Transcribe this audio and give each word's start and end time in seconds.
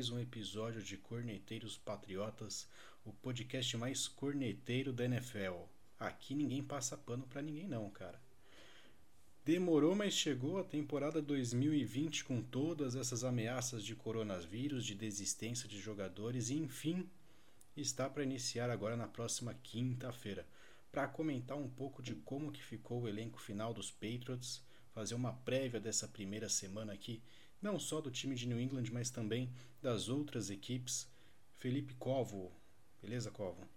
mais 0.00 0.08
um 0.08 0.18
episódio 0.18 0.82
de 0.82 0.96
Corneteiros 0.96 1.76
Patriotas, 1.76 2.66
o 3.04 3.12
podcast 3.12 3.76
mais 3.76 4.08
corneteiro 4.08 4.94
da 4.94 5.04
NFL. 5.04 5.64
Aqui 5.98 6.34
ninguém 6.34 6.62
passa 6.62 6.96
pano 6.96 7.26
pra 7.26 7.42
ninguém 7.42 7.68
não, 7.68 7.90
cara. 7.90 8.18
Demorou, 9.44 9.94
mas 9.94 10.14
chegou 10.14 10.58
a 10.58 10.64
temporada 10.64 11.20
2020 11.20 12.24
com 12.24 12.40
todas 12.40 12.96
essas 12.96 13.24
ameaças 13.24 13.84
de 13.84 13.94
coronavírus, 13.94 14.86
de 14.86 14.94
desistência 14.94 15.68
de 15.68 15.78
jogadores 15.78 16.48
e 16.48 16.54
enfim, 16.54 17.06
está 17.76 18.08
para 18.08 18.24
iniciar 18.24 18.70
agora 18.70 18.96
na 18.96 19.06
próxima 19.06 19.52
quinta-feira, 19.52 20.46
para 20.90 21.06
comentar 21.08 21.58
um 21.58 21.68
pouco 21.68 22.02
de 22.02 22.14
como 22.14 22.50
que 22.50 22.62
ficou 22.62 23.02
o 23.02 23.08
elenco 23.08 23.38
final 23.38 23.74
dos 23.74 23.90
Patriots 23.90 24.62
fazer 24.94 25.14
uma 25.14 25.34
prévia 25.34 25.78
dessa 25.78 26.08
primeira 26.08 26.48
semana 26.48 26.94
aqui, 26.94 27.22
não 27.60 27.78
só 27.78 28.00
do 28.00 28.10
time 28.10 28.34
de 28.34 28.48
New 28.48 28.60
England, 28.60 28.84
mas 28.92 29.10
também 29.10 29.52
das 29.82 30.08
outras 30.08 30.50
equipes. 30.50 31.10
Felipe 31.58 31.94
Covo, 31.94 32.52
beleza, 33.02 33.30
Covo? 33.30 33.68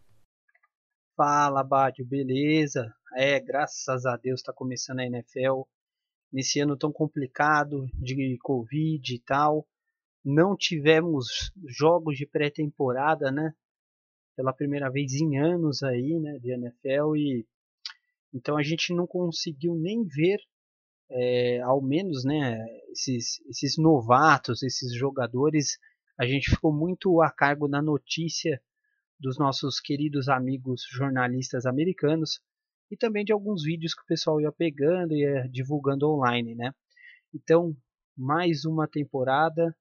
Fala, 1.16 1.64
Bádio, 1.64 2.06
beleza? 2.06 2.94
É, 3.16 3.40
graças 3.40 4.06
a 4.06 4.16
Deus 4.18 4.40
está 4.40 4.54
começando 4.54 5.00
a 5.00 5.06
NFL. 5.06 5.64
Nesse 6.32 6.60
ano 6.60 6.78
tão 6.78 6.92
complicado 6.92 7.88
de 7.94 8.38
Covid 8.40 9.14
e 9.14 9.20
tal. 9.20 9.68
Não 10.26 10.56
tivemos 10.56 11.52
jogos 11.68 12.18
de 12.18 12.26
pré-temporada, 12.26 13.32
né? 13.32 13.54
Pela 14.36 14.54
primeira 14.54 14.90
vez 14.90 15.14
em 15.14 15.38
anos 15.38 15.84
aí, 15.84 16.20
né? 16.20 16.40
De 16.40 16.52
NFL 16.52 17.16
e 17.16 17.46
então 18.34 18.58
a 18.58 18.64
gente 18.64 18.94
não 18.94 19.06
conseguiu 19.06 19.76
nem 19.76 20.04
ver 20.04 20.40
é, 21.14 21.62
ao 21.62 21.82
menos 21.82 22.24
né, 22.24 22.60
esses, 22.92 23.40
esses 23.48 23.78
novatos, 23.78 24.64
esses 24.64 24.94
jogadores, 24.96 25.78
a 26.20 26.26
gente 26.26 26.50
ficou 26.50 26.74
muito 26.74 27.22
a 27.22 27.30
cargo 27.32 27.68
da 27.68 27.82
notícia 27.82 28.60
dos 29.20 29.38
nossos 29.38 29.80
queridos 29.80 30.28
amigos 30.28 30.84
jornalistas 30.92 31.66
americanos 31.66 32.42
e 32.90 32.98
também 32.98 33.24
de 33.24 33.32
alguns 33.32 33.64
vídeos 33.64 33.94
que 33.94 34.02
o 34.02 34.08
pessoal 34.08 34.42
ia 34.42 34.52
pegando 34.52 35.14
e 35.14 35.22
ia 35.22 35.48
divulgando 35.50 36.10
online, 36.10 36.56
né? 36.56 36.74
Então, 37.34 37.76
mais 38.18 38.66
uma 38.66 38.88
temporada 38.88 39.76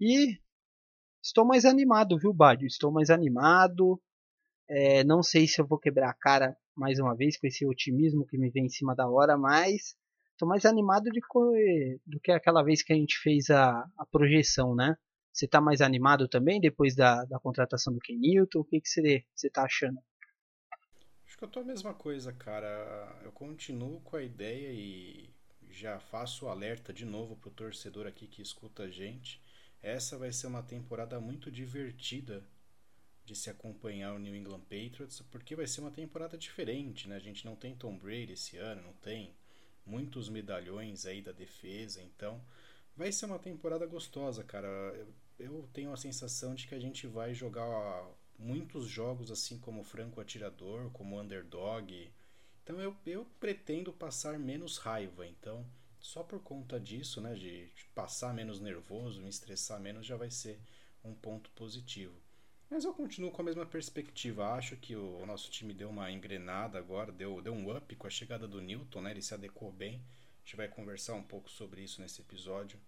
e 0.00 0.38
estou 1.22 1.44
mais 1.44 1.64
animado, 1.64 2.18
viu, 2.18 2.32
Bádio? 2.32 2.66
Estou 2.66 2.92
mais 2.92 3.10
animado. 3.10 4.00
É, 4.68 5.02
não 5.02 5.22
sei 5.22 5.46
se 5.46 5.60
eu 5.60 5.66
vou 5.66 5.78
quebrar 5.78 6.10
a 6.10 6.14
cara 6.14 6.56
mais 6.74 7.00
uma 7.00 7.16
vez 7.16 7.36
com 7.36 7.46
esse 7.48 7.66
otimismo 7.66 8.26
que 8.26 8.38
me 8.38 8.50
vem 8.50 8.66
em 8.66 8.70
cima 8.70 8.94
da 8.94 9.08
hora, 9.08 9.36
mas 9.36 9.96
Tô 10.38 10.46
mais 10.46 10.64
animado 10.64 11.10
de, 11.10 11.20
do 12.06 12.20
que 12.20 12.30
aquela 12.30 12.62
vez 12.62 12.80
que 12.82 12.92
a 12.92 12.96
gente 12.96 13.18
fez 13.18 13.50
a, 13.50 13.84
a 13.98 14.06
projeção, 14.06 14.74
né? 14.74 14.96
Você 15.32 15.48
tá 15.48 15.60
mais 15.60 15.80
animado 15.80 16.28
também 16.28 16.60
depois 16.60 16.94
da, 16.94 17.24
da 17.24 17.40
contratação 17.40 17.92
do 17.92 17.98
Ken 17.98 18.16
Newton? 18.16 18.60
O 18.60 18.64
que, 18.64 18.80
que 18.80 18.88
você, 18.88 19.24
você 19.34 19.50
tá 19.50 19.64
achando? 19.64 19.98
Acho 21.26 21.36
que 21.36 21.44
eu 21.44 21.48
tô 21.48 21.60
a 21.60 21.64
mesma 21.64 21.92
coisa, 21.92 22.32
cara. 22.32 23.20
Eu 23.24 23.32
continuo 23.32 24.00
com 24.00 24.16
a 24.16 24.22
ideia 24.22 24.72
e 24.72 25.28
já 25.70 25.98
faço 25.98 26.46
o 26.46 26.48
alerta 26.48 26.92
de 26.92 27.04
novo 27.04 27.36
pro 27.36 27.50
torcedor 27.50 28.06
aqui 28.06 28.26
que 28.26 28.40
escuta 28.40 28.84
a 28.84 28.90
gente. 28.90 29.42
Essa 29.82 30.16
vai 30.16 30.32
ser 30.32 30.46
uma 30.46 30.62
temporada 30.62 31.20
muito 31.20 31.50
divertida 31.50 32.44
de 33.24 33.36
se 33.36 33.50
acompanhar 33.50 34.14
o 34.14 34.18
New 34.18 34.34
England 34.34 34.62
Patriots, 34.62 35.20
porque 35.30 35.54
vai 35.54 35.66
ser 35.66 35.82
uma 35.82 35.90
temporada 35.90 36.38
diferente, 36.38 37.08
né? 37.08 37.16
A 37.16 37.20
gente 37.20 37.44
não 37.44 37.54
tem 37.54 37.76
Tom 37.76 37.98
Brady 37.98 38.32
esse 38.32 38.56
ano, 38.56 38.82
não 38.82 38.94
tem 38.94 39.36
muitos 39.88 40.28
medalhões 40.28 41.06
aí 41.06 41.22
da 41.22 41.32
defesa, 41.32 42.02
então 42.02 42.40
vai 42.96 43.10
ser 43.10 43.26
uma 43.26 43.38
temporada 43.38 43.86
gostosa, 43.86 44.44
cara. 44.44 44.68
Eu, 44.68 45.14
eu 45.38 45.68
tenho 45.72 45.92
a 45.92 45.96
sensação 45.96 46.54
de 46.54 46.66
que 46.66 46.74
a 46.74 46.80
gente 46.80 47.06
vai 47.06 47.32
jogar 47.32 48.06
muitos 48.38 48.86
jogos 48.86 49.30
assim 49.30 49.58
como 49.58 49.82
franco 49.82 50.20
atirador, 50.20 50.90
como 50.90 51.18
underdog. 51.18 52.12
Então 52.62 52.80
eu, 52.80 52.94
eu 53.06 53.24
pretendo 53.40 53.92
passar 53.92 54.38
menos 54.38 54.76
raiva, 54.76 55.26
então 55.26 55.64
só 56.00 56.22
por 56.22 56.40
conta 56.40 56.78
disso, 56.78 57.20
né, 57.20 57.34
de 57.34 57.70
passar 57.94 58.32
menos 58.34 58.60
nervoso, 58.60 59.20
me 59.20 59.28
estressar 59.28 59.80
menos 59.80 60.06
já 60.06 60.16
vai 60.16 60.30
ser 60.30 60.60
um 61.02 61.14
ponto 61.14 61.50
positivo. 61.50 62.14
Mas 62.70 62.84
eu 62.84 62.92
continuo 62.92 63.30
com 63.30 63.40
a 63.40 63.44
mesma 63.44 63.64
perspectiva. 63.64 64.52
Acho 64.52 64.76
que 64.76 64.94
o, 64.94 65.24
nosso 65.24 65.50
time 65.50 65.72
deu 65.72 65.88
uma 65.88 66.10
engrenada 66.10 66.78
agora, 66.78 67.10
deu, 67.10 67.40
deu 67.40 67.54
um 67.54 67.74
up 67.74 67.96
com 67.96 68.06
a 68.06 68.10
chegada 68.10 68.46
do 68.46 68.60
Newton, 68.60 69.00
né? 69.00 69.10
Ele 69.10 69.22
se 69.22 69.32
adequou 69.32 69.72
bem. 69.72 70.02
A 70.36 70.44
gente 70.44 70.56
vai 70.56 70.68
conversar 70.68 71.14
um 71.14 71.22
pouco 71.22 71.50
sobre 71.50 71.82
isso 71.82 72.00
nesse 72.00 72.20
episódio. 72.20 72.78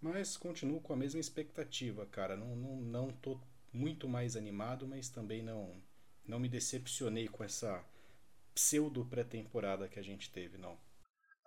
Mas 0.00 0.36
continuo 0.36 0.80
com 0.80 0.92
a 0.92 0.96
mesma 0.96 1.20
expectativa, 1.20 2.04
cara. 2.06 2.36
Não, 2.36 2.56
não, 2.56 2.76
não 2.76 3.12
tô 3.12 3.40
muito 3.72 4.08
mais 4.08 4.36
animado, 4.36 4.86
mas 4.86 5.08
também 5.08 5.42
não, 5.42 5.80
não 6.26 6.40
me 6.40 6.48
decepcionei 6.48 7.28
com 7.28 7.44
essa 7.44 7.84
pseudo 8.54 9.04
pré-temporada 9.04 9.88
que 9.88 9.98
a 9.98 10.02
gente 10.02 10.30
teve, 10.30 10.58
não. 10.58 10.76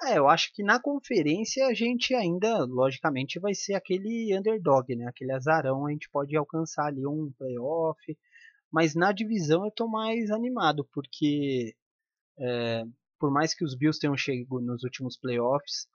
É, 0.01 0.17
eu 0.17 0.29
acho 0.29 0.53
que 0.53 0.63
na 0.63 0.81
conferência 0.81 1.67
a 1.67 1.73
gente 1.73 2.13
ainda, 2.13 2.63
logicamente, 2.65 3.39
vai 3.39 3.53
ser 3.53 3.73
aquele 3.73 4.35
underdog, 4.37 4.95
né? 4.95 5.05
Aquele 5.07 5.33
azarão, 5.33 5.85
a 5.85 5.91
gente 5.91 6.09
pode 6.09 6.35
alcançar 6.37 6.85
ali 6.87 7.05
um 7.05 7.31
playoff. 7.37 8.17
Mas 8.71 8.95
na 8.95 9.11
divisão 9.11 9.65
eu 9.65 9.71
tô 9.71 9.87
mais 9.87 10.31
animado, 10.31 10.87
porque 10.93 11.75
é, 12.39 12.85
por 13.19 13.31
mais 13.31 13.53
que 13.53 13.63
os 13.65 13.75
Bills 13.75 13.99
tenham 13.99 14.17
chegado 14.17 14.61
nos 14.61 14.83
últimos 14.83 15.17
playoffs, 15.17 15.87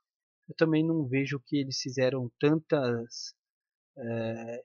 eu 0.49 0.55
também 0.57 0.85
não 0.85 1.07
vejo 1.07 1.41
que 1.41 1.57
eles 1.57 1.79
fizeram 1.81 2.31
tantas 2.39 3.35
é, 3.97 4.65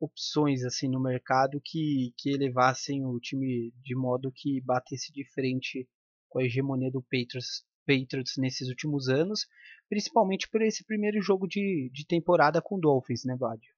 opções 0.00 0.64
assim 0.64 0.88
no 0.88 1.00
mercado 1.00 1.60
que, 1.62 2.14
que 2.16 2.30
elevassem 2.30 3.04
o 3.04 3.18
time 3.20 3.72
de 3.82 3.94
modo 3.94 4.32
que 4.34 4.60
batesse 4.62 5.12
de 5.12 5.24
frente 5.32 5.88
com 6.28 6.38
a 6.40 6.44
hegemonia 6.44 6.90
do 6.90 7.02
Patriots 7.02 7.64
Patriots 7.88 8.36
nesses 8.36 8.68
últimos 8.68 9.08
anos, 9.08 9.46
principalmente 9.88 10.46
por 10.48 10.60
esse 10.60 10.84
primeiro 10.84 11.22
jogo 11.22 11.48
de, 11.48 11.90
de 11.90 12.06
temporada 12.06 12.60
com 12.60 12.78
Dolphins, 12.78 13.24
né, 13.24 13.34
Vadio? 13.34 13.72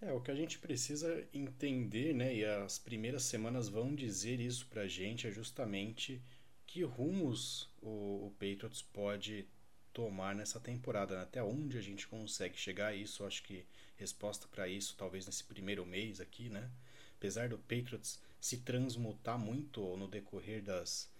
É, 0.00 0.14
o 0.14 0.20
que 0.20 0.30
a 0.30 0.34
gente 0.34 0.58
precisa 0.58 1.28
entender, 1.34 2.14
né, 2.14 2.34
e 2.34 2.42
as 2.42 2.78
primeiras 2.78 3.24
semanas 3.24 3.68
vão 3.68 3.94
dizer 3.94 4.40
isso 4.40 4.66
pra 4.68 4.88
gente, 4.88 5.26
é 5.26 5.30
justamente 5.30 6.22
que 6.66 6.82
rumos 6.82 7.68
o, 7.82 8.28
o 8.28 8.32
Patriots 8.38 8.80
pode 8.80 9.46
tomar 9.92 10.34
nessa 10.34 10.58
temporada, 10.58 11.16
né? 11.16 11.22
até 11.22 11.42
onde 11.42 11.76
a 11.76 11.82
gente 11.82 12.06
consegue 12.06 12.56
chegar 12.56 12.88
a 12.88 12.94
isso, 12.94 13.26
acho 13.26 13.42
que 13.42 13.66
resposta 13.96 14.46
para 14.48 14.68
isso 14.68 14.94
talvez 14.96 15.26
nesse 15.26 15.44
primeiro 15.44 15.84
mês 15.84 16.20
aqui, 16.20 16.48
né? 16.48 16.70
Apesar 17.18 17.48
do 17.48 17.58
Patriots 17.58 18.20
se 18.40 18.58
transmutar 18.58 19.38
muito 19.38 19.96
no 19.96 20.08
decorrer 20.08 20.62
das 20.62 21.10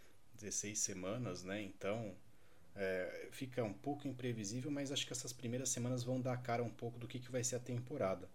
16 0.40 0.78
semanas, 0.78 1.42
né? 1.42 1.60
Então, 1.62 2.14
é, 2.76 3.28
fica 3.30 3.62
um 3.64 3.72
pouco 3.72 4.06
imprevisível, 4.06 4.70
mas 4.70 4.92
acho 4.92 5.06
que 5.06 5.12
essas 5.12 5.32
primeiras 5.32 5.68
semanas 5.68 6.02
vão 6.02 6.20
dar 6.20 6.36
cara 6.38 6.62
um 6.62 6.70
pouco 6.70 6.98
do 6.98 7.08
que, 7.08 7.18
que 7.18 7.30
vai 7.30 7.44
ser 7.44 7.56
a 7.56 7.60
temporada. 7.60 8.28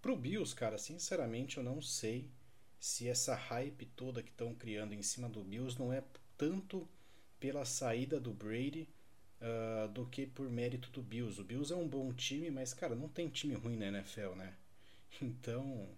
Pro 0.00 0.16
Bills, 0.16 0.54
cara, 0.54 0.78
sinceramente 0.78 1.58
eu 1.58 1.62
não 1.62 1.82
sei 1.82 2.30
se 2.78 3.08
essa 3.08 3.34
hype 3.34 3.84
toda 3.94 4.22
que 4.22 4.30
estão 4.30 4.54
criando 4.54 4.94
em 4.94 5.02
cima 5.02 5.28
do 5.28 5.44
Bills 5.44 5.78
não 5.78 5.92
é 5.92 6.02
tanto 6.38 6.88
pela 7.38 7.64
saída 7.64 8.18
do 8.18 8.32
Brady 8.32 8.88
uh, 9.40 9.88
do 9.88 10.06
que 10.06 10.26
por 10.26 10.48
mérito 10.48 10.90
do 10.90 11.02
Bills. 11.02 11.40
O 11.40 11.44
Bills 11.44 11.72
é 11.72 11.76
um 11.76 11.86
bom 11.86 12.12
time, 12.12 12.50
mas, 12.50 12.72
cara, 12.72 12.94
não 12.94 13.08
tem 13.08 13.28
time 13.28 13.54
ruim 13.54 13.76
na 13.76 13.86
NFL, 13.86 14.34
né? 14.36 14.54
Então, 15.20 15.88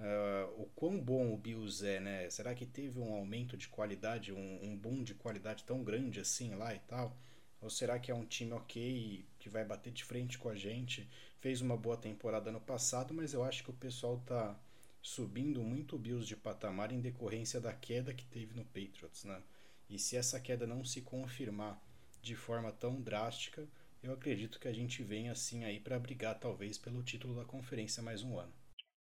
uh, 0.00 0.62
o 0.62 0.68
quão 0.74 0.98
bom 0.98 1.32
o 1.32 1.36
Bills 1.36 1.86
é, 1.86 2.00
né? 2.00 2.28
Será 2.28 2.54
que 2.54 2.66
teve 2.66 2.98
um 2.98 3.14
aumento 3.14 3.56
de 3.56 3.68
qualidade, 3.68 4.32
um, 4.32 4.58
um 4.62 4.76
boom 4.76 5.02
de 5.02 5.14
qualidade 5.14 5.64
tão 5.64 5.82
grande 5.84 6.20
assim 6.20 6.54
lá 6.54 6.74
e 6.74 6.78
tal? 6.80 7.16
Ou 7.60 7.68
será 7.68 7.98
que 7.98 8.10
é 8.10 8.14
um 8.14 8.24
time 8.24 8.52
ok 8.52 9.24
que 9.38 9.48
vai 9.48 9.64
bater 9.64 9.92
de 9.92 10.04
frente 10.04 10.38
com 10.38 10.48
a 10.48 10.54
gente? 10.54 11.08
Fez 11.40 11.60
uma 11.60 11.76
boa 11.76 11.96
temporada 11.96 12.52
no 12.52 12.60
passado, 12.60 13.12
mas 13.12 13.32
eu 13.32 13.42
acho 13.42 13.64
que 13.64 13.70
o 13.70 13.74
pessoal 13.74 14.18
tá 14.24 14.58
subindo 15.02 15.62
muito 15.62 15.96
o 15.96 15.98
Bills 15.98 16.26
de 16.26 16.36
patamar 16.36 16.92
em 16.92 17.00
decorrência 17.00 17.60
da 17.60 17.72
queda 17.72 18.14
que 18.14 18.24
teve 18.26 18.54
no 18.54 18.64
Patriots, 18.64 19.24
né? 19.24 19.42
E 19.88 19.98
se 19.98 20.16
essa 20.16 20.38
queda 20.38 20.66
não 20.66 20.84
se 20.84 21.00
confirmar 21.02 21.80
de 22.20 22.36
forma 22.36 22.70
tão 22.70 23.00
drástica, 23.00 23.66
eu 24.02 24.12
acredito 24.12 24.60
que 24.60 24.68
a 24.68 24.72
gente 24.72 25.02
vem 25.02 25.28
assim 25.28 25.64
aí 25.64 25.80
para 25.80 25.98
brigar 25.98 26.38
talvez 26.38 26.78
pelo 26.78 27.02
título 27.02 27.34
da 27.34 27.44
conferência 27.44 28.02
mais 28.02 28.22
um 28.22 28.38
ano. 28.38 28.52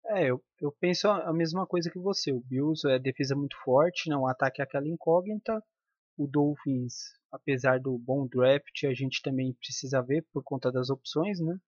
É, 0.07 0.31
eu, 0.31 0.43
eu 0.61 0.73
penso 0.73 1.09
a 1.09 1.33
mesma 1.33 1.67
coisa 1.67 1.91
que 1.91 1.99
você. 1.99 2.33
O 2.33 2.41
Bills 2.41 2.89
é 2.89 2.99
defesa 2.99 3.35
muito 3.35 3.57
forte, 3.63 4.09
não 4.09 4.25
né? 4.25 4.31
ataque 4.31 4.61
é 4.61 4.65
aquela 4.65 4.89
incógnita. 4.89 5.63
O 6.17 6.27
Dolphins 6.27 7.18
apesar 7.31 7.81
do 7.81 7.97
bom 7.99 8.27
draft, 8.27 8.85
a 8.85 8.95
gente 8.95 9.23
também 9.23 9.53
precisa 9.53 10.03
ver 10.03 10.25
por 10.33 10.43
conta 10.43 10.71
das 10.73 10.91
opções, 10.91 11.41
né? 11.41 11.59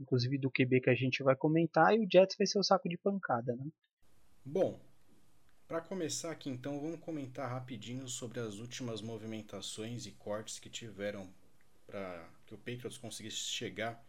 Inclusive 0.00 0.38
do 0.38 0.50
QB 0.50 0.80
que 0.80 0.90
a 0.90 0.94
gente 0.94 1.22
vai 1.22 1.36
comentar, 1.36 1.94
e 1.94 2.04
o 2.04 2.08
Jets 2.10 2.36
vai 2.36 2.46
ser 2.46 2.58
o 2.58 2.64
saco 2.64 2.88
de 2.88 2.98
pancada, 2.98 3.54
né? 3.54 3.66
Bom, 4.44 4.80
para 5.68 5.80
começar 5.80 6.30
aqui 6.30 6.50
então, 6.50 6.80
vamos 6.80 7.00
comentar 7.00 7.48
rapidinho 7.48 8.08
sobre 8.08 8.40
as 8.40 8.56
últimas 8.56 9.00
movimentações 9.00 10.04
e 10.04 10.10
cortes 10.12 10.58
que 10.58 10.68
tiveram 10.68 11.32
para 11.86 12.28
que 12.46 12.54
o 12.54 12.58
Patriots 12.58 12.98
conseguisse 12.98 13.36
chegar 13.36 14.04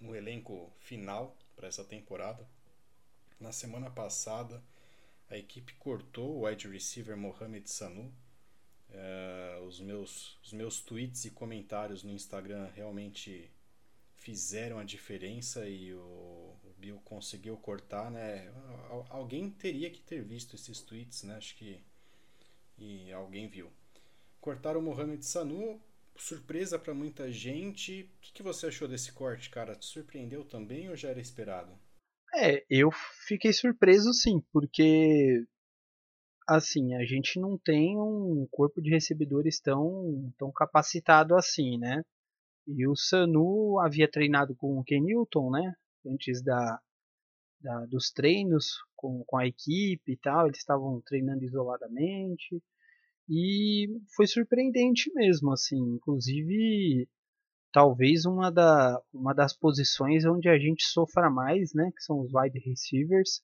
no 0.00 0.14
elenco 0.14 0.72
final 0.78 1.36
para 1.54 1.68
essa 1.68 1.84
temporada. 1.84 2.48
Na 3.38 3.52
semana 3.52 3.90
passada, 3.90 4.62
a 5.28 5.36
equipe 5.36 5.74
cortou 5.74 6.36
o 6.36 6.46
wide 6.46 6.68
receiver 6.68 7.16
Mohamed 7.16 7.68
Sanu. 7.68 8.12
Uh, 8.90 9.64
os, 9.64 9.80
meus, 9.80 10.38
os 10.42 10.52
meus 10.52 10.80
tweets 10.80 11.24
e 11.26 11.30
comentários 11.30 12.02
no 12.02 12.10
Instagram 12.10 12.68
realmente 12.74 13.50
fizeram 14.16 14.78
a 14.78 14.84
diferença 14.84 15.68
e 15.68 15.92
o, 15.94 16.56
o 16.64 16.74
Bill 16.78 16.98
conseguiu 17.04 17.56
cortar, 17.56 18.10
né? 18.10 18.50
Alguém 19.10 19.50
teria 19.50 19.90
que 19.90 20.00
ter 20.00 20.22
visto 20.22 20.56
esses 20.56 20.80
tweets, 20.80 21.22
né? 21.22 21.36
Acho 21.36 21.54
que 21.56 21.82
e 22.78 23.12
alguém 23.12 23.48
viu. 23.48 23.70
Cortaram 24.40 24.80
o 24.80 24.82
Mohamed 24.82 25.24
Sanu, 25.24 25.80
surpresa 26.16 26.78
para 26.78 26.94
muita 26.94 27.30
gente. 27.30 28.02
O 28.02 28.20
que, 28.20 28.32
que, 28.34 28.42
você 28.42 28.68
achou 28.68 28.86
desse 28.86 29.12
corte, 29.12 29.50
cara? 29.50 29.74
Te 29.74 29.86
surpreendeu 29.86 30.44
também 30.44 30.88
ou 30.88 30.96
já 30.96 31.08
era 31.08 31.20
esperado? 31.20 31.72
É, 32.34 32.64
eu 32.70 32.90
fiquei 33.26 33.52
surpreso 33.52 34.12
sim, 34.12 34.40
porque 34.52 35.44
assim, 36.48 36.94
a 36.94 37.04
gente 37.04 37.38
não 37.38 37.58
tem 37.58 37.98
um 37.98 38.46
corpo 38.50 38.80
de 38.80 38.90
recebedores 38.90 39.60
tão, 39.60 40.32
tão 40.38 40.50
capacitado 40.50 41.34
assim, 41.36 41.76
né? 41.78 42.02
E 42.66 42.86
o 42.88 42.96
Sanu 42.96 43.78
havia 43.80 44.10
treinado 44.10 44.54
com 44.56 44.78
o 44.78 44.84
Ken 44.84 45.00
Newton, 45.00 45.50
né? 45.50 45.74
Antes 46.06 46.42
da, 46.42 46.80
da, 47.60 47.84
dos 47.86 48.10
treinos 48.10 48.78
com, 48.96 49.22
com 49.26 49.36
a 49.36 49.46
equipe 49.46 50.12
e 50.12 50.16
tal, 50.16 50.46
eles 50.46 50.58
estavam 50.58 51.02
treinando 51.02 51.44
isoladamente. 51.44 52.62
E 53.28 53.86
foi 54.16 54.26
surpreendente 54.26 55.12
mesmo, 55.14 55.52
assim, 55.52 55.76
inclusive 55.76 57.06
talvez 57.70 58.24
uma, 58.24 58.50
da, 58.50 58.98
uma 59.12 59.34
das 59.34 59.54
posições 59.54 60.24
onde 60.24 60.48
a 60.48 60.58
gente 60.58 60.84
sofra 60.84 61.28
mais, 61.30 61.74
né, 61.74 61.90
que 61.94 62.02
são 62.02 62.20
os 62.20 62.32
wide 62.32 62.58
receivers. 62.60 63.42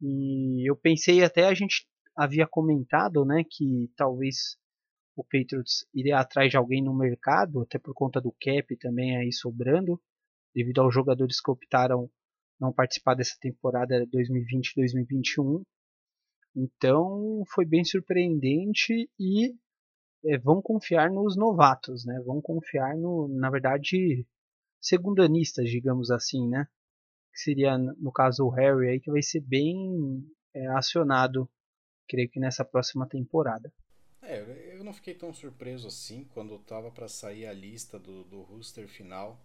E 0.00 0.68
eu 0.68 0.74
pensei 0.74 1.22
até 1.22 1.46
a 1.46 1.54
gente 1.54 1.86
havia 2.16 2.46
comentado, 2.46 3.24
né, 3.24 3.44
que 3.48 3.90
talvez 3.96 4.56
o 5.16 5.22
Patriots 5.22 5.86
iria 5.94 6.18
atrás 6.18 6.50
de 6.50 6.56
alguém 6.56 6.82
no 6.82 6.94
mercado, 6.94 7.60
até 7.62 7.78
por 7.78 7.94
conta 7.94 8.20
do 8.20 8.34
cap 8.40 8.76
também 8.78 9.16
aí 9.16 9.32
sobrando, 9.32 10.00
devido 10.54 10.80
aos 10.80 10.94
jogadores 10.94 11.40
que 11.40 11.50
optaram 11.50 12.10
não 12.60 12.72
participar 12.72 13.14
dessa 13.14 13.36
temporada 13.40 14.06
2020-2021. 14.06 15.62
Então 16.54 17.42
foi 17.48 17.64
bem 17.64 17.84
surpreendente 17.84 19.10
e 19.18 19.54
é, 20.24 20.38
vão 20.38 20.62
confiar 20.62 21.10
nos 21.10 21.36
novatos, 21.36 22.04
né? 22.04 22.20
Vão 22.24 22.40
confiar 22.40 22.96
no, 22.96 23.28
na 23.28 23.50
verdade, 23.50 24.26
segundanistas, 24.80 25.68
digamos 25.68 26.10
assim, 26.10 26.48
né? 26.48 26.66
Que 27.32 27.40
seria 27.40 27.76
no 27.78 28.12
caso 28.12 28.44
o 28.44 28.50
Harry 28.50 28.90
aí 28.90 29.00
que 29.00 29.10
vai 29.10 29.22
ser 29.22 29.40
bem 29.40 30.22
é, 30.54 30.66
acionado, 30.68 31.50
creio 32.12 32.28
que 32.28 32.38
nessa 32.38 32.62
próxima 32.62 33.08
temporada. 33.08 33.72
É, 34.20 34.74
eu 34.76 34.84
não 34.84 34.92
fiquei 34.92 35.14
tão 35.14 35.32
surpreso 35.32 35.88
assim 35.88 36.24
quando 36.34 36.56
estava 36.56 36.90
para 36.90 37.08
sair 37.08 37.46
a 37.46 37.52
lista 37.54 37.98
do, 37.98 38.22
do 38.24 38.42
roster 38.42 38.86
final. 38.86 39.40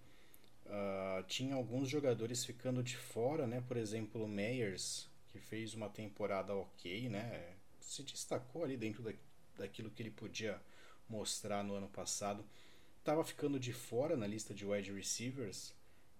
Uh, 0.65 1.23
tinha 1.27 1.55
alguns 1.55 1.87
jogadores 1.87 2.43
ficando 2.43 2.83
de 2.83 2.97
fora, 2.97 3.47
né? 3.47 3.63
Por 3.65 3.77
exemplo, 3.77 4.25
o 4.25 4.27
Meyers, 4.27 5.09
que 5.29 5.39
fez 5.39 5.73
uma 5.73 5.87
temporada 5.87 6.53
ok, 6.53 7.07
né? 7.07 7.55
Se 7.79 8.03
destacou 8.03 8.65
ali 8.65 8.75
dentro 8.75 9.01
da, 9.01 9.13
daquilo 9.57 9.89
que 9.89 10.03
ele 10.03 10.11
podia 10.11 10.61
mostrar 11.07 11.63
no 11.63 11.73
ano 11.73 11.87
passado. 11.87 12.43
Estava 12.99 13.23
ficando 13.23 13.57
de 13.57 13.71
fora 13.71 14.17
na 14.17 14.27
lista 14.27 14.53
de 14.53 14.65
wide 14.65 14.91
receivers. 14.91 15.73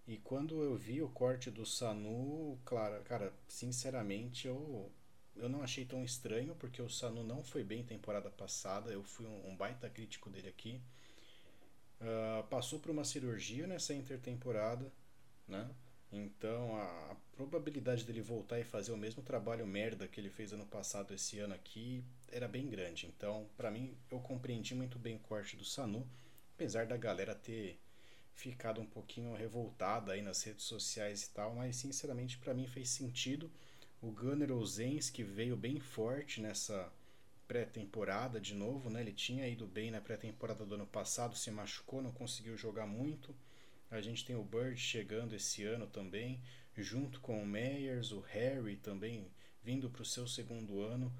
E 0.08 0.18
quando 0.20 0.64
eu 0.64 0.78
vi 0.78 1.02
o 1.02 1.10
corte 1.10 1.52
do 1.52 1.66
Sanu, 1.66 2.58
claro, 2.64 3.04
cara, 3.04 3.34
sinceramente 3.50 4.48
eu, 4.48 4.90
eu 5.40 5.50
não 5.50 5.62
achei 5.62 5.86
tão 5.86 6.04
estranho, 6.04 6.56
porque 6.56 6.82
o 6.82 6.90
Sanu 6.90 7.24
não 7.24 7.44
foi 7.44 7.64
bem 7.64 7.84
temporada 7.84 8.30
passada. 8.30 8.92
Eu 8.92 9.04
fui 9.04 9.26
um, 9.26 9.50
um 9.50 9.56
baita 9.56 9.90
crítico 9.90 10.30
dele 10.30 10.50
aqui. 10.50 10.82
Uh, 12.00 12.44
passou 12.48 12.80
por 12.80 12.92
uma 12.92 13.04
cirurgia 13.04 13.66
nessa 13.66 13.94
intertemporada, 13.94 14.92
né? 15.48 15.70
Então 16.12 16.76
a, 16.76 17.12
a, 17.12 17.16
probabilidade 17.36 18.04
dele 18.06 18.22
voltar 18.22 18.60
e 18.60 18.64
fazer 18.64 18.92
o 18.92 18.98
mesmo 18.98 19.22
trabalho 19.22 19.66
merda 19.68 20.08
que 20.08 20.20
ele 20.20 20.30
fez 20.30 20.54
ano 20.54 20.66
passado 20.66 21.14
esse 21.14 21.40
ano 21.40 21.54
aqui 21.54 22.04
era 22.32 22.48
bem 22.48 22.70
grande. 22.70 23.08
Então, 23.08 23.48
para 23.58 23.70
mim, 23.72 23.96
eu 24.10 24.20
compreendi 24.20 24.74
muito 24.74 24.98
bem 24.98 25.16
o 25.16 25.20
corte 25.20 25.56
do 25.56 25.66
Sanu, 25.66 26.08
apesar 26.56 26.86
da 26.86 26.98
galera 26.98 27.36
ter 27.36 27.80
ficado 28.34 28.80
um 28.80 28.86
pouquinho 28.86 29.36
revoltada 29.36 30.14
aí 30.14 30.22
nas 30.22 30.44
redes 30.44 30.66
sociais 30.66 31.24
e 31.24 31.30
tal, 31.32 31.56
mas 31.56 31.76
sinceramente 31.76 32.38
para 32.38 32.54
mim 32.54 32.68
fez 32.68 32.90
sentido. 32.90 33.52
O 34.00 34.12
Gunner 34.12 34.52
Ozens 34.52 35.10
que 35.10 35.24
veio 35.24 35.58
bem 35.58 35.80
forte 35.80 36.40
nessa 36.40 36.92
pré-temporada 37.48 38.40
de 38.40 38.54
novo, 38.54 38.92
né? 38.92 39.02
Ele 39.02 39.12
tinha 39.12 39.48
ido 39.48 39.66
bem 39.66 39.90
na 39.90 40.00
pré-temporada 40.00 40.64
do 40.64 40.76
ano 40.76 40.86
passado, 40.86 41.36
se 41.36 41.50
machucou, 41.50 42.02
não 42.02 42.12
conseguiu 42.12 42.56
jogar 42.56 42.86
muito. 42.86 43.36
A 43.90 44.00
gente 44.00 44.24
tem 44.24 44.36
o 44.36 44.44
Bird 44.44 44.80
chegando 44.80 45.34
esse 45.34 45.64
ano 45.64 45.88
também, 45.88 46.40
junto 46.76 47.20
com 47.22 47.42
o 47.42 47.46
Meyers, 47.46 48.12
o 48.12 48.20
Harry 48.20 48.76
também 48.78 49.32
vindo 49.64 49.90
para 49.90 50.04
o 50.04 50.06
seu 50.06 50.28
segundo 50.28 50.80
ano. 50.82 51.12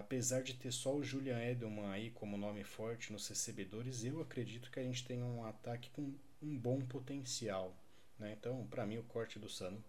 Apesar 0.00 0.42
de 0.42 0.54
ter 0.54 0.72
só 0.72 0.96
o 0.96 1.04
Julian 1.04 1.40
Edelman 1.40 1.88
aí 1.92 2.10
como 2.10 2.36
nome 2.36 2.64
forte 2.64 3.12
nos 3.12 3.28
recebedores, 3.28 4.02
eu 4.04 4.20
acredito 4.20 4.72
que 4.72 4.80
a 4.80 4.82
gente 4.82 5.04
tem 5.04 5.22
um 5.22 5.44
ataque 5.44 5.88
com 5.90 6.12
um 6.42 6.58
bom 6.58 6.80
potencial. 6.80 7.76
Né? 8.18 8.34
Então, 8.38 8.66
para 8.66 8.84
mim, 8.84 8.98
o 8.98 9.04
corte 9.04 9.38
do 9.38 9.48
Sano 9.48 9.82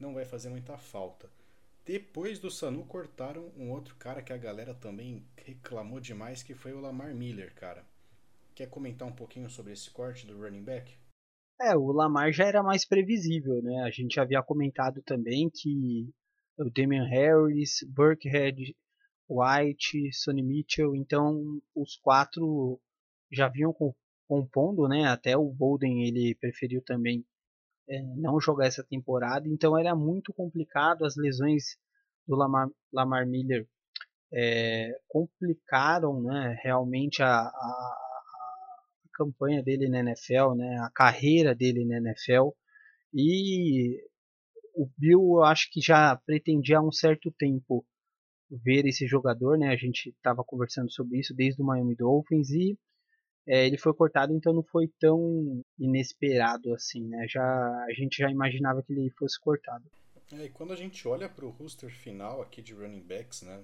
não 0.00 0.14
vai 0.14 0.24
fazer 0.24 0.48
muita 0.48 0.78
falta. 0.78 1.28
Depois 1.84 2.38
do 2.38 2.50
Sanu, 2.50 2.84
cortaram 2.86 3.52
um 3.58 3.70
outro 3.70 3.94
cara 3.96 4.22
que 4.22 4.32
a 4.32 4.38
galera 4.38 4.72
também 4.72 5.22
reclamou 5.36 6.00
demais, 6.00 6.42
que 6.42 6.54
foi 6.54 6.72
o 6.72 6.80
Lamar 6.80 7.14
Miller, 7.14 7.54
cara. 7.54 7.84
Quer 8.54 8.70
comentar 8.70 9.06
um 9.06 9.12
pouquinho 9.12 9.50
sobre 9.50 9.72
esse 9.72 9.90
corte 9.90 10.26
do 10.26 10.40
running 10.40 10.62
back? 10.62 10.96
É, 11.60 11.76
o 11.76 11.92
Lamar 11.92 12.32
já 12.32 12.46
era 12.46 12.62
mais 12.62 12.86
previsível, 12.86 13.60
né? 13.62 13.82
A 13.82 13.90
gente 13.90 14.18
havia 14.18 14.42
comentado 14.42 15.02
também 15.02 15.50
que 15.52 16.08
o 16.58 16.70
Damian 16.70 17.04
Harris, 17.04 17.84
Burkhead, 17.88 18.74
White, 19.28 20.10
Sonny 20.12 20.42
Mitchell, 20.42 20.96
então 20.96 21.60
os 21.74 21.96
quatro 21.96 22.80
já 23.30 23.48
vinham 23.48 23.74
compondo, 24.26 24.88
né? 24.88 25.04
Até 25.04 25.36
o 25.36 25.52
Bolden 25.52 26.06
ele 26.06 26.34
preferiu 26.34 26.82
também 26.82 27.24
é, 27.88 28.02
não 28.16 28.40
jogar 28.40 28.66
essa 28.66 28.84
temporada, 28.84 29.48
então 29.48 29.78
era 29.78 29.94
muito 29.94 30.32
complicado. 30.32 31.04
As 31.04 31.16
lesões 31.16 31.76
do 32.26 32.36
Lamar, 32.36 32.68
Lamar 32.92 33.26
Miller 33.26 33.66
é, 34.32 34.98
complicaram 35.08 36.22
né, 36.22 36.58
realmente 36.62 37.22
a, 37.22 37.28
a, 37.28 37.48
a, 37.48 37.98
campanha 39.14 39.62
dele 39.62 39.88
na 39.88 40.00
NFL, 40.00 40.54
né, 40.56 40.78
a 40.80 40.90
carreira 40.90 41.54
dele 41.54 41.84
na 41.84 41.98
NFL. 41.98 42.50
E 43.12 44.00
o 44.74 44.88
Bill, 44.98 45.20
eu 45.20 45.44
acho 45.44 45.70
que 45.70 45.80
já 45.80 46.16
pretendia 46.26 46.78
há 46.78 46.82
um 46.82 46.90
certo 46.90 47.32
tempo 47.38 47.86
ver 48.50 48.86
esse 48.86 49.06
jogador, 49.06 49.56
né? 49.56 49.68
A 49.68 49.76
gente 49.76 50.10
estava 50.10 50.42
conversando 50.44 50.90
sobre 50.90 51.18
isso 51.18 51.34
desde 51.34 51.62
o 51.62 51.64
Miami 51.64 51.94
Dolphins 51.94 52.50
e 52.50 52.78
é, 53.46 53.66
ele 53.66 53.76
foi 53.76 53.92
cortado, 53.92 54.32
então 54.32 54.52
não 54.52 54.62
foi 54.62 54.88
tão 54.98 55.62
inesperado 55.78 56.72
assim, 56.74 57.06
né? 57.06 57.26
Já, 57.28 57.42
a 57.42 57.92
gente 57.92 58.18
já 58.18 58.30
imaginava 58.30 58.82
que 58.82 58.92
ele 58.92 59.10
fosse 59.10 59.38
cortado. 59.38 59.84
É, 60.32 60.46
e 60.46 60.48
quando 60.48 60.72
a 60.72 60.76
gente 60.76 61.06
olha 61.06 61.28
para 61.28 61.44
o 61.44 61.50
roster 61.50 61.90
final 61.90 62.40
aqui 62.40 62.62
de 62.62 62.72
running 62.72 63.02
backs, 63.02 63.42
né? 63.42 63.62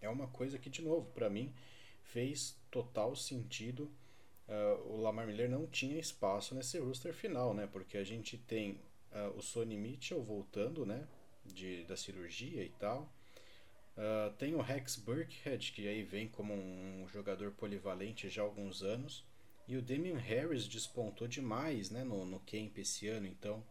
É 0.00 0.08
uma 0.08 0.26
coisa 0.26 0.58
que, 0.58 0.68
de 0.68 0.82
novo, 0.82 1.10
para 1.12 1.30
mim, 1.30 1.54
fez 2.02 2.56
total 2.70 3.16
sentido. 3.16 3.90
Uh, 4.46 4.92
o 4.92 5.00
Lamar 5.00 5.26
Miller 5.26 5.48
não 5.48 5.66
tinha 5.66 5.98
espaço 5.98 6.54
nesse 6.54 6.78
roster 6.78 7.14
final, 7.14 7.54
né? 7.54 7.66
Porque 7.66 7.96
a 7.96 8.04
gente 8.04 8.36
tem 8.36 8.72
uh, 9.12 9.36
o 9.36 9.40
Sonny 9.40 9.78
Mitchell 9.78 10.22
voltando, 10.22 10.84
né? 10.84 11.08
De, 11.42 11.84
da 11.84 11.96
cirurgia 11.96 12.62
e 12.62 12.68
tal. 12.68 13.10
Uh, 13.96 14.32
tem 14.38 14.54
o 14.54 14.60
Rex 14.60 14.96
Burkhead, 14.96 15.72
que 15.72 15.86
aí 15.86 16.02
vem 16.02 16.28
como 16.28 16.52
um 16.52 17.06
jogador 17.12 17.52
polivalente 17.52 18.28
já 18.28 18.42
há 18.42 18.44
alguns 18.44 18.82
anos. 18.82 19.24
E 19.66 19.76
o 19.76 19.82
Damian 19.82 20.18
Harris 20.18 20.66
despontou 20.66 21.26
demais 21.28 21.90
né, 21.90 22.04
no, 22.04 22.26
no 22.26 22.40
camp 22.40 22.76
esse 22.76 23.08
ano. 23.08 23.26
Então, 23.26 23.64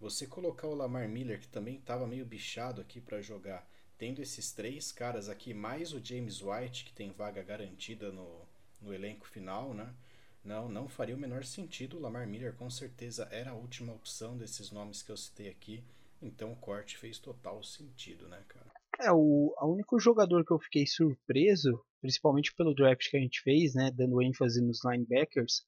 você 0.00 0.26
colocar 0.26 0.66
o 0.66 0.74
Lamar 0.74 1.08
Miller, 1.08 1.40
que 1.40 1.48
também 1.48 1.76
estava 1.76 2.06
meio 2.06 2.24
bichado 2.24 2.80
aqui 2.80 3.00
para 3.00 3.22
jogar, 3.22 3.68
tendo 3.96 4.20
esses 4.20 4.50
três 4.50 4.90
caras 4.90 5.28
aqui, 5.28 5.54
mais 5.54 5.92
o 5.92 6.04
James 6.04 6.42
White, 6.42 6.84
que 6.84 6.92
tem 6.92 7.12
vaga 7.12 7.42
garantida 7.42 8.10
no, 8.10 8.46
no 8.80 8.92
elenco 8.92 9.26
final, 9.28 9.72
né? 9.72 9.94
Não, 10.42 10.68
não 10.68 10.88
faria 10.88 11.16
o 11.16 11.18
menor 11.18 11.44
sentido. 11.44 11.96
O 11.96 12.00
Lamar 12.00 12.26
Miller 12.26 12.54
com 12.54 12.70
certeza 12.70 13.28
era 13.30 13.50
a 13.50 13.54
última 13.54 13.92
opção 13.92 14.36
desses 14.36 14.70
nomes 14.70 15.02
que 15.02 15.10
eu 15.10 15.16
citei 15.16 15.48
aqui. 15.48 15.82
Então 16.22 16.52
o 16.52 16.56
corte 16.56 16.96
fez 16.96 17.18
total 17.18 17.62
sentido, 17.62 18.28
né, 18.28 18.42
cara? 18.48 18.75
É, 18.98 19.12
o, 19.12 19.54
o 19.58 19.72
único 19.72 19.98
jogador 19.98 20.44
que 20.44 20.52
eu 20.52 20.58
fiquei 20.58 20.86
surpreso, 20.86 21.84
principalmente 22.00 22.54
pelo 22.54 22.74
draft 22.74 23.10
que 23.10 23.16
a 23.16 23.20
gente 23.20 23.42
fez, 23.42 23.74
né, 23.74 23.90
dando 23.90 24.22
ênfase 24.22 24.60
nos 24.62 24.84
linebackers, 24.84 25.64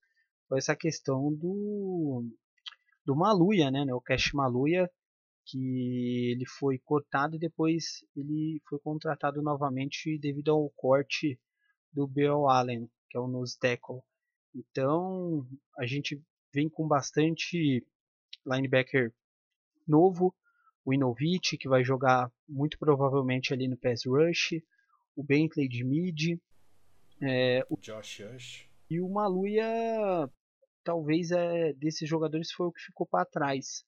foi 0.49 0.59
essa 0.59 0.75
questão 0.75 1.33
do, 1.35 2.25
do 3.05 3.15
Maluia, 3.15 3.71
né, 3.71 3.85
o 3.93 4.01
Cash 4.01 4.33
Maluia, 4.33 4.91
que 5.45 6.33
ele 6.33 6.47
foi 6.47 6.79
cortado 6.79 7.37
e 7.37 7.39
depois 7.39 8.05
ele 8.17 8.63
foi 8.69 8.79
contratado 8.79 9.43
novamente 9.43 10.19
devido 10.19 10.51
ao 10.51 10.71
corte 10.71 11.39
do 11.93 12.07
Bill 12.07 12.49
Allen, 12.49 12.91
que 13.11 13.17
é 13.17 13.21
o 13.21 13.27
nose 13.27 13.59
tackle. 13.59 14.01
Então, 14.55 15.47
a 15.79 15.87
gente 15.87 16.23
vem 16.53 16.69
com 16.69 16.87
bastante 16.87 17.87
linebacker 18.47 19.13
novo, 19.87 20.35
o 20.89 20.95
Inovich, 20.95 21.59
que 21.59 21.69
vai 21.69 21.85
jogar 21.85 22.33
muito 22.49 22.79
provavelmente 22.79 23.53
ali 23.53 23.69
no 23.69 23.77
pass 23.77 24.07
rush, 24.07 24.55
o 25.15 25.23
Bentley 25.23 25.69
de 25.69 25.85
mid, 25.85 26.41
é, 27.21 27.63
o 27.69 27.77
Josh 27.77 28.21
Hush. 28.21 28.71
E 28.89 28.99
o 28.99 29.07
Maluia, 29.07 29.67
talvez 30.83 31.31
é 31.31 31.75
desses 31.75 32.09
jogadores 32.09 32.51
foi 32.53 32.69
o 32.69 32.73
que 32.73 32.81
ficou 32.81 33.07
para 33.07 33.27
trás. 33.27 33.85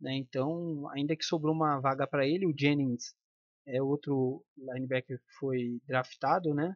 Né? 0.00 0.14
Então, 0.14 0.88
ainda 0.88 1.14
que 1.14 1.24
sobrou 1.24 1.54
uma 1.54 1.80
vaga 1.80 2.06
para 2.06 2.26
ele, 2.26 2.46
o 2.46 2.54
Jennings 2.58 3.14
é 3.66 3.82
outro 3.82 4.42
linebacker 4.56 5.18
que 5.18 5.32
foi 5.38 5.82
draftado, 5.86 6.54
né? 6.54 6.74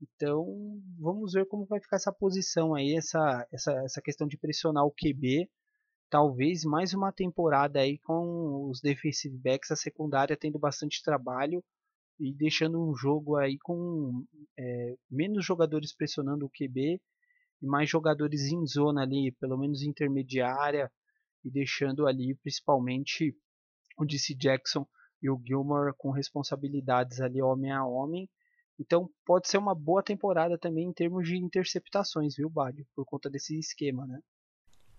Então, 0.00 0.80
vamos 0.96 1.32
ver 1.32 1.46
como 1.46 1.66
vai 1.66 1.80
ficar 1.80 1.96
essa 1.96 2.12
posição 2.12 2.72
aí, 2.72 2.94
essa, 2.94 3.48
essa, 3.50 3.72
essa 3.84 4.00
questão 4.00 4.28
de 4.28 4.38
pressionar 4.38 4.84
o 4.84 4.92
QB. 4.92 5.50
Talvez 6.12 6.62
mais 6.62 6.92
uma 6.92 7.10
temporada 7.10 7.80
aí 7.80 7.96
com 7.96 8.68
os 8.68 8.82
defensive 8.82 9.34
backs, 9.34 9.70
a 9.70 9.76
secundária 9.76 10.36
tendo 10.36 10.58
bastante 10.58 11.02
trabalho 11.02 11.64
e 12.20 12.34
deixando 12.34 12.78
um 12.86 12.94
jogo 12.94 13.38
aí 13.38 13.56
com 13.58 14.22
é, 14.58 14.94
menos 15.10 15.42
jogadores 15.42 15.96
pressionando 15.96 16.44
o 16.44 16.50
QB 16.50 17.00
e 17.62 17.66
mais 17.66 17.88
jogadores 17.88 18.42
em 18.42 18.66
zona 18.66 19.00
ali, 19.00 19.32
pelo 19.40 19.56
menos 19.56 19.80
intermediária, 19.80 20.92
e 21.42 21.50
deixando 21.50 22.06
ali 22.06 22.34
principalmente 22.42 23.34
o 23.96 24.04
DC 24.04 24.34
Jackson 24.34 24.86
e 25.22 25.30
o 25.30 25.40
Gilmore 25.42 25.94
com 25.96 26.10
responsabilidades 26.10 27.22
ali 27.22 27.40
homem 27.40 27.72
a 27.72 27.86
homem. 27.86 28.28
Então 28.78 29.08
pode 29.24 29.48
ser 29.48 29.56
uma 29.56 29.74
boa 29.74 30.02
temporada 30.02 30.58
também 30.58 30.88
em 30.88 30.92
termos 30.92 31.26
de 31.26 31.38
interceptações, 31.38 32.36
viu, 32.36 32.50
Bádio? 32.50 32.86
Por 32.94 33.06
conta 33.06 33.30
desse 33.30 33.58
esquema, 33.58 34.06
né? 34.06 34.20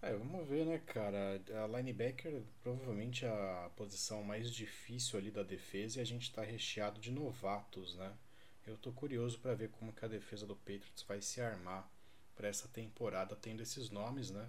É, 0.05 0.13
vamos 0.13 0.45
ver, 0.50 0.65
né, 0.65 0.79
cara? 0.79 1.41
A 1.63 1.77
linebacker 1.77 2.43
provavelmente 2.62 3.24
é 3.24 3.29
a 3.29 3.69
posição 3.74 4.22
mais 4.22 4.51
difícil 4.51 5.17
ali 5.17 5.31
da 5.31 5.43
defesa 5.43 6.00
e 6.00 6.01
a 6.01 6.05
gente 6.05 6.24
está 6.24 6.43
recheado 6.43 7.00
de 7.00 7.10
novatos, 7.10 7.95
né? 7.95 8.13
Eu 8.67 8.75
tô 8.77 8.91
curioso 8.91 9.39
para 9.39 9.55
ver 9.55 9.69
como 9.69 9.93
que 9.93 10.03
a 10.03 10.10
defesa 10.10 10.45
do 10.45 10.57
Patriots 10.57 11.03
vai 11.07 11.22
se 11.22 11.39
armar 11.39 11.89
para 12.36 12.50
essa 12.50 12.67
temporada 12.67 13.33
tendo 13.33 13.63
esses 13.63 13.89
nomes, 13.89 14.29
né? 14.29 14.45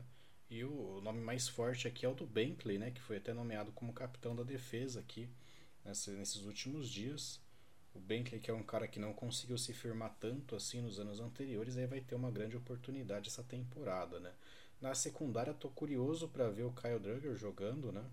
E 0.50 0.64
o 0.64 1.00
nome 1.00 1.20
mais 1.20 1.48
forte 1.48 1.86
aqui 1.86 2.04
é 2.04 2.08
o 2.08 2.14
do 2.14 2.26
Bentley, 2.26 2.76
né, 2.76 2.90
que 2.90 3.00
foi 3.00 3.18
até 3.18 3.32
nomeado 3.32 3.70
como 3.72 3.92
capitão 3.92 4.34
da 4.34 4.42
defesa 4.42 4.98
aqui 5.00 5.28
nesses 5.84 6.44
últimos 6.44 6.88
dias. 6.90 7.40
O 7.94 8.00
Bentley, 8.00 8.40
que 8.40 8.50
é 8.50 8.54
um 8.54 8.62
cara 8.64 8.88
que 8.88 8.98
não 8.98 9.12
conseguiu 9.12 9.56
se 9.56 9.72
firmar 9.72 10.16
tanto 10.18 10.56
assim 10.56 10.80
nos 10.80 10.98
anos 10.98 11.20
anteriores, 11.20 11.76
aí 11.76 11.86
vai 11.86 12.00
ter 12.00 12.16
uma 12.16 12.30
grande 12.30 12.56
oportunidade 12.56 13.28
essa 13.28 13.42
temporada, 13.44 14.18
né? 14.18 14.32
Na 14.80 14.94
secundária, 14.94 15.52
estou 15.52 15.70
curioso 15.70 16.28
para 16.28 16.50
ver 16.50 16.64
o 16.64 16.72
Kyle 16.72 16.98
Duggar 16.98 17.34
jogando, 17.34 17.90
né? 17.90 18.04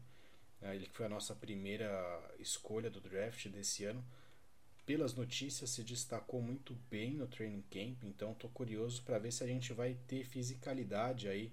É, 0.62 0.76
ele 0.76 0.86
que 0.86 0.96
foi 0.96 1.08
a 1.08 1.10
nossa 1.10 1.36
primeira 1.36 1.90
escolha 2.40 2.90
do 2.90 3.02
draft 3.02 3.48
desse 3.48 3.84
ano. 3.84 4.04
Pelas 4.86 5.14
notícias, 5.14 5.70
se 5.70 5.84
destacou 5.84 6.42
muito 6.42 6.74
bem 6.90 7.14
no 7.14 7.28
training 7.28 7.64
camp, 7.70 8.04
então 8.04 8.32
estou 8.32 8.50
curioso 8.50 9.04
para 9.04 9.20
ver 9.20 9.32
se 9.32 9.44
a 9.44 9.48
gente 9.48 9.74
vai 9.74 9.96
ter 10.08 10.24
fisicalidade 10.24 11.28
aí 11.28 11.52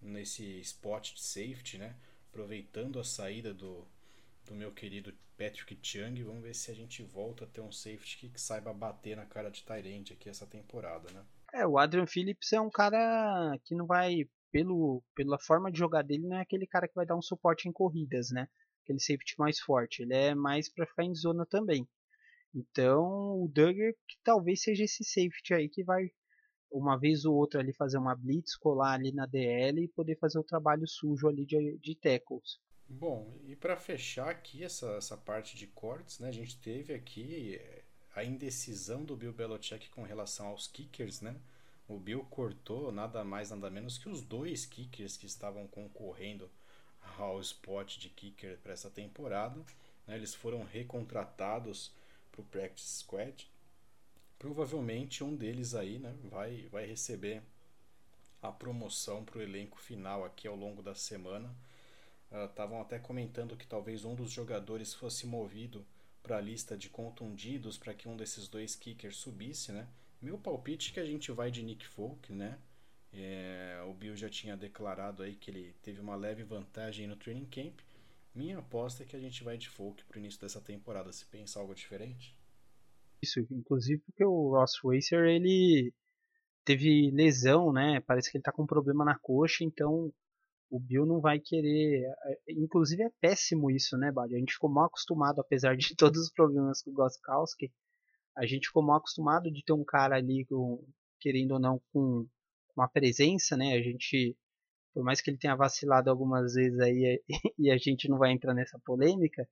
nesse 0.00 0.60
spot 0.60 1.14
de 1.14 1.22
safety, 1.22 1.78
né? 1.78 1.96
Aproveitando 2.30 2.98
a 2.98 3.04
saída 3.04 3.52
do, 3.52 3.86
do 4.46 4.54
meu 4.54 4.72
querido 4.72 5.12
Patrick 5.36 5.78
Chung, 5.82 6.22
vamos 6.24 6.42
ver 6.42 6.54
se 6.54 6.70
a 6.70 6.74
gente 6.74 7.02
volta 7.02 7.44
a 7.44 7.48
ter 7.48 7.60
um 7.60 7.70
safety 7.70 8.16
que, 8.18 8.28
que 8.28 8.40
saiba 8.40 8.72
bater 8.72 9.16
na 9.16 9.26
cara 9.26 9.50
de 9.50 9.62
Tyrant 9.62 10.10
aqui 10.10 10.28
essa 10.28 10.46
temporada, 10.46 11.10
né? 11.12 11.24
É, 11.52 11.66
o 11.66 11.78
Adrian 11.78 12.06
Phillips 12.06 12.52
é 12.52 12.60
um 12.60 12.70
cara 12.70 13.56
que 13.64 13.74
não 13.74 13.86
vai 13.86 14.28
pelo, 14.50 15.02
pela 15.14 15.38
forma 15.38 15.70
de 15.70 15.78
jogar 15.78 16.02
dele, 16.02 16.26
não 16.26 16.36
é 16.36 16.42
aquele 16.42 16.66
cara 16.66 16.88
que 16.88 16.94
vai 16.94 17.06
dar 17.06 17.16
um 17.16 17.22
suporte 17.22 17.68
em 17.68 17.72
corridas, 17.72 18.30
né? 18.30 18.48
Aquele 18.82 19.00
safety 19.00 19.34
mais 19.38 19.60
forte. 19.60 20.02
Ele 20.02 20.14
é 20.14 20.34
mais 20.34 20.68
para 20.68 20.86
ficar 20.86 21.04
em 21.04 21.14
zona 21.14 21.46
também. 21.46 21.86
Então, 22.54 23.42
o 23.42 23.48
Duggar 23.52 23.92
que 24.06 24.16
talvez 24.24 24.62
seja 24.62 24.84
esse 24.84 25.04
safety 25.04 25.54
aí 25.54 25.68
que 25.68 25.84
vai 25.84 26.10
uma 26.70 26.98
vez 26.98 27.24
ou 27.24 27.34
outra 27.34 27.60
ali 27.60 27.72
fazer 27.72 27.98
uma 27.98 28.14
blitz, 28.14 28.56
colar 28.56 28.92
ali 28.92 29.12
na 29.12 29.26
DL 29.26 29.82
e 29.82 29.88
poder 29.88 30.18
fazer 30.18 30.38
o 30.38 30.44
trabalho 30.44 30.86
sujo 30.86 31.28
ali 31.28 31.46
de, 31.46 31.78
de 31.78 31.94
tackles. 31.94 32.58
Bom, 32.86 33.38
e 33.44 33.54
para 33.54 33.76
fechar 33.76 34.28
aqui 34.28 34.64
essa, 34.64 34.92
essa 34.92 35.16
parte 35.16 35.56
de 35.56 35.66
cortes, 35.66 36.18
né, 36.18 36.28
a 36.28 36.32
gente 36.32 36.58
teve 36.58 36.94
aqui 36.94 37.60
a 38.14 38.24
indecisão 38.24 39.04
do 39.04 39.16
Bill 39.16 39.32
Belichick 39.32 39.90
com 39.90 40.02
relação 40.02 40.46
aos 40.48 40.66
kickers, 40.66 41.20
né? 41.20 41.36
O 41.88 41.98
Bill 41.98 42.22
cortou 42.30 42.92
nada 42.92 43.24
mais 43.24 43.48
nada 43.48 43.70
menos 43.70 43.96
que 43.96 44.10
os 44.10 44.20
dois 44.20 44.66
kickers 44.66 45.16
que 45.16 45.24
estavam 45.24 45.66
concorrendo 45.66 46.50
ao 47.16 47.40
spot 47.40 47.96
de 47.96 48.10
kicker 48.10 48.58
para 48.58 48.74
essa 48.74 48.90
temporada. 48.90 49.58
Né? 50.06 50.16
Eles 50.16 50.34
foram 50.34 50.62
recontratados 50.64 51.90
para 52.30 52.42
o 52.42 52.44
practice 52.44 52.98
squad. 52.98 53.50
Provavelmente 54.38 55.24
um 55.24 55.34
deles 55.34 55.74
aí 55.74 55.98
né, 55.98 56.14
vai, 56.24 56.68
vai 56.70 56.84
receber 56.86 57.42
a 58.42 58.52
promoção 58.52 59.24
para 59.24 59.38
o 59.38 59.42
elenco 59.42 59.78
final 59.78 60.24
aqui 60.24 60.46
ao 60.46 60.54
longo 60.54 60.82
da 60.82 60.94
semana. 60.94 61.52
Estavam 62.30 62.78
uh, 62.78 62.82
até 62.82 62.98
comentando 62.98 63.56
que 63.56 63.66
talvez 63.66 64.04
um 64.04 64.14
dos 64.14 64.30
jogadores 64.30 64.92
fosse 64.92 65.26
movido 65.26 65.84
para 66.22 66.36
a 66.36 66.40
lista 66.40 66.76
de 66.76 66.90
contundidos 66.90 67.78
para 67.78 67.94
que 67.94 68.06
um 68.06 68.16
desses 68.16 68.46
dois 68.46 68.76
kickers 68.76 69.16
subisse, 69.16 69.72
né? 69.72 69.88
Meu 70.20 70.36
palpite 70.36 70.90
é 70.90 70.94
que 70.94 71.00
a 71.00 71.04
gente 71.04 71.30
vai 71.30 71.50
de 71.50 71.62
Nick 71.62 71.86
Folk, 71.86 72.32
né? 72.32 72.58
É, 73.12 73.80
o 73.88 73.94
Bill 73.94 74.16
já 74.16 74.28
tinha 74.28 74.56
declarado 74.56 75.22
aí 75.22 75.34
que 75.34 75.50
ele 75.50 75.74
teve 75.82 76.00
uma 76.00 76.16
leve 76.16 76.42
vantagem 76.42 77.06
no 77.06 77.16
training 77.16 77.46
camp. 77.46 77.80
Minha 78.34 78.58
aposta 78.58 79.02
é 79.02 79.06
que 79.06 79.16
a 79.16 79.20
gente 79.20 79.42
vai 79.42 79.56
de 79.56 79.68
Folk 79.68 80.04
pro 80.04 80.18
início 80.18 80.40
dessa 80.40 80.60
temporada. 80.60 81.12
Se 81.12 81.24
pensa 81.26 81.58
algo 81.58 81.74
diferente? 81.74 82.36
Isso, 83.22 83.40
inclusive 83.50 84.00
porque 84.06 84.24
o 84.24 84.50
Ross 84.50 84.72
Racer 84.84 85.24
ele 85.24 85.92
teve 86.64 87.10
lesão, 87.10 87.72
né? 87.72 88.00
Parece 88.00 88.30
que 88.30 88.36
ele 88.36 88.42
tá 88.42 88.52
com 88.52 88.62
um 88.62 88.66
problema 88.66 89.04
na 89.04 89.18
coxa, 89.18 89.64
então 89.64 90.12
o 90.70 90.78
Bill 90.78 91.06
não 91.06 91.20
vai 91.20 91.40
querer. 91.40 92.04
É, 92.24 92.52
inclusive 92.52 93.02
é 93.02 93.10
péssimo 93.20 93.70
isso, 93.70 93.96
né, 93.96 94.12
Bad? 94.12 94.34
A 94.34 94.38
gente 94.38 94.52
ficou 94.52 94.70
mal 94.70 94.86
acostumado, 94.86 95.40
apesar 95.40 95.76
de 95.76 95.94
todos 95.96 96.20
os 96.20 96.32
problemas 96.32 96.82
com 96.82 96.90
o 96.90 96.94
Goskowski, 96.94 97.72
a 98.38 98.46
gente 98.46 98.68
ficou 98.68 98.82
mal 98.82 98.98
acostumado 98.98 99.50
de 99.50 99.64
ter 99.64 99.72
um 99.72 99.84
cara 99.84 100.16
ali, 100.16 100.46
querendo 101.20 101.52
ou 101.52 101.58
não, 101.58 101.80
com 101.92 102.26
uma 102.76 102.88
presença, 102.88 103.56
né? 103.56 103.74
A 103.74 103.82
gente, 103.82 104.36
por 104.94 105.04
mais 105.04 105.20
que 105.20 105.28
ele 105.28 105.38
tenha 105.38 105.56
vacilado 105.56 106.08
algumas 106.08 106.54
vezes 106.54 106.78
aí, 106.78 107.22
e 107.58 107.70
a 107.70 107.76
gente 107.76 108.08
não 108.08 108.16
vai 108.16 108.30
entrar 108.32 108.54
nessa 108.54 108.78
polêmica, 108.84 109.46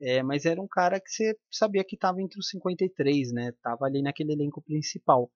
é, 0.00 0.22
mas 0.22 0.46
era 0.46 0.60
um 0.60 0.66
cara 0.66 0.98
que 0.98 1.10
você 1.10 1.38
sabia 1.50 1.84
que 1.84 1.94
estava 1.94 2.20
entre 2.22 2.38
os 2.38 2.48
53, 2.48 3.32
né? 3.32 3.52
Tava 3.62 3.84
ali 3.84 4.02
naquele 4.02 4.32
elenco 4.32 4.62
principal. 4.62 5.30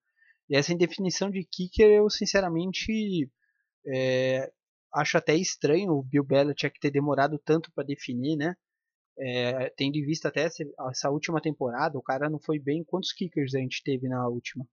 E 0.49 0.57
essa 0.57 0.73
indefinição 0.73 1.29
de 1.29 1.45
kicker, 1.45 1.89
eu 1.89 2.09
sinceramente 2.09 3.29
é, 3.85 4.51
acho 4.93 5.17
até 5.17 5.35
estranho 5.35 5.93
o 5.93 6.03
Bill 6.03 6.23
Belichick 6.23 6.79
ter 6.79 6.91
demorado 6.91 7.39
tanto 7.39 7.71
para 7.73 7.85
definir, 7.85 8.37
né? 8.37 8.55
É, 9.19 9.69
tendo 9.71 9.95
em 9.95 10.05
vista 10.05 10.27
até 10.27 10.45
essa, 10.45 11.09
última 11.09 11.41
temporada, 11.41 11.97
o 11.97 12.03
cara 12.03 12.29
não 12.29 12.39
foi 12.39 12.59
bem. 12.59 12.83
Quantos 12.83 13.11
kickers 13.11 13.55
a 13.55 13.59
gente 13.59 13.81
teve 13.83 14.07
na 14.07 14.27
última? 14.27 14.67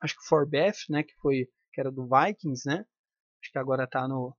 Acho 0.00 0.16
que 0.16 0.26
Forbeth, 0.26 0.86
né, 0.88 1.02
que 1.02 1.14
foi 1.16 1.48
que 1.72 1.80
era 1.80 1.90
do 1.90 2.06
Vikings, 2.06 2.68
né? 2.68 2.84
Acho 3.42 3.50
que 3.50 3.58
agora 3.58 3.86
tá 3.86 4.06
no 4.06 4.36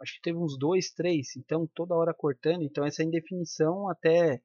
acho 0.00 0.14
que 0.14 0.22
teve 0.22 0.38
uns 0.38 0.58
dois, 0.58 0.90
três, 0.90 1.36
então 1.36 1.68
toda 1.74 1.94
hora 1.94 2.12
cortando, 2.12 2.62
então 2.62 2.84
essa 2.84 3.02
indefinição 3.02 3.88
até 3.88 4.42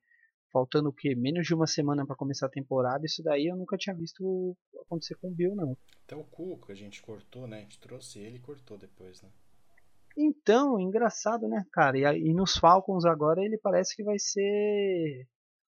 faltando 0.51 0.89
o 0.89 0.93
que 0.93 1.15
menos 1.15 1.45
de 1.45 1.53
uma 1.53 1.67
semana 1.67 2.05
para 2.05 2.15
começar 2.15 2.47
a 2.47 2.51
temporada, 2.51 3.05
isso 3.05 3.23
daí 3.23 3.47
eu 3.47 3.55
nunca 3.55 3.77
tinha 3.77 3.95
visto 3.95 4.55
acontecer 4.81 5.15
com 5.15 5.29
o 5.29 5.33
Bill 5.33 5.55
não. 5.55 5.77
Até 6.05 6.15
o 6.15 6.23
Cuco 6.23 6.71
a 6.71 6.75
gente 6.75 7.01
cortou, 7.01 7.47
né? 7.47 7.59
A 7.59 7.61
gente 7.61 7.79
trouxe 7.79 8.19
ele 8.19 8.37
e 8.37 8.41
cortou 8.41 8.77
depois, 8.77 9.21
né? 9.21 9.29
Então, 10.21 10.77
engraçado, 10.77 11.47
né, 11.47 11.63
cara? 11.71 11.97
E, 11.97 12.27
e 12.27 12.33
nos 12.33 12.57
Falcons 12.57 13.05
agora 13.05 13.41
ele 13.41 13.57
parece 13.57 13.95
que 13.95 14.03
vai 14.03 14.19
ser 14.19 15.25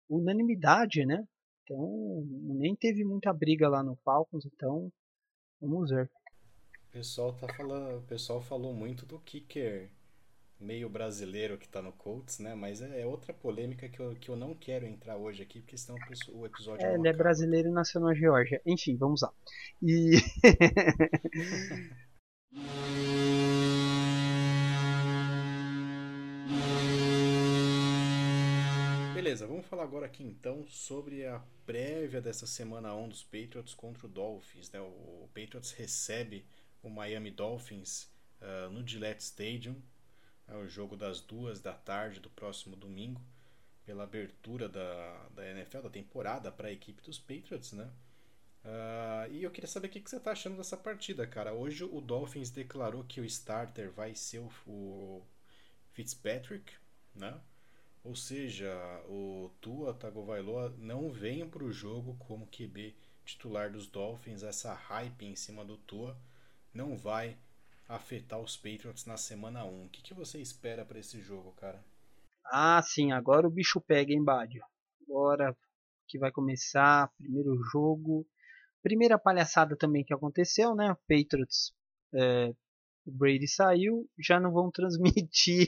unanimidade, 0.07 1.03
né? 1.03 1.25
Então, 1.63 2.23
nem 2.59 2.75
teve 2.75 3.03
muita 3.03 3.33
briga 3.33 3.67
lá 3.67 3.81
no 3.81 3.95
Falcons, 4.05 4.45
então 4.45 4.91
vamos 5.59 5.89
ver. 5.89 6.11
O 6.89 6.91
pessoal 6.91 7.33
tá 7.33 7.51
falando, 7.55 7.97
o 7.97 8.03
pessoal 8.03 8.39
falou 8.39 8.71
muito 8.71 9.03
do 9.03 9.19
kicker 9.19 9.89
meio 10.59 10.87
brasileiro 10.87 11.57
que 11.57 11.67
tá 11.67 11.81
no 11.81 11.91
Colts, 11.91 12.37
né? 12.37 12.53
Mas 12.53 12.83
é, 12.83 13.01
é 13.01 13.05
outra 13.05 13.33
polêmica 13.33 13.89
que 13.89 13.99
eu, 13.99 14.15
que 14.15 14.29
eu 14.29 14.35
não 14.35 14.53
quero 14.53 14.85
entrar 14.85 15.17
hoje 15.17 15.41
aqui, 15.41 15.59
porque 15.59 15.75
senão 15.75 15.97
o 16.33 16.45
episódio 16.45 16.85
é, 16.85 16.93
Ele 16.93 17.07
é 17.07 17.13
brasileiro 17.13 17.69
e 17.69 17.71
nasceu 17.71 17.99
na 17.99 18.13
Geórgia. 18.13 18.61
Enfim, 18.63 18.95
vamos 18.95 19.23
lá. 19.23 19.33
E 19.81 20.11
Beleza, 29.25 29.47
vamos 29.47 29.65
falar 29.65 29.81
agora 29.81 30.05
aqui 30.05 30.23
então 30.23 30.67
sobre 30.67 31.25
a 31.25 31.41
prévia 31.65 32.21
dessa 32.21 32.45
semana 32.45 32.93
1 32.93 33.09
dos 33.09 33.23
Patriots 33.23 33.73
contra 33.73 34.05
o 34.05 34.09
Dolphins. 34.09 34.69
Né? 34.69 34.79
O 34.79 35.27
Patriots 35.33 35.71
recebe 35.71 36.45
o 36.83 36.91
Miami 36.91 37.31
Dolphins 37.31 38.07
uh, 38.39 38.69
no 38.69 38.87
Gillette 38.87 39.23
Stadium, 39.23 39.81
é 40.47 40.55
o 40.55 40.67
jogo 40.67 40.95
das 40.95 41.21
duas 41.21 41.59
da 41.59 41.73
tarde 41.73 42.19
do 42.19 42.29
próximo 42.29 42.75
domingo, 42.75 43.19
pela 43.83 44.03
abertura 44.03 44.69
da, 44.69 45.27
da 45.33 45.49
NFL, 45.49 45.79
da 45.79 45.89
temporada 45.89 46.51
para 46.51 46.67
a 46.67 46.71
equipe 46.71 47.01
dos 47.01 47.17
Patriots, 47.17 47.71
né? 47.71 47.91
Uh, 48.63 49.31
e 49.31 49.41
eu 49.41 49.49
queria 49.49 49.67
saber 49.67 49.87
o 49.87 49.89
que, 49.89 50.01
que 50.01 50.09
você 50.09 50.17
está 50.17 50.33
achando 50.33 50.57
dessa 50.57 50.77
partida, 50.77 51.25
cara. 51.25 51.51
Hoje 51.51 51.83
o 51.83 51.99
Dolphins 51.99 52.51
declarou 52.51 53.03
que 53.03 53.19
o 53.19 53.25
starter 53.25 53.91
vai 53.91 54.13
ser 54.13 54.37
o, 54.37 54.51
o 54.67 55.25
Fitzpatrick, 55.93 56.71
né? 57.15 57.41
Ou 58.05 58.15
seja, 58.15 58.71
o 59.09 59.49
Tua 59.59 59.91
Tagovailoa 59.91 60.69
não 60.77 61.11
vem 61.11 61.49
para 61.49 61.63
o 61.63 61.71
jogo 61.71 62.15
como 62.19 62.45
QB 62.45 62.95
titular 63.25 63.71
dos 63.71 63.87
Dolphins. 63.87 64.43
Essa 64.43 64.75
hype 64.75 65.25
em 65.25 65.35
cima 65.35 65.65
do 65.65 65.75
Tua 65.75 66.15
não 66.71 66.95
vai 66.95 67.35
afetar 67.89 68.39
os 68.39 68.55
Patriots 68.55 69.07
na 69.07 69.17
semana 69.17 69.65
1. 69.65 69.85
O 69.85 69.89
que, 69.89 70.03
que 70.03 70.13
você 70.13 70.39
espera 70.39 70.85
para 70.85 70.99
esse 70.99 71.19
jogo, 71.19 71.51
cara? 71.53 71.83
Ah, 72.45 72.79
sim, 72.83 73.11
agora 73.11 73.47
o 73.47 73.51
bicho 73.51 73.81
pega, 73.81 74.13
hein, 74.13 74.23
Bádio? 74.23 74.63
Agora 75.01 75.57
que 76.07 76.19
vai 76.19 76.31
começar, 76.31 77.11
primeiro 77.17 77.59
jogo. 77.71 78.23
Primeira 78.83 79.17
palhaçada 79.17 79.75
também 79.75 80.03
que 80.03 80.13
aconteceu, 80.13 80.75
né? 80.75 80.95
Patriots, 81.09 81.73
é, 82.13 82.53
o 83.03 83.11
Brady 83.11 83.47
saiu, 83.47 84.07
já 84.19 84.39
não 84.39 84.51
vão 84.51 84.69
transmitir 84.71 85.67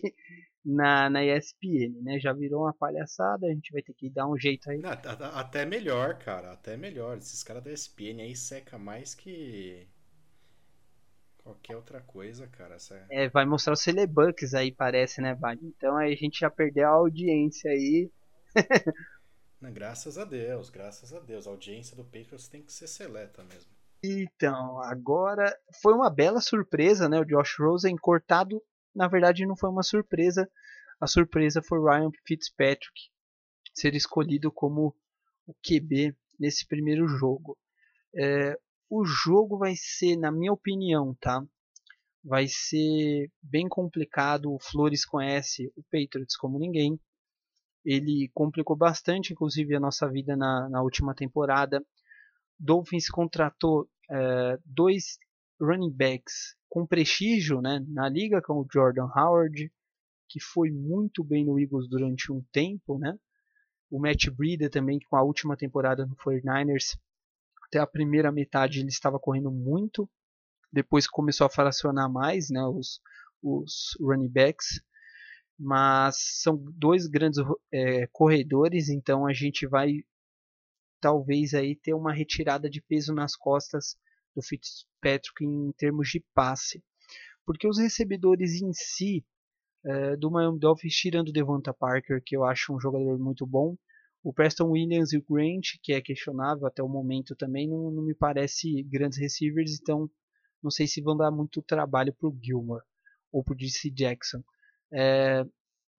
na, 0.67 1.09
na 1.09 1.23
ESPN, 1.23 2.01
né? 2.01 2.19
Já 2.19 2.33
virou 2.33 2.63
uma 2.63 2.73
palhaçada, 2.73 3.47
a 3.47 3.49
gente 3.49 3.71
vai 3.71 3.81
ter 3.81 3.93
que 3.93 4.09
dar 4.09 4.27
um 4.27 4.37
jeito 4.37 4.69
aí. 4.69 4.79
Não, 4.79 4.91
até 5.33 5.65
melhor, 5.65 6.19
cara, 6.19 6.51
até 6.51 6.75
melhor. 6.75 7.17
Esses 7.17 7.41
caras 7.41 7.63
da 7.63 7.71
ESPN 7.71 8.21
aí 8.21 8.35
seca 8.35 8.77
mais 8.77 9.15
que 9.15 9.87
qualquer 11.41 11.77
outra 11.77 12.01
coisa, 12.01 12.47
cara. 12.47 12.75
Essa... 12.75 13.05
É, 13.09 13.29
vai 13.29 13.45
mostrar 13.45 13.71
o 13.71 13.77
Celebucks 13.77 14.53
aí, 14.53 14.69
parece, 14.69 15.21
né, 15.21 15.33
Bad? 15.33 15.65
Então 15.65 15.95
aí 15.95 16.11
a 16.11 16.17
gente 16.17 16.41
já 16.41 16.49
perdeu 16.49 16.85
a 16.85 16.91
audiência 16.91 17.71
aí. 17.71 18.11
graças 19.73 20.17
a 20.17 20.25
Deus, 20.25 20.69
graças 20.69 21.13
a 21.13 21.19
Deus. 21.21 21.47
A 21.47 21.51
audiência 21.51 21.95
do 21.95 22.03
Patriots 22.03 22.49
tem 22.49 22.61
que 22.61 22.73
ser 22.73 22.87
seleta 22.87 23.41
mesmo. 23.45 23.71
Então, 24.03 24.81
agora 24.83 25.57
foi 25.81 25.93
uma 25.93 26.09
bela 26.09 26.41
surpresa, 26.41 27.07
né? 27.07 27.19
O 27.19 27.25
Josh 27.25 27.55
Rosen 27.57 27.95
cortado. 27.95 28.61
Na 28.97 29.07
verdade, 29.07 29.45
não 29.45 29.55
foi 29.55 29.69
uma 29.69 29.83
surpresa. 29.83 30.49
A 30.99 31.05
surpresa 31.05 31.61
foi 31.61 31.79
Ryan 31.79 32.09
Fitzpatrick 32.25 33.11
ser 33.71 33.93
escolhido 33.93 34.51
como 34.51 34.95
o 35.45 35.53
QB 35.53 36.15
nesse 36.39 36.65
primeiro 36.65 37.07
jogo. 37.07 37.55
É, 38.15 38.57
o 38.89 39.05
jogo 39.05 39.55
vai 39.55 39.75
ser, 39.75 40.17
na 40.17 40.31
minha 40.31 40.51
opinião, 40.51 41.15
tá? 41.21 41.45
Vai 42.23 42.47
ser 42.47 43.31
bem 43.39 43.69
complicado. 43.69 44.51
O 44.51 44.59
Flores 44.59 45.05
conhece 45.05 45.71
o 45.75 45.83
Patriots 45.83 46.35
como 46.35 46.57
ninguém. 46.57 46.99
Ele 47.85 48.31
complicou 48.33 48.75
bastante, 48.75 49.31
inclusive, 49.31 49.75
a 49.75 49.79
nossa 49.79 50.09
vida 50.09 50.35
na, 50.35 50.67
na 50.69 50.81
última 50.81 51.13
temporada. 51.13 51.85
Dolphins 52.59 53.09
contratou 53.09 53.87
é, 54.09 54.57
dois 54.65 55.19
running 55.59 55.91
backs 55.91 56.55
com 56.69 56.85
prestígio 56.85 57.61
né, 57.61 57.83
na 57.87 58.09
liga, 58.09 58.41
como 58.41 58.61
o 58.61 58.67
Jordan 58.71 59.09
Howard, 59.15 59.71
que 60.29 60.39
foi 60.39 60.71
muito 60.71 61.23
bem 61.23 61.45
no 61.45 61.59
Eagles 61.59 61.87
durante 61.87 62.31
um 62.31 62.43
tempo, 62.51 62.97
né? 62.99 63.17
O 63.89 63.99
Matt 63.99 64.27
Breida 64.29 64.69
também, 64.69 64.99
com 64.99 65.15
a 65.15 65.23
última 65.23 65.55
temporada 65.55 66.05
no 66.05 66.15
49ers 66.15 66.97
até 67.67 67.79
a 67.79 67.87
primeira 67.87 68.31
metade 68.31 68.79
ele 68.79 68.89
estava 68.89 69.19
correndo 69.19 69.51
muito, 69.51 70.09
depois 70.71 71.07
começou 71.07 71.45
a 71.45 71.49
fracionar 71.49 72.09
mais 72.09 72.49
né, 72.49 72.63
os, 72.63 73.01
os 73.41 73.97
running 73.99 74.29
backs, 74.29 74.81
mas 75.59 76.15
são 76.41 76.55
dois 76.73 77.07
grandes 77.07 77.39
é, 77.71 78.07
corredores, 78.07 78.89
então 78.89 79.25
a 79.25 79.33
gente 79.33 79.67
vai 79.67 80.03
talvez 80.99 81.53
aí 81.53 81.75
ter 81.75 81.93
uma 81.93 82.13
retirada 82.13 82.69
de 82.69 82.81
peso 82.81 83.13
nas 83.13 83.35
costas 83.35 83.97
do 84.37 84.43
Fitzpatrick 84.43 85.43
em 85.43 85.71
termos 85.73 86.09
de 86.09 86.23
passe, 86.33 86.83
porque 87.43 87.67
os 87.67 87.79
recebedores 87.79 88.61
em 88.61 88.71
si 88.71 89.25
é, 89.83 90.15
do 90.15 90.29
Miami 90.29 90.59
Dolphins, 90.59 90.93
tirando 90.93 91.29
o 91.29 91.33
Devonta 91.33 91.73
Parker, 91.73 92.21
que 92.23 92.37
eu 92.37 92.43
acho 92.43 92.75
um 92.75 92.79
jogador 92.79 93.17
muito 93.17 93.47
bom, 93.47 93.75
o 94.23 94.31
Preston 94.31 94.71
Williams 94.71 95.13
e 95.13 95.17
o 95.17 95.25
Grant, 95.27 95.77
que 95.81 95.93
é 95.93 96.01
questionável 96.01 96.67
até 96.67 96.83
o 96.83 96.89
momento 96.89 97.35
também, 97.35 97.67
não, 97.67 97.89
não 97.89 98.03
me 98.03 98.13
parece 98.13 98.83
grandes 98.83 99.17
receivers, 99.17 99.79
então 99.79 100.09
não 100.61 100.69
sei 100.69 100.85
se 100.85 101.01
vão 101.01 101.15
dar 101.15 101.31
muito 101.31 101.61
trabalho 101.61 102.13
para 102.13 102.29
o 102.29 102.37
Gilmore 102.43 102.83
ou 103.31 103.43
para 103.43 103.53
o 103.53 103.57
DC 103.57 103.89
Jackson. 103.91 104.43
É, 104.91 105.43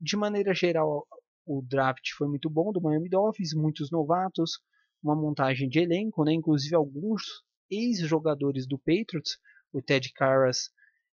de 0.00 0.16
maneira 0.16 0.54
geral, 0.54 1.06
o 1.46 1.62
draft 1.62 2.10
foi 2.16 2.28
muito 2.28 2.50
bom 2.50 2.70
do 2.70 2.80
Miami 2.80 3.08
Dolphins, 3.08 3.54
muitos 3.54 3.90
novatos, 3.90 4.60
uma 5.02 5.16
montagem 5.16 5.68
de 5.68 5.78
elenco, 5.78 6.24
né? 6.24 6.32
inclusive 6.32 6.74
alguns 6.74 7.22
ex-jogadores 7.70 8.66
do 8.66 8.78
Patriots. 8.78 9.38
O 9.72 9.82
Ted 9.82 10.12
Karras 10.12 10.70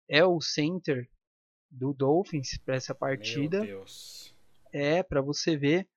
é 0.09 0.25
o 0.25 0.41
center 0.41 1.09
do 1.71 1.93
Dolphins 1.93 2.59
para 2.59 2.77
essa 2.77 2.95
partida. 2.95 3.59
Meu 3.59 3.79
Deus. 3.79 4.35
É, 4.73 5.03
para 5.03 5.21
você 5.21 5.57
ver 5.57 5.89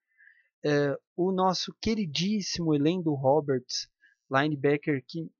é, 0.64 0.96
o 1.16 1.32
nosso 1.32 1.74
queridíssimo 1.80 2.74
Elendo 2.74 3.14
Roberts, 3.14 3.88
linebacker, 4.30 5.04
que 5.06 5.30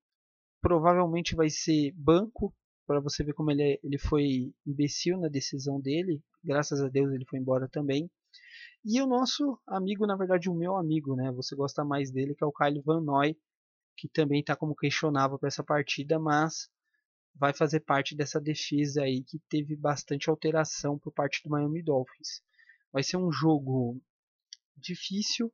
provavelmente 0.60 1.34
vai 1.34 1.50
ser 1.50 1.92
banco, 1.92 2.54
para 2.86 3.00
você 3.00 3.22
ver 3.22 3.34
como 3.34 3.50
ele, 3.50 3.62
é, 3.62 3.80
ele 3.82 3.98
foi 3.98 4.52
imbecil 4.66 5.18
na 5.18 5.28
decisão 5.28 5.80
dele. 5.80 6.22
Graças 6.42 6.80
a 6.80 6.88
Deus 6.88 7.12
ele 7.12 7.26
foi 7.26 7.38
embora 7.38 7.68
também. 7.68 8.10
E 8.84 9.02
o 9.02 9.06
nosso 9.06 9.60
amigo, 9.66 10.06
na 10.06 10.16
verdade, 10.16 10.48
o 10.48 10.54
meu 10.54 10.76
amigo, 10.76 11.14
né? 11.14 11.30
Você 11.32 11.54
gosta 11.54 11.84
mais 11.84 12.10
dele, 12.10 12.34
que 12.34 12.42
é 12.42 12.46
o 12.46 12.52
Kyle 12.52 12.80
Van 12.80 13.02
Noy, 13.02 13.36
que 13.98 14.08
também 14.08 14.40
está 14.40 14.54
como 14.54 14.76
questionável 14.76 15.36
para 15.38 15.48
essa 15.48 15.64
partida, 15.64 16.20
mas 16.20 16.70
vai 17.34 17.52
fazer 17.52 17.80
parte 17.80 18.14
dessa 18.14 18.40
defesa 18.40 19.02
aí 19.02 19.24
que 19.24 19.40
teve 19.48 19.74
bastante 19.74 20.30
alteração 20.30 20.96
por 20.96 21.12
parte 21.12 21.42
do 21.42 21.50
Miami 21.50 21.82
Dolphins. 21.82 22.40
Vai 22.92 23.02
ser 23.02 23.16
um 23.16 23.32
jogo 23.32 24.00
difícil, 24.76 25.52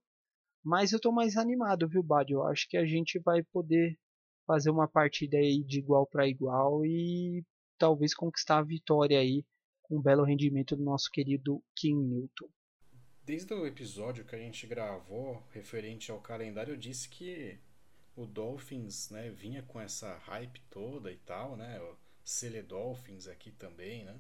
mas 0.63 0.93
eu 0.93 0.99
estou 0.99 1.11
mais 1.11 1.39
animado, 1.39 1.89
viu, 1.89 2.03
Bad? 2.03 2.31
Eu 2.31 2.47
acho 2.47 2.69
que 2.69 2.77
a 2.77 2.85
gente 2.85 3.19
vai 3.19 3.43
poder 3.43 3.99
fazer 4.47 4.71
uma 4.71 4.87
partida 4.87 5.39
aí 5.39 5.65
de 5.65 5.79
igual 5.79 6.07
para 6.07 6.29
igual 6.29 6.85
e 6.85 7.43
talvez 7.79 8.15
conquistar 8.15 8.59
a 8.59 8.63
vitória 8.63 9.19
aí 9.19 9.43
com 9.83 9.97
um 9.97 10.03
belo 10.03 10.23
rendimento 10.23 10.77
do 10.77 10.85
nosso 10.85 11.11
querido 11.11 11.63
King 11.75 12.03
Newton. 12.07 12.49
Desde 13.25 13.55
o 13.55 13.67
episódio 13.67 14.27
que 14.27 14.37
a 14.37 14.39
gente 14.39 14.67
gravou 14.67 15.43
referente 15.51 16.11
ao 16.11 16.21
calendário, 16.21 16.75
eu 16.75 16.77
disse 16.77 17.09
que 17.09 17.59
o 18.17 18.27
Dolphins, 18.27 19.11
né, 19.11 19.31
vinha 19.31 19.63
com 19.63 19.81
essa 19.81 20.17
hype 20.19 20.61
toda 20.71 21.11
e 21.11 21.17
tal, 21.17 21.57
né? 21.57 21.81
O 21.81 21.97
Cele 22.25 22.63
Dolphins 22.63 23.27
aqui 23.27 23.51
também, 23.51 24.05
né? 24.05 24.19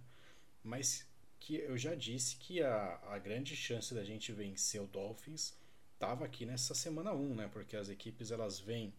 Mas 0.62 1.07
que 1.38 1.57
eu 1.57 1.76
já 1.76 1.94
disse 1.94 2.37
que 2.37 2.62
a, 2.62 2.98
a 3.09 3.18
grande 3.18 3.54
chance 3.54 3.94
da 3.94 4.02
gente 4.02 4.33
vencer 4.33 4.80
o 4.80 4.87
Dolphins 4.87 5.54
estava 5.92 6.24
aqui 6.24 6.44
nessa 6.44 6.74
semana 6.74 7.12
1, 7.12 7.35
né? 7.35 7.48
Porque 7.52 7.76
as 7.76 7.88
equipes 7.88 8.30
elas 8.30 8.59
vêm 8.59 8.92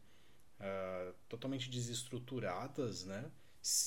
uh, 0.60 1.14
totalmente 1.28 1.70
desestruturadas, 1.70 3.04
né? 3.06 3.32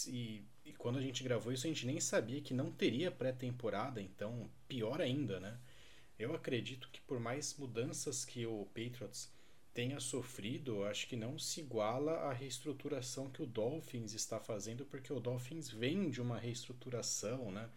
E, 0.09 0.45
e, 0.65 0.73
quando 0.73 0.99
a 0.99 1.03
gente 1.03 1.23
gravou 1.23 1.53
isso, 1.53 1.67
a 1.67 1.71
gente 1.71 1.87
nem 1.87 2.01
sabia 2.01 2.41
que 2.41 2.53
não 2.53 2.71
teria 2.73 3.13
pré-temporada, 3.13 4.03
então 4.03 4.51
pior 4.67 5.01
ainda, 5.01 5.39
né? 5.39 5.57
Eu 6.19 6.35
acredito 6.35 6.91
que 6.91 7.01
por 7.03 7.21
mais 7.21 7.57
mudanças 7.57 8.25
que 8.25 8.45
o 8.45 8.67
Patriots 8.67 9.33
tenha 9.79 10.01
sofrido, 10.01 10.83
acho 10.87 11.07
que 11.07 11.15
não 11.15 11.39
se 11.39 11.61
iguala 11.61 12.11
à 12.23 12.33
reestruturação 12.33 13.31
que 13.31 13.41
o 13.41 13.47
Dolphins 13.47 14.13
está 14.13 14.41
fazendo, 14.41 14.85
porque 14.85 15.13
o 15.13 15.21
Dolphins 15.21 15.71
vem 15.71 16.11
de 16.11 16.21
uma 16.21 16.37
reestruturação, 16.37 17.53
né? 17.53 17.71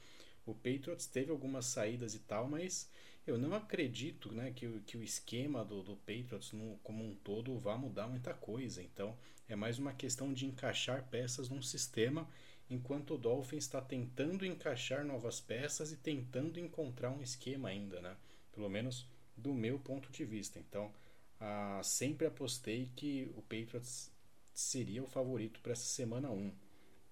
O 0.44 0.56
Patriots 0.56 1.06
teve 1.06 1.30
algumas 1.30 1.68
saídas 1.68 2.16
e 2.16 2.20
tal, 2.22 2.50
mas 2.50 2.90
eu 3.28 3.38
não 3.38 3.54
acredito 3.54 4.34
né, 4.34 4.52
que, 4.52 4.68
que 4.80 4.98
o 4.98 5.04
esquema 5.04 5.64
do, 5.64 5.84
do 5.84 5.96
Patriots 5.96 6.54
no, 6.54 6.80
como 6.82 7.06
um 7.06 7.14
todo 7.14 7.56
vá 7.60 7.78
mudar 7.78 8.08
muita 8.08 8.34
coisa. 8.34 8.82
Então 8.82 9.16
é 9.48 9.56
mais 9.56 9.78
uma 9.78 9.94
questão 9.94 10.34
de 10.34 10.48
encaixar 10.48 11.08
peças 11.08 11.50
num 11.50 11.62
sistema, 11.62 12.28
enquanto 12.68 13.14
o 13.14 13.18
Dolphins 13.20 13.66
está 13.66 13.80
tentando 13.80 14.44
encaixar 14.44 15.06
novas 15.06 15.40
peças 15.40 15.92
e 15.92 15.98
tentando 15.98 16.60
encontrar 16.60 17.12
um 17.12 17.22
esquema 17.22 17.70
ainda, 17.70 18.02
né? 18.02 18.18
Pelo 18.52 18.72
menos 18.72 19.06
do 19.38 19.54
meu 19.54 19.78
ponto 19.78 20.12
de 20.12 20.26
vista. 20.26 20.58
Então 20.58 20.92
ah, 21.42 21.82
sempre 21.84 22.28
apostei 22.28 22.92
que 22.96 23.32
o 23.36 23.42
Patriots 23.42 24.12
seria 24.54 25.04
o 25.04 25.08
favorito 25.08 25.60
para 25.60 25.72
essa 25.72 25.86
semana 25.86 26.30
1. 26.30 26.54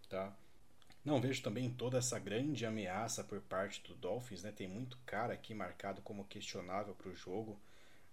Tá? 0.07 0.37
Não 1.03 1.19
vejo 1.19 1.41
também 1.41 1.69
toda 1.71 1.97
essa 1.97 2.19
grande 2.19 2.63
ameaça 2.63 3.23
por 3.23 3.41
parte 3.41 3.81
do 3.87 3.95
Dolphins, 3.95 4.43
né? 4.43 4.51
Tem 4.51 4.67
muito 4.67 4.99
cara 5.05 5.33
aqui 5.33 5.55
marcado 5.55 6.01
como 6.03 6.25
questionável 6.25 6.93
para 6.93 7.09
o 7.09 7.15
jogo. 7.15 7.59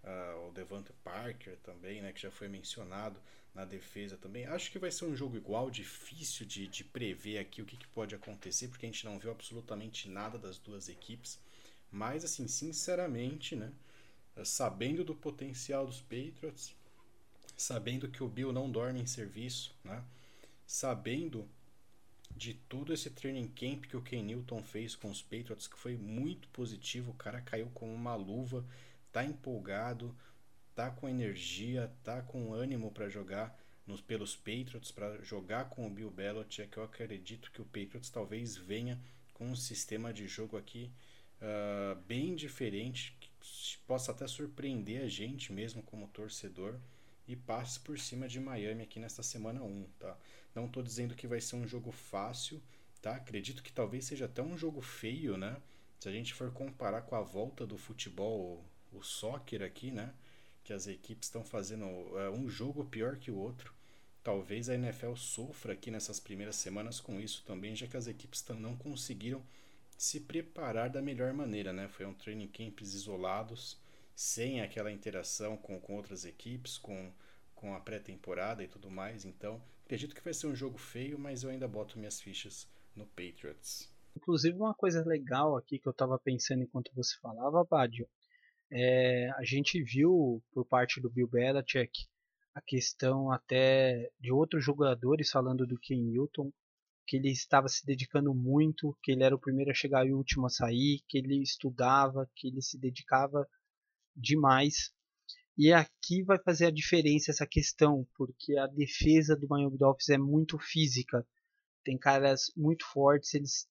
Uh, 0.03 0.49
o 0.49 0.53
Devante 0.53 0.93
Parker 1.05 1.59
também, 1.59 2.01
né? 2.01 2.13
Que 2.13 2.23
já 2.23 2.31
foi 2.31 2.49
mencionado 2.49 3.21
na 3.55 3.67
defesa 3.67 4.17
também. 4.17 4.47
Acho 4.47 4.71
que 4.71 4.79
vai 4.79 4.91
ser 4.91 5.05
um 5.05 5.17
jogo 5.17 5.37
igual, 5.37 5.71
difícil 5.71 6.47
de, 6.47 6.67
de 6.67 6.85
prever 6.85 7.39
aqui 7.39 7.61
o 7.61 7.67
que, 7.67 7.77
que 7.77 7.89
pode 7.89 8.15
acontecer, 8.15 8.69
porque 8.69 8.87
a 8.87 8.89
gente 8.89 9.05
não 9.05 9.19
viu 9.19 9.31
absolutamente 9.31 10.09
nada 10.09 10.39
das 10.39 10.59
duas 10.59 10.89
equipes. 10.89 11.39
Mas, 11.91 12.25
assim, 12.25 12.49
sinceramente, 12.49 13.55
né? 13.55 13.73
Sabendo 14.45 15.03
do 15.03 15.15
potencial 15.15 15.87
dos 15.87 16.01
Patriots, 16.01 16.75
sabendo 17.57 18.09
que 18.09 18.23
o 18.23 18.29
Bill 18.29 18.53
não 18.53 18.71
dorme 18.71 19.01
em 19.01 19.07
serviço, 19.07 19.75
né? 19.83 20.05
Sabendo 20.67 21.49
de 22.37 22.53
todo 22.53 22.93
esse 22.93 23.09
training 23.11 23.49
camp 23.49 23.87
que 23.87 23.97
o 23.97 24.03
Ken 24.03 24.23
Newton 24.23 24.63
fez 24.63 24.95
com 24.95 25.11
os 25.11 25.23
Patriots, 25.23 25.67
que 25.67 25.79
foi 25.79 25.97
muito 25.97 26.49
positivo, 26.49 27.13
o 27.13 27.15
cara 27.15 27.41
caiu 27.41 27.71
como 27.73 27.93
uma 27.93 28.15
luva, 28.15 28.65
tá 29.11 29.25
empolgado, 29.25 30.15
tá 30.75 30.91
com 30.91 31.09
energia, 31.09 31.91
tá 32.05 32.21
com 32.21 32.53
ânimo 32.53 32.91
para 32.91 33.09
jogar 33.09 33.59
nos 33.87 34.01
pelos 34.03 34.37
Patriots, 34.37 34.91
para 34.91 35.23
jogar 35.23 35.71
com 35.71 35.87
o 35.87 35.91
Bill 35.91 36.11
Belichick. 36.11 36.77
Eu 36.77 36.83
acredito 36.83 37.51
que 37.51 37.63
o 37.63 37.65
Patriots 37.65 38.11
talvez 38.11 38.57
venha 38.57 39.01
com 39.33 39.47
um 39.47 39.57
sistema 39.57 40.13
de 40.13 40.27
jogo 40.27 40.57
aqui 40.57 40.91
uh, 41.41 41.99
bem 42.03 42.35
diferente, 42.35 43.17
possa 43.87 44.13
até 44.13 44.27
surpreender 44.27 45.03
a 45.03 45.09
gente 45.09 45.53
mesmo 45.53 45.83
como 45.83 46.09
torcedor 46.09 46.79
e 47.27 47.35
passe 47.35 47.81
por 47.81 47.99
cima 47.99 48.29
de 48.29 48.39
Miami 48.41 48.83
aqui 48.83 49.01
nesta 49.01 49.23
semana 49.23 49.63
1, 49.63 49.87
tá? 49.99 50.17
Não 50.55 50.67
estou 50.67 50.83
dizendo 50.83 51.15
que 51.15 51.27
vai 51.27 51.41
ser 51.41 51.57
um 51.57 51.67
jogo 51.67 51.91
fácil, 51.91 52.63
tá? 53.03 53.17
Acredito 53.17 53.63
que 53.63 53.73
talvez 53.73 54.05
seja 54.05 54.27
até 54.27 54.43
um 54.43 54.57
jogo 54.57 54.81
feio, 54.81 55.37
né? 55.37 55.57
Se 55.99 56.09
a 56.09 56.13
gente 56.13 56.35
for 56.35 56.53
comparar 56.53 57.03
com 57.03 57.17
a 57.17 57.21
volta 57.21 57.67
do 57.67 57.77
futebol, 57.77 58.65
o 58.93 59.03
soccer 59.03 59.63
aqui, 59.63 59.91
né? 59.91 60.15
Que 60.63 60.73
as 60.73 60.87
equipes 60.87 61.29
estão 61.29 61.45
fazendo 61.45 61.85
é, 62.19 62.31
um 62.31 62.49
jogo 62.49 62.85
pior 62.85 63.17
que 63.17 63.31
o 63.31 63.39
outro. 63.39 63.75
Talvez 64.23 64.69
a 64.69 64.75
NFL 64.75 65.15
sofra 65.15 65.73
aqui 65.73 65.91
nessas 65.91 66.19
primeiras 66.19 66.57
semanas 66.57 67.01
com 67.01 67.21
isso 67.21 67.45
também, 67.47 67.77
já 67.77 67.87
que 67.87 67.97
as 67.97 68.07
equipes 68.07 68.45
não 68.59 68.77
conseguiram 68.77 69.43
se 69.97 70.21
preparar 70.21 70.91
da 70.91 71.03
melhor 71.03 71.33
maneira, 71.33 71.73
né? 71.73 71.89
Foi 71.89 72.07
um 72.07 72.15
training 72.15 72.49
camps 72.49 72.95
isolados, 72.95 73.81
sem 74.15 74.61
aquela 74.61 74.93
interação 74.93 75.57
com, 75.57 75.81
com 75.81 75.97
outras 75.97 76.25
equipes, 76.25 76.79
com, 76.79 77.13
com 77.55 77.75
a 77.75 77.81
pré-temporada 77.81 78.63
e 78.63 78.69
tudo 78.69 78.91
mais. 78.91 79.25
Então, 79.25 79.61
Acredito 79.87 80.17
que 80.17 80.25
vai 80.25 80.35
ser 80.35 80.49
um 80.49 80.55
jogo 80.55 80.77
feio, 80.77 81.17
mas 81.17 81.45
eu 81.45 81.51
ainda 81.51 81.69
boto 81.69 81.97
minhas 81.97 82.21
fichas 82.21 82.69
no 82.97 83.07
Patriots. 83.07 83.89
Inclusive, 84.17 84.57
uma 84.57 84.75
coisa 84.75 85.05
legal 85.07 85.57
aqui 85.57 85.79
que 85.79 85.87
eu 85.87 85.93
estava 85.93 86.19
pensando 86.19 86.65
enquanto 86.65 86.93
você 86.93 87.17
falava, 87.23 87.63
Badio, 87.63 88.09
é, 88.69 89.31
a 89.37 89.45
gente 89.45 89.81
viu 89.81 90.43
por 90.51 90.67
parte 90.67 91.01
do 91.01 91.09
Bill 91.09 91.29
Belichick 91.29 92.09
a 92.53 92.61
questão 92.61 93.31
até 93.31 94.11
de 94.19 94.33
outros 94.33 94.65
jogadores 94.65 95.31
falando 95.31 95.65
do 95.65 95.79
Ken 95.79 96.03
Newton, 96.03 96.53
que 97.07 97.17
ele 97.17 97.31
estava 97.31 97.69
se 97.69 97.85
dedicando 97.85 98.35
muito, 98.35 98.97
que 99.03 99.13
ele 99.13 99.23
era 99.23 99.35
o 99.35 99.41
primeiro 99.41 99.71
a 99.71 99.75
chegar 99.75 100.07
e 100.07 100.13
o 100.13 100.17
último 100.17 100.47
a 100.47 100.51
sair, 100.51 101.01
que 101.09 101.19
ele 101.19 101.43
estudava, 101.43 102.29
que 102.35 102.49
ele 102.49 102.61
se 102.61 102.79
dedicava 102.79 103.47
demais 104.15 104.93
e 105.59 105.73
aqui 105.73 106.23
vai 106.23 106.39
fazer 106.39 106.67
a 106.67 106.71
diferença 106.71 107.31
essa 107.31 107.47
questão, 107.47 108.07
porque 108.15 108.59
a 108.59 108.67
defesa 108.67 109.35
do 109.35 109.49
Miami 109.49 109.79
Dolphins 109.79 110.11
é 110.11 110.19
muito 110.19 110.59
física. 110.59 111.27
Tem 111.83 111.97
caras 111.97 112.53
muito 112.55 112.85
fortes, 112.85 113.33
eles 113.33 113.67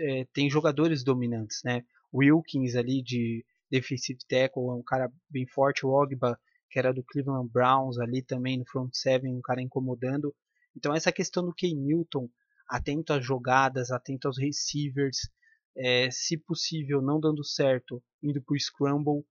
é, 0.00 0.24
têm 0.32 0.48
jogadores 0.48 1.04
dominantes, 1.04 1.60
né? 1.64 1.84
Wilkins 2.14 2.76
ali 2.76 3.02
de 3.02 3.44
defensive 3.70 4.20
tackle 4.26 4.68
é 4.68 4.72
um 4.72 4.82
cara 4.82 5.12
bem 5.28 5.46
forte, 5.46 5.84
o 5.84 5.90
Ogba, 5.90 6.38
que 6.70 6.78
era 6.78 6.94
do 6.94 7.04
Cleveland 7.04 7.50
Browns 7.50 7.98
ali 7.98 8.22
também 8.22 8.58
no 8.58 8.64
front 8.66 8.90
seven, 8.94 9.34
um 9.34 9.42
cara 9.42 9.60
incomodando. 9.60 10.34
Então 10.74 10.94
essa 10.94 11.12
questão 11.12 11.44
do 11.44 11.52
Ken 11.52 11.74
Newton, 11.74 12.28
atento 12.72 13.12
às 13.12 13.22
jogadas, 13.22 13.90
atento 13.90 14.26
aos 14.26 14.38
receivers, 14.38 15.28
é, 15.76 16.10
se 16.10 16.38
possível 16.38 17.02
não 17.02 17.20
dando 17.20 17.44
certo, 17.44 18.02
indo 18.22 18.42
para 18.42 18.54
o 18.54 18.58
scramble, 18.58 19.26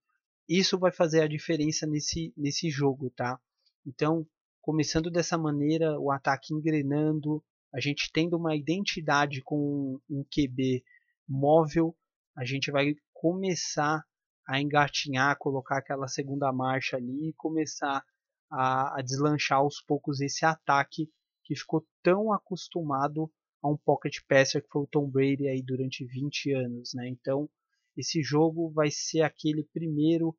isso 0.47 0.77
vai 0.77 0.91
fazer 0.91 1.21
a 1.21 1.27
diferença 1.27 1.87
nesse, 1.87 2.31
nesse 2.37 2.69
jogo, 2.69 3.09
tá? 3.09 3.39
Então, 3.83 4.27
começando 4.61 5.09
dessa 5.09 5.39
maneira, 5.39 5.99
o 5.99 6.11
ataque 6.11 6.53
engrenando, 6.53 7.43
a 7.73 7.79
gente 7.79 8.11
tendo 8.13 8.37
uma 8.37 8.55
identidade 8.55 9.41
com 9.41 9.99
um 10.07 10.23
QB 10.23 10.83
móvel, 11.27 11.95
a 12.37 12.45
gente 12.45 12.69
vai 12.69 12.93
começar 13.11 14.03
a 14.47 14.61
engatinhar, 14.61 15.37
colocar 15.39 15.79
aquela 15.79 16.07
segunda 16.07 16.51
marcha 16.53 16.97
ali 16.97 17.29
e 17.29 17.33
começar 17.33 18.03
a, 18.51 18.99
a 18.99 19.01
deslanchar 19.01 19.59
aos 19.59 19.81
poucos 19.81 20.21
esse 20.21 20.45
ataque 20.45 21.09
que 21.51 21.59
ficou 21.59 21.85
tão 22.01 22.31
acostumado 22.31 23.29
a 23.61 23.69
um 23.69 23.75
pocket 23.75 24.19
passer 24.25 24.63
que 24.63 24.69
foi 24.69 24.83
o 24.83 24.87
Tom 24.87 25.09
Brady 25.09 25.49
aí 25.49 25.61
durante 25.61 26.05
20 26.05 26.53
anos, 26.53 26.93
né? 26.93 27.09
Então, 27.09 27.49
esse 27.97 28.23
jogo 28.23 28.71
vai 28.71 28.89
ser 28.89 29.23
aquele 29.23 29.65
primeiro 29.73 30.33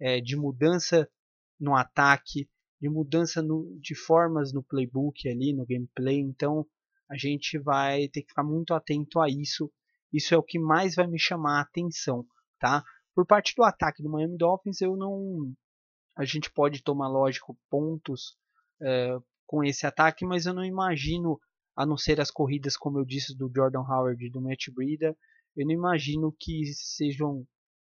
é, 0.00 0.20
de 0.20 0.34
mudança 0.36 1.08
no 1.60 1.76
ataque, 1.76 2.50
de 2.80 2.88
mudança 2.88 3.40
no, 3.40 3.78
de 3.80 3.94
formas 3.94 4.52
no 4.52 4.60
playbook 4.60 5.28
ali, 5.28 5.54
no 5.54 5.64
gameplay. 5.64 6.18
Então 6.18 6.66
a 7.08 7.16
gente 7.16 7.56
vai 7.56 8.08
ter 8.08 8.22
que 8.22 8.30
ficar 8.30 8.42
muito 8.42 8.74
atento 8.74 9.20
a 9.20 9.28
isso. 9.28 9.72
Isso 10.12 10.34
é 10.34 10.36
o 10.36 10.42
que 10.42 10.58
mais 10.58 10.96
vai 10.96 11.06
me 11.06 11.20
chamar 11.20 11.58
a 11.58 11.62
atenção, 11.62 12.26
tá? 12.58 12.82
Por 13.14 13.24
parte 13.24 13.54
do 13.54 13.62
ataque 13.62 14.02
do 14.02 14.10
Miami 14.10 14.36
Dolphins, 14.36 14.80
eu 14.80 14.96
não, 14.96 15.52
a 16.16 16.24
gente 16.24 16.50
pode 16.50 16.82
tomar 16.82 17.06
lógico 17.06 17.56
pontos 17.70 18.36
é, 18.82 19.16
com 19.48 19.64
esse 19.64 19.86
ataque, 19.86 20.26
mas 20.26 20.44
eu 20.44 20.52
não 20.52 20.64
imagino, 20.64 21.40
a 21.74 21.86
não 21.86 21.96
ser 21.96 22.20
as 22.20 22.30
corridas, 22.30 22.76
como 22.76 22.98
eu 22.98 23.04
disse, 23.04 23.34
do 23.34 23.50
Jordan 23.52 23.80
Howard 23.80 24.24
e 24.24 24.30
do 24.30 24.42
Matt 24.42 24.68
Breida, 24.70 25.16
eu 25.56 25.66
não 25.66 25.72
imagino 25.72 26.32
que 26.38 26.66
sejam 26.74 27.44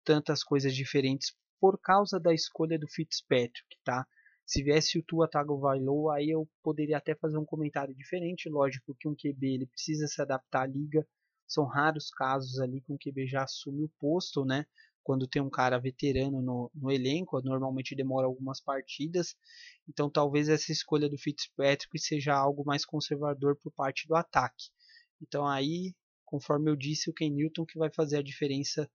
tantas 0.04 0.44
coisas 0.44 0.76
diferentes 0.76 1.34
por 1.60 1.80
causa 1.80 2.20
da 2.20 2.34
escolha 2.34 2.78
do 2.78 2.88
Fitzpatrick, 2.88 3.66
tá? 3.84 4.06
Se 4.46 4.62
viesse 4.62 5.00
o 5.00 5.04
Tua 5.04 5.28
Tagovailoa, 5.28 6.18
aí 6.18 6.30
eu 6.30 6.48
poderia 6.62 6.98
até 6.98 7.16
fazer 7.16 7.38
um 7.38 7.46
comentário 7.46 7.96
diferente. 7.96 8.50
Lógico 8.50 8.94
que 9.00 9.08
um 9.08 9.16
QB 9.16 9.56
ele 9.56 9.66
precisa 9.66 10.08
se 10.08 10.22
adaptar 10.22 10.64
à 10.64 10.68
liga. 10.68 11.08
São 11.48 11.66
raros 11.66 12.12
casos 12.12 12.60
ali 12.60 12.82
que 12.82 12.92
um 12.92 12.98
QB 12.98 13.26
já 13.26 13.44
assume 13.44 13.86
o 13.86 13.92
posto, 14.00 14.46
né? 14.46 14.66
Quando 15.06 15.28
tem 15.28 15.40
um 15.40 15.52
cara 15.52 15.78
veterano 15.78 16.42
no, 16.42 16.72
no 16.74 16.92
elenco, 16.92 17.40
normalmente 17.44 17.96
demora 17.96 18.26
algumas 18.26 18.60
partidas. 18.60 19.36
Então 19.88 20.10
talvez 20.10 20.50
essa 20.50 20.72
escolha 20.72 21.08
do 21.08 21.16
Fitzpatrick 21.16 22.00
seja 22.00 22.34
algo 22.34 22.66
mais 22.66 22.84
conservador 22.84 23.56
por 23.56 23.72
parte 23.72 24.08
do 24.08 24.16
ataque. 24.16 24.72
Então 25.22 25.46
aí, 25.46 25.94
conforme 26.26 26.72
eu 26.72 26.76
disse, 26.76 27.08
o 27.08 27.14
Ken 27.14 27.30
Newton 27.30 27.68
que 27.68 27.78
vai 27.78 27.92
fazer 27.94 28.18
a 28.18 28.24
diferença. 28.24 28.90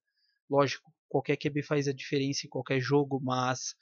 Lógico, 0.50 0.92
qualquer 1.08 1.36
QB 1.36 1.62
faz 1.62 1.86
a 1.86 1.92
diferença 1.92 2.44
em 2.44 2.50
qualquer 2.50 2.80
jogo, 2.80 3.20
mas 3.22 3.76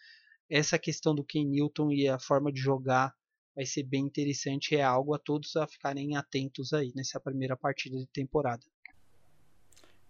essa 0.51 0.79
questão 0.79 1.15
do 1.15 1.25
Ken 1.25 1.47
Newton 1.47 1.91
e 1.91 2.09
a 2.09 2.19
forma 2.19 2.53
de 2.53 2.61
jogar 2.61 3.15
vai 3.57 3.65
ser 3.65 3.85
bem 3.85 4.05
interessante, 4.05 4.77
é 4.77 4.83
algo 4.83 5.15
a 5.15 5.19
todos 5.19 5.57
a 5.57 5.67
ficarem 5.67 6.15
atentos 6.15 6.75
aí 6.75 6.93
nessa 6.95 7.19
primeira 7.19 7.57
partida 7.57 7.97
de 7.97 8.07
temporada. 8.09 8.67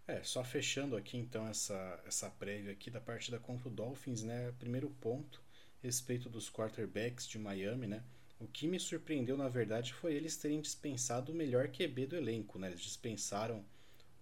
É, 0.08 0.22
só 0.24 0.42
fechando 0.42 0.96
aqui 0.96 1.18
então 1.18 1.46
essa, 1.46 2.02
essa 2.06 2.30
prévia 2.30 2.72
aqui 2.72 2.90
da 2.90 2.98
partida 2.98 3.38
contra 3.38 3.68
o 3.68 3.70
Dolphins, 3.70 4.22
né? 4.22 4.52
Primeiro 4.58 4.88
ponto, 5.02 5.42
respeito 5.82 6.30
dos 6.30 6.50
quarterbacks 6.50 7.28
de 7.28 7.38
Miami, 7.38 7.86
né? 7.86 8.02
O 8.40 8.46
que 8.46 8.66
me 8.66 8.80
surpreendeu, 8.80 9.36
na 9.36 9.48
verdade, 9.48 9.92
foi 9.92 10.14
eles 10.14 10.36
terem 10.38 10.62
dispensado 10.62 11.30
o 11.30 11.34
melhor 11.34 11.68
QB 11.68 12.06
do 12.06 12.16
elenco, 12.16 12.58
né? 12.58 12.68
Eles 12.68 12.80
dispensaram 12.80 13.62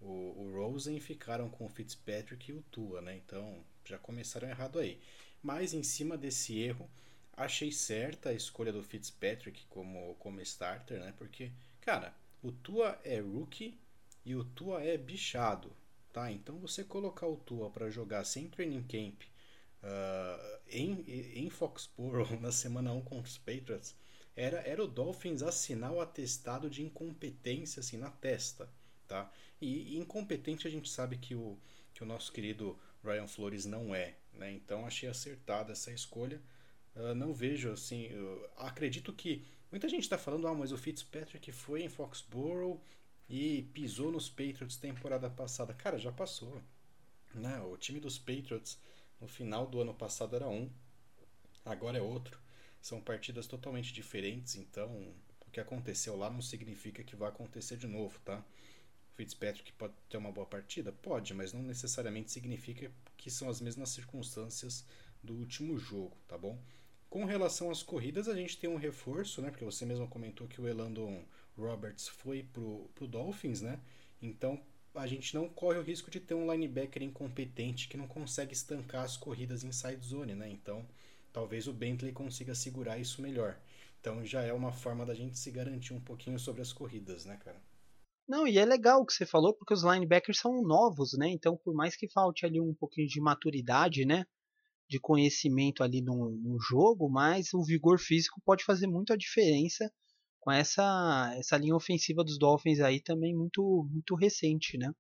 o, 0.00 0.06
o 0.06 0.52
Rosen 0.56 0.98
ficaram 0.98 1.48
com 1.48 1.66
o 1.66 1.68
Fitzpatrick 1.68 2.50
e 2.50 2.54
o 2.54 2.62
Tua, 2.62 3.00
né? 3.00 3.16
Então 3.24 3.64
já 3.84 3.96
começaram 3.96 4.48
errado 4.48 4.80
aí. 4.80 5.00
Mas 5.40 5.72
em 5.72 5.84
cima 5.84 6.18
desse 6.18 6.58
erro, 6.58 6.90
achei 7.36 7.70
certa 7.70 8.30
a 8.30 8.34
escolha 8.34 8.72
do 8.72 8.82
Fitzpatrick 8.82 9.64
como, 9.66 10.16
como 10.16 10.40
starter, 10.40 10.98
né? 10.98 11.14
Porque, 11.16 11.52
cara, 11.80 12.12
o 12.42 12.50
Tua 12.50 12.98
é 13.04 13.20
rookie 13.20 13.78
e 14.26 14.34
o 14.34 14.42
Tua 14.42 14.82
é 14.82 14.98
bichado, 14.98 15.72
tá? 16.12 16.32
Então 16.32 16.58
você 16.58 16.82
colocar 16.82 17.28
o 17.28 17.36
Tua 17.36 17.70
para 17.70 17.88
jogar 17.88 18.24
sem 18.24 18.48
training 18.48 18.82
camp 18.82 19.22
uh, 19.84 20.60
em, 20.68 21.04
em 21.44 21.48
Foxborough 21.48 22.34
na 22.42 22.50
semana 22.50 22.92
1 22.92 23.02
contra 23.02 23.30
os 23.30 23.38
Patriots 23.38 23.94
era, 24.34 24.58
era 24.68 24.82
o 24.82 24.88
Dolphins 24.88 25.42
assinar 25.42 25.92
o 25.92 26.00
atestado 26.00 26.68
de 26.68 26.82
incompetência 26.82 27.78
assim 27.78 27.96
na 27.96 28.10
testa, 28.10 28.68
tá? 29.06 29.32
E, 29.60 29.94
e 29.94 29.96
incompetente 29.96 30.66
a 30.66 30.70
gente 30.70 30.90
sabe 30.90 31.16
que 31.16 31.36
o, 31.36 31.56
que 31.94 32.02
o 32.02 32.06
nosso 32.06 32.32
querido 32.32 32.76
Ryan 33.04 33.28
Flores 33.28 33.64
não 33.64 33.94
é, 33.94 34.16
né? 34.34 34.52
Então 34.52 34.84
achei 34.84 35.08
acertada 35.08 35.70
essa 35.70 35.92
escolha. 35.92 36.42
Uh, 36.96 37.14
não 37.14 37.32
vejo 37.32 37.70
assim. 37.70 38.10
acredito 38.56 39.12
que 39.12 39.46
muita 39.70 39.88
gente 39.88 40.02
está 40.02 40.18
falando, 40.18 40.48
ah, 40.48 40.54
mas 40.54 40.72
o 40.72 40.76
Fitzpatrick 40.76 41.52
foi 41.52 41.82
em 41.82 41.88
Foxborough 41.88 42.82
e 43.28 43.62
pisou 43.74 44.12
nos 44.12 44.28
Patriots 44.28 44.76
temporada 44.76 45.28
passada. 45.28 45.74
Cara, 45.74 45.98
já 45.98 46.12
passou. 46.12 46.62
Né? 47.34 47.60
O 47.60 47.76
time 47.76 48.00
dos 48.00 48.18
Patriots 48.18 48.78
no 49.20 49.28
final 49.28 49.66
do 49.66 49.80
ano 49.80 49.94
passado 49.94 50.36
era 50.36 50.48
um, 50.48 50.70
agora 51.64 51.98
é 51.98 52.02
outro. 52.02 52.38
São 52.80 53.00
partidas 53.00 53.46
totalmente 53.46 53.92
diferentes, 53.92 54.54
então 54.54 54.88
o 55.46 55.50
que 55.50 55.58
aconteceu 55.58 56.16
lá 56.16 56.30
não 56.30 56.40
significa 56.40 57.02
que 57.02 57.16
vai 57.16 57.28
acontecer 57.28 57.76
de 57.76 57.86
novo, 57.86 58.18
tá? 58.20 58.38
O 59.12 59.16
Fitzpatrick 59.16 59.72
pode 59.72 59.94
ter 60.08 60.18
uma 60.18 60.30
boa 60.30 60.46
partida? 60.46 60.92
Pode, 60.92 61.34
mas 61.34 61.52
não 61.52 61.62
necessariamente 61.62 62.30
significa 62.30 62.92
que 63.16 63.30
são 63.30 63.48
as 63.48 63.60
mesmas 63.60 63.88
circunstâncias 63.88 64.84
do 65.22 65.34
último 65.34 65.76
jogo, 65.78 66.16
tá 66.28 66.38
bom? 66.38 66.58
Com 67.08 67.24
relação 67.24 67.70
às 67.70 67.82
corridas, 67.82 68.28
a 68.28 68.34
gente 68.34 68.58
tem 68.58 68.68
um 68.68 68.76
reforço, 68.76 69.40
né? 69.40 69.50
Porque 69.50 69.64
você 69.64 69.84
mesmo 69.84 70.06
comentou 70.06 70.46
que 70.46 70.60
o 70.60 70.68
Elandon 70.68 71.24
Roberts 71.56 72.08
foi 72.08 72.42
pro, 72.42 72.88
pro 72.94 73.06
Dolphins, 73.06 73.60
né? 73.60 73.80
Então 74.20 74.60
a 74.94 75.06
gente 75.06 75.34
não 75.34 75.48
corre 75.48 75.78
o 75.78 75.82
risco 75.82 76.10
de 76.10 76.20
ter 76.20 76.34
um 76.34 76.50
linebacker 76.50 77.02
incompetente 77.02 77.88
que 77.88 77.96
não 77.96 78.06
consegue 78.06 78.52
estancar 78.52 79.04
as 79.04 79.16
corridas 79.16 79.62
inside 79.62 80.04
zone, 80.04 80.34
né? 80.34 80.48
Então 80.50 80.86
talvez 81.32 81.66
o 81.68 81.72
Bentley 81.72 82.12
consiga 82.12 82.54
segurar 82.54 82.98
isso 82.98 83.20
melhor. 83.20 83.58
Então 84.00 84.24
já 84.24 84.42
é 84.42 84.52
uma 84.52 84.72
forma 84.72 85.04
da 85.04 85.14
gente 85.14 85.38
se 85.38 85.50
garantir 85.50 85.92
um 85.92 86.00
pouquinho 86.00 86.38
sobre 86.38 86.62
as 86.62 86.72
corridas, 86.72 87.24
né, 87.24 87.36
cara? 87.44 87.60
Não, 88.28 88.46
e 88.46 88.58
é 88.58 88.64
legal 88.64 89.02
o 89.02 89.06
que 89.06 89.12
você 89.12 89.24
falou, 89.24 89.54
porque 89.54 89.72
os 89.72 89.84
linebackers 89.84 90.38
são 90.38 90.60
novos, 90.62 91.12
né? 91.16 91.28
Então, 91.28 91.56
por 91.56 91.72
mais 91.74 91.94
que 91.96 92.08
falte 92.08 92.44
ali 92.44 92.60
um 92.60 92.74
pouquinho 92.74 93.06
de 93.06 93.20
maturidade, 93.20 94.04
né? 94.04 94.24
De 94.88 94.98
conhecimento 94.98 95.82
ali 95.82 96.02
no, 96.02 96.30
no 96.30 96.58
jogo, 96.58 97.08
mas 97.08 97.54
o 97.54 97.62
vigor 97.62 98.00
físico 98.00 98.40
pode 98.44 98.64
fazer 98.64 98.88
muito 98.88 99.12
a 99.12 99.16
diferença 99.16 99.88
com 100.46 100.52
essa, 100.52 101.34
essa 101.36 101.56
linha 101.56 101.74
ofensiva 101.74 102.22
dos 102.22 102.38
Dolphins 102.38 102.78
aí 102.78 103.00
também 103.00 103.34
muito, 103.34 103.84
muito 103.90 104.14
recente, 104.14 104.78
né? 104.78 104.92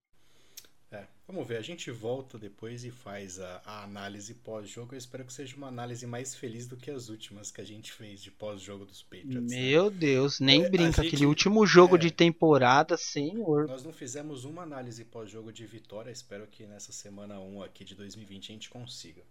É, 0.90 1.06
vamos 1.24 1.46
ver, 1.46 1.58
a 1.58 1.62
gente 1.62 1.88
volta 1.88 2.36
depois 2.36 2.84
e 2.84 2.90
faz 2.90 3.38
a, 3.38 3.62
a 3.64 3.84
análise 3.84 4.34
pós-jogo. 4.34 4.92
Eu 4.94 4.98
espero 4.98 5.24
que 5.24 5.32
seja 5.32 5.56
uma 5.56 5.68
análise 5.68 6.04
mais 6.04 6.34
feliz 6.34 6.66
do 6.66 6.76
que 6.76 6.90
as 6.90 7.08
últimas 7.08 7.52
que 7.52 7.60
a 7.60 7.64
gente 7.64 7.92
fez 7.92 8.20
de 8.20 8.32
pós-jogo 8.32 8.84
dos 8.84 9.04
Patriots. 9.04 9.52
Né? 9.52 9.70
Meu 9.70 9.88
né? 9.88 9.96
Deus, 9.96 10.40
nem 10.40 10.64
é, 10.64 10.68
brinca. 10.68 11.00
Gente, 11.00 11.14
Aquele 11.14 11.26
último 11.26 11.64
jogo 11.64 11.94
é, 11.94 11.98
de 12.00 12.10
temporada, 12.10 12.96
senhor. 12.96 13.68
Nós 13.68 13.84
não 13.84 13.92
fizemos 13.92 14.44
uma 14.44 14.62
análise 14.62 15.04
pós-jogo 15.04 15.52
de 15.52 15.64
vitória. 15.64 16.10
Espero 16.10 16.48
que 16.48 16.66
nessa 16.66 16.90
semana 16.90 17.38
1 17.38 17.62
aqui 17.62 17.84
de 17.84 17.94
2020 17.94 18.50
a 18.50 18.52
gente 18.52 18.68
consiga. 18.68 19.22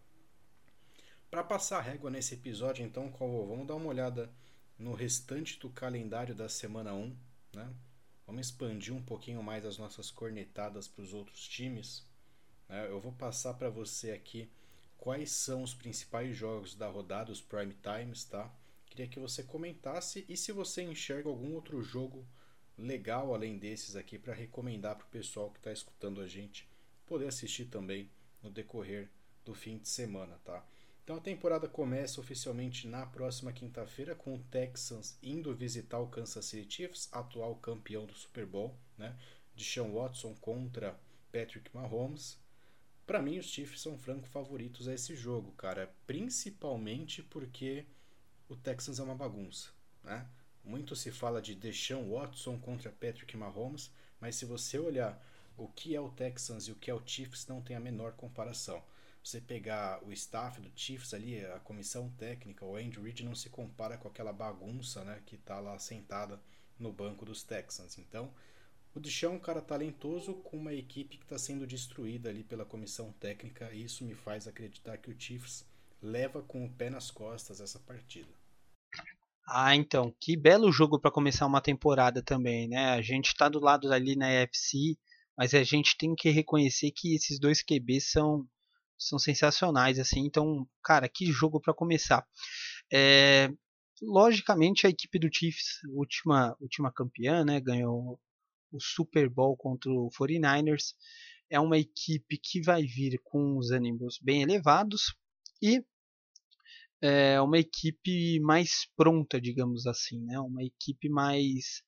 Para 1.29 1.43
passar 1.43 1.79
a 1.79 1.81
régua 1.81 2.09
nesse 2.09 2.35
episódio, 2.35 2.85
então, 2.85 3.11
vamos 3.19 3.67
dar 3.67 3.75
uma 3.75 3.89
olhada 3.89 4.31
no 4.77 4.93
restante 4.93 5.59
do 5.59 5.69
calendário 5.69 6.35
da 6.35 6.49
semana 6.49 6.93
1, 6.93 7.15
né? 7.53 7.73
Vamos 8.25 8.47
expandir 8.47 8.93
um 8.93 9.01
pouquinho 9.01 9.43
mais 9.43 9.65
as 9.65 9.77
nossas 9.77 10.09
cornetadas 10.09 10.87
para 10.87 11.03
os 11.03 11.13
outros 11.13 11.47
times. 11.47 12.03
Né? 12.67 12.87
Eu 12.89 12.99
vou 12.99 13.11
passar 13.11 13.53
para 13.53 13.69
você 13.69 14.11
aqui 14.11 14.49
quais 14.97 15.31
são 15.31 15.61
os 15.61 15.73
principais 15.73 16.35
jogos 16.35 16.75
da 16.75 16.87
rodada, 16.87 17.31
os 17.31 17.41
prime 17.41 17.75
times, 17.75 18.23
tá? 18.23 18.51
Queria 18.87 19.07
que 19.07 19.19
você 19.19 19.43
comentasse 19.43 20.25
e 20.27 20.35
se 20.35 20.51
você 20.51 20.81
enxerga 20.81 21.29
algum 21.29 21.53
outro 21.53 21.83
jogo 21.83 22.25
legal 22.77 23.33
além 23.33 23.57
desses 23.57 23.95
aqui 23.95 24.17
para 24.17 24.33
recomendar 24.33 24.95
para 24.95 25.05
o 25.05 25.09
pessoal 25.09 25.51
que 25.51 25.59
está 25.59 25.71
escutando 25.71 26.19
a 26.19 26.27
gente 26.27 26.67
poder 27.05 27.27
assistir 27.27 27.65
também 27.65 28.09
no 28.41 28.49
decorrer 28.49 29.09
do 29.45 29.53
fim 29.53 29.77
de 29.77 29.87
semana, 29.87 30.39
tá? 30.43 30.65
Então 31.05 31.17
a 31.17 31.21
temporada 31.21 31.67
começa 31.67 32.19
oficialmente 32.19 32.87
na 32.87 33.05
próxima 33.05 33.53
quinta-feira 33.53 34.15
com 34.15 34.33
o 34.33 34.43
Texans 34.45 35.15
indo 35.21 35.53
visitar 35.53 35.99
o 35.99 36.07
Kansas 36.07 36.43
City 36.45 36.77
Chiefs, 36.77 37.07
atual 37.11 37.55
campeão 37.57 38.07
do 38.07 38.15
Super 38.15 38.43
Bowl, 38.47 38.75
né? 38.97 39.15
De 39.55 39.63
Sean 39.63 39.91
Watson 39.91 40.33
contra 40.41 40.99
Patrick 41.31 41.69
Mahomes. 41.75 42.39
Para 43.05 43.21
mim 43.21 43.37
os 43.37 43.45
Chiefs 43.45 43.81
são 43.81 43.99
franco 43.99 44.27
favoritos 44.27 44.87
a 44.87 44.95
esse 44.95 45.15
jogo, 45.15 45.51
cara, 45.51 45.93
principalmente 46.07 47.21
porque 47.21 47.85
o 48.49 48.55
Texans 48.55 48.97
é 48.97 49.03
uma 49.03 49.13
bagunça, 49.13 49.69
né? 50.03 50.27
Muito 50.63 50.95
se 50.95 51.11
fala 51.11 51.39
de 51.39 51.53
Deshaun 51.53 52.09
Watson 52.09 52.57
contra 52.57 52.91
Patrick 52.91 53.37
Mahomes, 53.37 53.91
mas 54.19 54.37
se 54.37 54.45
você 54.45 54.79
olhar 54.79 55.23
o 55.55 55.67
que 55.67 55.95
é 55.95 56.01
o 56.01 56.09
Texans 56.09 56.63
e 56.63 56.71
o 56.71 56.75
que 56.75 56.89
é 56.89 56.95
o 56.95 57.03
Chiefs, 57.05 57.45
não 57.45 57.61
tem 57.61 57.75
a 57.75 57.79
menor 57.79 58.13
comparação 58.13 58.81
você 59.25 59.41
pegar 59.41 60.03
o 60.05 60.11
staff 60.11 60.61
do 60.61 60.71
Chiefs 60.75 61.11
ali, 61.11 61.43
a 61.43 61.59
comissão 61.59 62.09
técnica, 62.11 62.63
o 62.63 62.75
Andy 62.75 62.99
Reid 62.99 63.23
não 63.23 63.33
se 63.33 63.49
compara 63.49 63.97
com 63.97 64.07
aquela 64.07 64.31
bagunça, 64.31 65.03
né, 65.03 65.19
que 65.25 65.35
tá 65.35 65.59
lá 65.59 65.79
sentada 65.79 66.39
no 66.77 66.93
banco 66.93 67.25
dos 67.25 67.41
Texans. 67.41 67.97
Então, 67.97 68.31
o 68.93 68.99
Deshaun 68.99 69.33
é 69.33 69.35
um 69.37 69.39
cara 69.39 69.63
talentoso 69.63 70.35
com 70.35 70.57
uma 70.57 70.75
equipe 70.75 71.17
que 71.17 71.23
está 71.23 71.39
sendo 71.39 71.65
destruída 71.65 72.29
ali 72.29 72.43
pela 72.43 72.65
comissão 72.65 73.11
técnica, 73.13 73.73
e 73.73 73.85
isso 73.85 74.05
me 74.05 74.13
faz 74.13 74.47
acreditar 74.47 74.99
que 74.99 75.09
o 75.09 75.19
Chiefs 75.19 75.65
leva 75.99 76.43
com 76.43 76.63
o 76.63 76.69
pé 76.69 76.91
nas 76.91 77.09
costas 77.09 77.59
essa 77.59 77.79
partida. 77.79 78.29
Ah, 79.47 79.75
então, 79.75 80.13
que 80.21 80.37
belo 80.37 80.71
jogo 80.71 80.99
para 80.99 81.09
começar 81.09 81.47
uma 81.47 81.61
temporada 81.61 82.21
também, 82.21 82.67
né? 82.67 82.89
A 82.91 83.01
gente 83.01 83.29
está 83.29 83.49
do 83.49 83.59
lado 83.59 83.91
ali 83.91 84.15
na 84.15 84.27
UFC, 84.27 84.95
mas 85.35 85.55
a 85.55 85.63
gente 85.63 85.97
tem 85.97 86.13
que 86.13 86.29
reconhecer 86.29 86.91
que 86.91 87.15
esses 87.15 87.39
dois 87.39 87.63
QBs 87.63 88.11
são 88.11 88.47
são 88.97 89.19
sensacionais, 89.19 89.99
assim. 89.99 90.21
Então, 90.25 90.67
cara, 90.83 91.09
que 91.09 91.31
jogo 91.31 91.59
para 91.59 91.73
começar. 91.73 92.25
É, 92.91 93.49
logicamente, 94.01 94.87
a 94.87 94.89
equipe 94.89 95.19
do 95.19 95.29
Chiefs, 95.31 95.79
última, 95.89 96.55
última 96.59 96.91
campeã, 96.91 97.43
né, 97.43 97.59
ganhou 97.59 98.19
o 98.71 98.79
Super 98.79 99.29
Bowl 99.29 99.55
contra 99.55 99.91
o 99.91 100.09
49ers. 100.09 100.93
É 101.49 101.59
uma 101.59 101.77
equipe 101.77 102.37
que 102.37 102.61
vai 102.61 102.83
vir 102.83 103.19
com 103.23 103.57
os 103.57 103.71
ânimos 103.71 104.19
bem 104.21 104.41
elevados 104.41 105.15
e 105.61 105.83
é 107.01 107.39
uma 107.39 107.59
equipe 107.59 108.39
mais 108.39 108.87
pronta, 108.95 109.39
digamos 109.39 109.85
assim, 109.85 110.21
né? 110.21 110.39
Uma 110.39 110.63
equipe 110.63 111.07
mais 111.07 111.83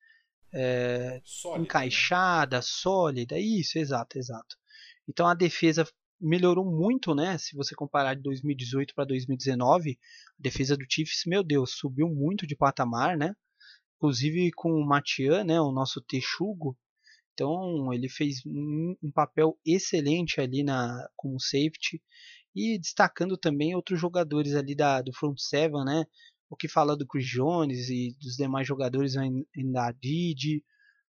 é, 0.54 1.22
sólida, 1.24 1.60
né? 1.60 1.66
encaixada, 1.66 2.58
né? 2.58 2.62
sólida, 2.62 3.40
isso, 3.40 3.80
exato, 3.80 4.18
exato. 4.18 4.56
Então 5.08 5.26
a 5.28 5.34
defesa 5.34 5.88
melhorou 6.20 6.66
muito, 6.66 7.14
né? 7.14 7.38
Se 7.38 7.56
você 7.56 7.76
comparar 7.76 8.16
de 8.16 8.22
2018 8.22 8.94
para 8.96 9.06
2019, 9.06 9.98
a 10.40 10.42
defesa 10.42 10.76
do 10.76 10.86
Chiefs, 10.90 11.24
meu 11.26 11.44
Deus, 11.44 11.72
subiu 11.72 12.08
muito 12.10 12.48
de 12.48 12.56
patamar, 12.56 13.18
né? 13.18 13.34
Inclusive 13.98 14.52
com 14.54 14.72
o 14.72 14.86
Matian, 14.86 15.44
né, 15.44 15.60
o 15.60 15.72
nosso 15.72 16.02
texugo. 16.02 16.78
Então, 17.34 17.94
ele 17.94 18.10
fez 18.10 18.42
um, 18.46 18.96
um 19.02 19.12
papel 19.12 19.60
excelente 19.66 20.42
ali 20.42 20.64
na 20.64 21.08
como 21.16 21.40
safety 21.40 22.02
e 22.56 22.80
destacando 22.80 23.38
também 23.38 23.76
outros 23.76 24.00
jogadores 24.00 24.56
ali 24.56 24.76
da 24.76 25.02
do 25.02 25.14
front 25.14 25.38
seven, 25.38 25.86
né? 25.86 26.06
O 26.50 26.56
que 26.56 26.68
fala 26.68 26.98
do 26.98 27.06
Chris 27.06 27.28
Jones 27.28 27.90
e 27.90 28.16
dos 28.20 28.36
demais 28.36 28.68
jogadores 28.68 29.16
ainda 29.18 29.92
Didi, 29.92 30.64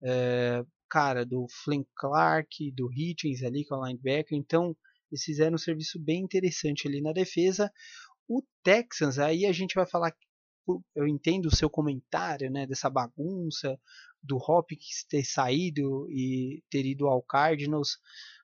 é, 0.02 0.64
cara, 0.88 1.24
do 1.24 1.46
Flynn 1.48 1.84
Clark, 1.94 2.72
do 2.72 2.90
Hitchens 2.92 3.42
ali, 3.42 3.64
com 3.64 3.84
é 3.84 3.88
linebacker. 3.88 4.36
Então, 4.36 4.76
eles 5.10 5.22
fizeram 5.22 5.54
um 5.54 5.58
serviço 5.58 5.98
bem 5.98 6.22
interessante 6.22 6.86
ali 6.88 7.00
na 7.00 7.12
defesa. 7.12 7.70
O 8.28 8.42
Texans, 8.62 9.18
aí 9.18 9.46
a 9.46 9.52
gente 9.52 9.74
vai 9.74 9.86
falar, 9.86 10.14
eu 10.94 11.06
entendo 11.06 11.46
o 11.46 11.54
seu 11.54 11.70
comentário, 11.70 12.50
né, 12.50 12.66
dessa 12.66 12.90
bagunça 12.90 13.78
do 14.22 14.36
Hopkins 14.36 15.04
ter 15.08 15.24
saído 15.24 16.10
e 16.10 16.62
ter 16.68 16.84
ido 16.84 17.06
ao 17.06 17.22
Cardinals, 17.22 17.98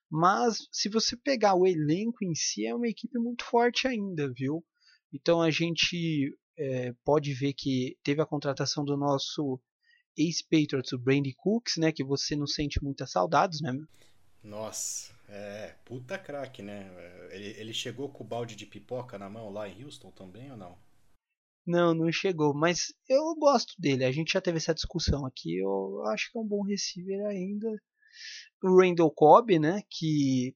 mas 0.08 0.68
se 0.70 0.88
você 0.88 1.16
pegar 1.16 1.54
o 1.54 1.66
elenco 1.66 2.24
em 2.24 2.34
si, 2.34 2.66
é 2.66 2.74
uma 2.74 2.86
equipe 2.86 3.18
muito 3.18 3.44
forte 3.44 3.88
ainda, 3.88 4.30
viu? 4.32 4.64
Então 5.12 5.40
a 5.40 5.50
gente 5.50 6.36
é, 6.56 6.92
pode 7.04 7.32
ver 7.32 7.54
que 7.54 7.96
teve 8.04 8.20
a 8.20 8.26
contratação 8.26 8.84
do 8.84 8.96
nosso 8.96 9.58
ex-Patriots, 10.16 10.92
o 10.92 10.98
Brandy 10.98 11.34
Cooks, 11.34 11.78
né, 11.78 11.90
que 11.90 12.04
você 12.04 12.36
não 12.36 12.46
sente 12.46 12.82
muitas 12.82 13.10
saudades, 13.10 13.60
né? 13.60 13.72
Nossa, 14.42 15.12
é, 15.28 15.74
puta 15.84 16.18
craque, 16.18 16.62
né? 16.62 16.90
Ele, 17.30 17.48
ele 17.58 17.72
chegou 17.72 18.08
com 18.08 18.24
o 18.24 18.26
balde 18.26 18.56
de 18.56 18.66
pipoca 18.66 19.18
na 19.18 19.28
mão 19.30 19.50
lá 19.50 19.68
em 19.68 19.84
Houston 19.84 20.10
também 20.10 20.50
ou 20.50 20.56
não? 20.56 20.76
Não, 21.64 21.94
não 21.94 22.10
chegou, 22.10 22.52
mas 22.52 22.92
eu 23.08 23.34
gosto 23.36 23.74
dele. 23.80 24.04
A 24.04 24.10
gente 24.10 24.32
já 24.32 24.40
teve 24.40 24.58
essa 24.58 24.74
discussão 24.74 25.24
aqui. 25.24 25.58
Eu 25.58 26.04
acho 26.06 26.30
que 26.30 26.38
é 26.38 26.40
um 26.40 26.46
bom 26.46 26.62
receiver 26.62 27.24
ainda. 27.26 27.68
O 28.62 28.80
Randall 28.80 29.10
Cobb, 29.12 29.58
né? 29.60 29.80
Que 29.88 30.54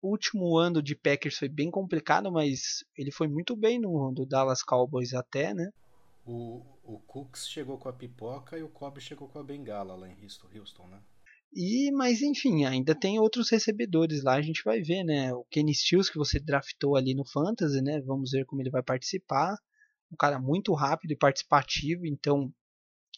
o 0.00 0.08
último 0.08 0.56
ano 0.56 0.82
de 0.82 0.96
Packers 0.96 1.36
foi 1.36 1.48
bem 1.48 1.70
complicado, 1.70 2.32
mas 2.32 2.82
ele 2.96 3.12
foi 3.12 3.28
muito 3.28 3.54
bem 3.54 3.78
no 3.78 4.10
do 4.10 4.24
Dallas 4.24 4.62
Cowboys 4.62 5.12
até, 5.12 5.52
né? 5.52 5.70
O, 6.24 6.62
o 6.82 6.98
Cooks 7.00 7.46
chegou 7.48 7.76
com 7.76 7.88
a 7.88 7.92
pipoca 7.92 8.58
e 8.58 8.62
o 8.62 8.68
Cobb 8.68 9.00
chegou 9.00 9.28
com 9.28 9.38
a 9.38 9.42
bengala 9.42 9.94
lá 9.94 10.08
em 10.08 10.22
Houston, 10.22 10.48
Houston 10.54 10.86
né? 10.86 11.02
E, 11.52 11.90
mas 11.92 12.22
enfim, 12.22 12.64
ainda 12.64 12.94
tem 12.94 13.18
outros 13.18 13.50
recebedores 13.50 14.22
lá, 14.22 14.34
a 14.34 14.42
gente 14.42 14.62
vai 14.64 14.80
ver, 14.80 15.02
né? 15.04 15.34
O 15.34 15.44
Kenny 15.50 15.74
Stills 15.74 16.10
que 16.10 16.18
você 16.18 16.38
draftou 16.38 16.96
ali 16.96 17.14
no 17.14 17.26
Fantasy, 17.26 17.82
né? 17.82 18.00
Vamos 18.02 18.30
ver 18.30 18.44
como 18.46 18.62
ele 18.62 18.70
vai 18.70 18.82
participar. 18.82 19.56
Um 20.12 20.16
cara 20.16 20.38
muito 20.40 20.72
rápido 20.74 21.12
e 21.12 21.16
participativo, 21.16 22.06
então 22.06 22.52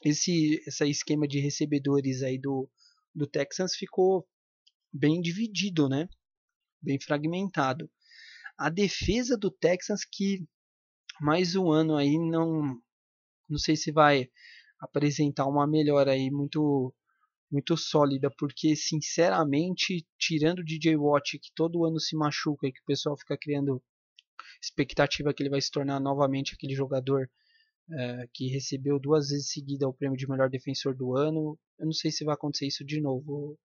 esse, 0.04 0.62
esse 0.66 0.88
esquema 0.88 1.28
de 1.28 1.40
recebedores 1.40 2.22
aí 2.22 2.38
do, 2.38 2.68
do 3.14 3.26
Texans 3.26 3.74
ficou 3.74 4.26
bem 4.92 5.20
dividido, 5.20 5.88
né? 5.88 6.08
Bem 6.82 6.98
fragmentado. 7.00 7.90
A 8.58 8.70
defesa 8.70 9.36
do 9.36 9.50
Texans 9.50 10.04
que 10.04 10.46
mais 11.20 11.54
um 11.56 11.70
ano 11.70 11.96
aí 11.96 12.18
não 12.18 12.78
não 13.48 13.58
sei 13.58 13.76
se 13.76 13.92
vai 13.92 14.30
apresentar 14.80 15.46
uma 15.46 15.66
melhora 15.66 16.12
aí 16.12 16.30
muito 16.30 16.94
muito 17.52 17.76
sólida, 17.76 18.30
porque 18.38 18.74
sinceramente, 18.74 20.06
tirando 20.18 20.60
o 20.60 20.64
DJ 20.64 20.96
Watt 20.96 21.38
que 21.38 21.50
todo 21.54 21.84
ano 21.84 22.00
se 22.00 22.16
machuca 22.16 22.66
e 22.66 22.72
que 22.72 22.80
o 22.80 22.86
pessoal 22.86 23.16
fica 23.16 23.36
criando 23.38 23.82
expectativa 24.62 25.34
que 25.34 25.42
ele 25.42 25.50
vai 25.50 25.60
se 25.60 25.70
tornar 25.70 26.00
novamente 26.00 26.54
aquele 26.54 26.74
jogador 26.74 27.28
é, 27.90 28.28
que 28.32 28.48
recebeu 28.48 28.98
duas 28.98 29.28
vezes 29.28 29.50
seguida 29.50 29.88
o 29.88 29.92
prêmio 29.92 30.16
de 30.16 30.28
melhor 30.28 30.48
defensor 30.48 30.94
do 30.96 31.16
ano. 31.16 31.58
Eu 31.78 31.86
não 31.86 31.92
sei 31.92 32.10
se 32.10 32.24
vai 32.24 32.34
acontecer 32.34 32.66
isso 32.66 32.84
de 32.84 33.00
novo, 33.00 33.58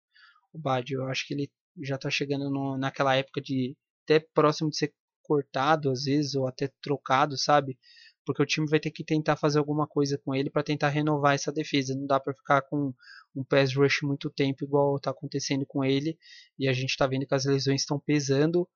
o 0.52 0.58
Bad. 0.58 0.92
Eu 0.92 1.06
acho 1.06 1.26
que 1.26 1.34
ele 1.34 1.50
já 1.82 1.94
está 1.94 2.10
chegando 2.10 2.50
no, 2.50 2.76
naquela 2.76 3.16
época 3.16 3.40
de 3.40 3.76
até 4.04 4.20
próximo 4.34 4.70
de 4.70 4.76
ser 4.76 4.92
cortado 5.22 5.90
às 5.90 6.04
vezes 6.04 6.34
ou 6.34 6.46
até 6.46 6.70
trocado, 6.82 7.38
sabe? 7.38 7.78
Porque 8.28 8.42
o 8.42 8.46
time 8.46 8.68
vai 8.68 8.78
ter 8.78 8.90
que 8.90 9.02
tentar 9.02 9.36
fazer 9.36 9.58
alguma 9.58 9.86
coisa 9.86 10.20
com 10.22 10.34
ele 10.34 10.50
para 10.50 10.62
tentar 10.62 10.90
renovar 10.90 11.34
essa 11.34 11.50
defesa. 11.50 11.94
Não 11.94 12.06
dá 12.06 12.20
para 12.20 12.34
ficar 12.34 12.60
com 12.60 12.92
um 13.34 13.42
pass 13.42 13.74
rush 13.74 14.02
muito 14.02 14.28
tempo 14.28 14.64
igual 14.64 14.96
está 14.96 15.10
acontecendo 15.10 15.64
com 15.64 15.82
ele. 15.82 16.18
E 16.58 16.68
a 16.68 16.74
gente 16.74 16.90
está 16.90 17.06
vendo 17.06 17.26
que 17.26 17.34
as 17.34 17.46
lesões 17.46 17.80
estão 17.80 17.98
pesando. 17.98 18.68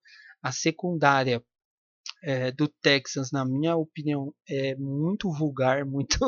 A 0.43 0.51
secundária 0.51 1.45
é, 2.23 2.51
do 2.51 2.67
Texans, 2.67 3.31
na 3.31 3.45
minha 3.45 3.77
opinião, 3.77 4.35
é 4.49 4.75
muito 4.77 5.31
vulgar, 5.31 5.85
muito, 5.87 6.19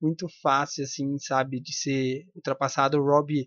muito 0.00 0.26
fácil, 0.42 0.82
assim, 0.82 1.16
sabe, 1.20 1.60
de 1.60 1.72
ser 1.72 2.26
ultrapassado. 2.34 2.98
O 2.98 3.04
Rob 3.04 3.46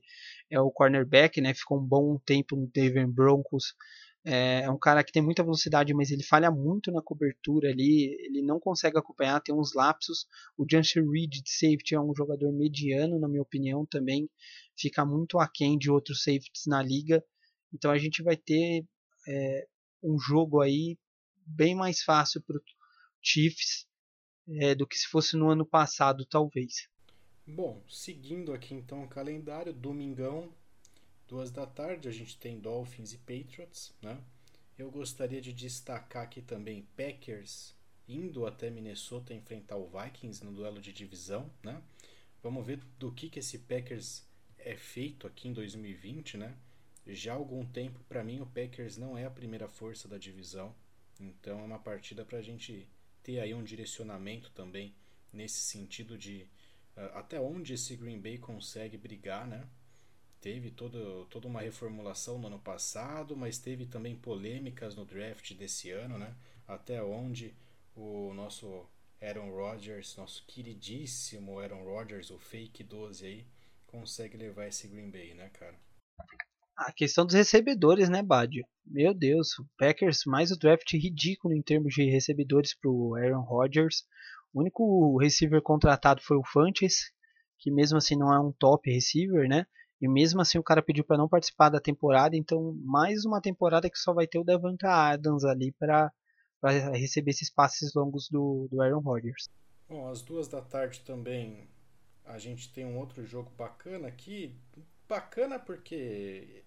é 0.49 0.61
o 0.61 0.71
cornerback, 0.71 1.41
né? 1.41 1.53
Ficou 1.53 1.77
um 1.77 1.85
bom 1.85 2.17
tempo 2.25 2.55
no 2.55 2.67
Denver 2.67 3.05
Broncos. 3.05 3.75
É, 4.25 4.61
é 4.63 4.69
um 4.69 4.77
cara 4.77 5.03
que 5.03 5.11
tem 5.11 5.21
muita 5.21 5.43
velocidade, 5.43 5.93
mas 5.93 6.11
ele 6.11 6.23
falha 6.23 6.51
muito 6.51 6.91
na 6.91 7.01
cobertura 7.01 7.69
ali. 7.69 8.15
Ele 8.25 8.41
não 8.41 8.59
consegue 8.59 8.97
acompanhar, 8.97 9.41
tem 9.41 9.55
uns 9.55 9.73
lapsos. 9.73 10.27
O 10.57 10.65
Jansen 10.69 11.09
Reed 11.09 11.31
de 11.31 11.49
safety 11.49 11.95
é 11.95 12.01
um 12.01 12.13
jogador 12.15 12.51
mediano, 12.51 13.19
na 13.19 13.27
minha 13.27 13.41
opinião, 13.41 13.85
também. 13.85 14.29
Fica 14.77 15.05
muito 15.05 15.39
aquém 15.39 15.77
de 15.77 15.89
outros 15.89 16.23
safeties 16.23 16.65
na 16.67 16.81
liga. 16.81 17.23
Então 17.73 17.91
a 17.91 17.97
gente 17.97 18.21
vai 18.23 18.35
ter 18.35 18.85
é, 19.27 19.67
um 20.03 20.17
jogo 20.19 20.61
aí 20.61 20.97
bem 21.45 21.75
mais 21.75 22.01
fácil 22.01 22.41
para 22.41 22.57
o 22.57 22.61
Chiefs 23.21 23.87
é, 24.61 24.75
do 24.75 24.87
que 24.87 24.97
se 24.97 25.07
fosse 25.07 25.35
no 25.35 25.49
ano 25.49 25.65
passado, 25.65 26.25
talvez. 26.25 26.87
Bom, 27.47 27.83
seguindo 27.87 28.53
aqui 28.53 28.75
então 28.75 29.03
o 29.03 29.07
calendário, 29.07 29.73
domingão, 29.73 30.53
duas 31.29 31.51
da 31.51 31.65
tarde, 31.67 32.09
a 32.09 32.11
gente 32.11 32.37
tem 32.37 32.59
Dolphins 32.59 33.13
e 33.13 33.17
Patriots, 33.19 33.93
né? 34.01 34.19
Eu 34.77 34.89
gostaria 34.89 35.39
de 35.39 35.53
destacar 35.53 36.23
aqui 36.23 36.41
também 36.41 36.87
Packers 36.97 37.75
indo 38.07 38.47
até 38.47 38.71
Minnesota 38.71 39.33
enfrentar 39.33 39.77
o 39.77 39.87
Vikings 39.87 40.43
no 40.43 40.51
duelo 40.51 40.81
de 40.81 40.91
divisão, 40.91 41.49
né? 41.63 41.81
Vamos 42.41 42.65
ver 42.65 42.77
do 42.97 43.11
que, 43.11 43.29
que 43.29 43.39
esse 43.39 43.59
Packers 43.59 44.25
é 44.57 44.75
feito 44.75 45.27
aqui 45.27 45.47
em 45.47 45.53
2020, 45.53 46.37
né? 46.37 46.57
Já 47.05 47.33
há 47.33 47.35
algum 47.35 47.63
tempo, 47.63 47.99
para 48.09 48.23
mim, 48.23 48.39
o 48.41 48.47
Packers 48.47 48.97
não 48.97 49.15
é 49.15 49.25
a 49.25 49.31
primeira 49.31 49.67
força 49.67 50.07
da 50.07 50.17
divisão. 50.17 50.73
Então 51.19 51.59
é 51.59 51.63
uma 51.63 51.79
partida 51.79 52.25
para 52.25 52.39
a 52.39 52.41
gente 52.41 52.87
ter 53.21 53.39
aí 53.39 53.53
um 53.53 53.63
direcionamento 53.63 54.51
também 54.51 54.95
nesse 55.31 55.59
sentido 55.59 56.17
de 56.17 56.47
uh, 56.97 57.17
até 57.17 57.39
onde 57.39 57.73
esse 57.73 57.95
Green 57.95 58.19
Bay 58.19 58.39
consegue 58.39 58.97
brigar, 58.97 59.47
né? 59.47 59.67
Teve 60.41 60.71
todo, 60.71 61.25
toda 61.25 61.47
uma 61.47 61.61
reformulação 61.61 62.39
no 62.39 62.47
ano 62.47 62.59
passado, 62.59 63.35
mas 63.35 63.57
teve 63.57 63.85
também 63.85 64.15
polêmicas 64.15 64.95
no 64.95 65.05
draft 65.05 65.53
desse 65.53 65.91
ano, 65.91 66.17
né? 66.17 66.33
Até 66.65 67.03
onde 67.03 67.53
o 67.93 68.33
nosso 68.33 68.85
Aaron 69.21 69.51
Rodgers, 69.51 70.15
nosso 70.15 70.45
queridíssimo 70.47 71.59
Aaron 71.59 71.83
Rodgers, 71.83 72.31
o 72.31 72.39
fake 72.39 72.83
12 72.83 73.25
aí, 73.25 73.45
consegue 73.85 74.37
levar 74.37 74.67
esse 74.67 74.87
Green 74.87 75.11
Bay, 75.11 75.33
né, 75.33 75.49
cara? 75.49 75.75
A 76.77 76.93
questão 76.93 77.25
dos 77.25 77.35
recebedores, 77.35 78.07
né, 78.07 78.23
Badio? 78.23 78.65
Meu 78.85 79.13
Deus, 79.13 79.59
o 79.59 79.65
Packers 79.77 80.23
mais 80.25 80.51
o 80.51 80.57
draft 80.57 80.93
ridículo 80.93 81.53
em 81.53 81.61
termos 81.61 81.93
de 81.93 82.09
recebedores 82.09 82.73
para 82.73 82.89
o 82.89 83.15
Aaron 83.15 83.41
Rodgers. 83.41 84.05
O 84.53 84.61
único 84.61 85.17
receiver 85.17 85.61
contratado 85.61 86.21
foi 86.21 86.37
o 86.37 86.45
Fantes, 86.45 87.11
que 87.57 87.69
mesmo 87.69 87.97
assim 87.97 88.15
não 88.15 88.33
é 88.33 88.39
um 88.39 88.53
top 88.53 88.89
receiver, 88.89 89.49
né? 89.49 89.65
E 90.01 90.07
mesmo 90.07 90.41
assim 90.41 90.57
o 90.57 90.63
cara 90.63 90.81
pediu 90.81 91.03
para 91.03 91.17
não 91.17 91.27
participar 91.27 91.69
da 91.69 91.79
temporada, 91.79 92.35
então 92.37 92.73
mais 92.83 93.25
uma 93.25 93.41
temporada 93.41 93.89
que 93.89 93.97
só 93.97 94.13
vai 94.13 94.27
ter 94.27 94.39
o 94.39 94.43
Davanta 94.43 94.89
Adams 94.89 95.43
ali 95.43 95.73
para 95.73 96.11
receber 96.93 97.31
esses 97.31 97.49
passes 97.49 97.93
longos 97.93 98.29
do, 98.29 98.67
do 98.71 98.81
Aaron 98.81 98.99
Rodgers. 98.99 99.49
Bom, 99.89 100.07
às 100.07 100.21
duas 100.21 100.47
da 100.47 100.61
tarde 100.61 101.01
também 101.01 101.67
a 102.29 102.37
gente 102.37 102.71
tem 102.71 102.85
um 102.85 102.97
outro 102.97 103.25
jogo 103.25 103.51
bacana 103.57 104.07
aqui. 104.07 104.55
Bacana 105.07 105.57
porque 105.57 106.63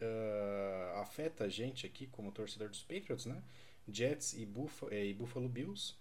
uh, 0.00 0.98
afeta 0.98 1.44
a 1.44 1.48
gente 1.48 1.86
aqui 1.86 2.08
como 2.08 2.32
torcedor 2.32 2.68
dos 2.68 2.82
Patriots, 2.82 3.24
né? 3.24 3.40
Jets 3.88 4.34
e, 4.34 4.44
Buff 4.44 4.84
e 4.90 5.14
Buffalo 5.14 5.48
Bills. 5.48 5.94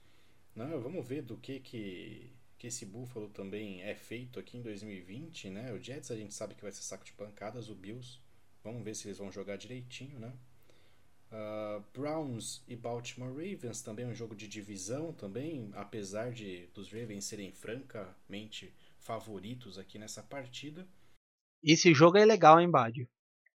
Né? 0.55 0.65
Vamos 0.81 1.07
ver 1.07 1.21
do 1.21 1.37
que, 1.37 1.59
que, 1.59 2.31
que 2.63 2.67
esse 2.67 2.85
Buffalo 2.85 3.27
também 3.27 3.81
é 3.81 3.93
feito 3.93 4.39
aqui 4.39 4.57
em 4.57 4.61
2020, 4.61 5.49
né? 5.49 5.73
O 5.73 5.83
Jets 5.83 6.09
a 6.09 6.15
gente 6.15 6.33
sabe 6.33 6.55
que 6.55 6.61
vai 6.61 6.71
ser 6.71 6.81
saco 6.81 7.03
de 7.03 7.11
pancadas, 7.11 7.67
o 7.67 7.75
Bills. 7.75 8.21
Vamos 8.63 8.85
ver 8.85 8.95
se 8.95 9.05
eles 9.05 9.17
vão 9.17 9.29
jogar 9.29 9.57
direitinho, 9.57 10.17
né? 10.17 10.31
Uh, 11.29 11.83
Browns 11.93 12.63
e 12.65 12.73
Baltimore 12.73 13.33
Ravens 13.33 13.81
também 13.81 14.05
é 14.05 14.07
um 14.07 14.15
jogo 14.15 14.33
de 14.33 14.47
divisão 14.47 15.11
também, 15.11 15.71
apesar 15.73 16.31
de 16.31 16.67
dos 16.67 16.89
Ravens 16.89 17.25
serem 17.25 17.51
francamente 17.51 18.73
favoritos 18.97 19.77
aqui 19.77 19.99
nessa 19.99 20.23
partida. 20.23 20.87
Esse 21.61 21.93
jogo 21.93 22.17
é 22.17 22.23
legal, 22.23 22.61
hein, 22.61 22.71
Badio? 22.71 23.09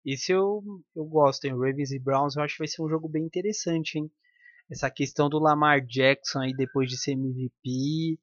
Isso 0.05 0.33
eu, 0.33 0.63
eu 0.95 1.07
gosto, 1.07 1.47
hein? 1.47 1.53
Ravens 1.53 1.93
e 1.93 1.99
Browns, 1.99 2.37
eu 2.37 2.43
acho 2.43 2.57
que 2.57 2.59
vai 2.59 2.69
ser 2.69 2.83
um 2.83 2.91
jogo 2.91 3.09
bem 3.09 3.25
interessante, 3.25 3.99
hein? 3.99 4.11
Essa 4.71 4.91
questão 4.91 5.31
do 5.31 5.39
Lamar 5.39 5.81
Jackson 5.81 6.41
aí 6.41 6.53
depois 6.55 6.91
de 6.91 6.99
ser 6.99 7.13
MVP. 7.13 8.19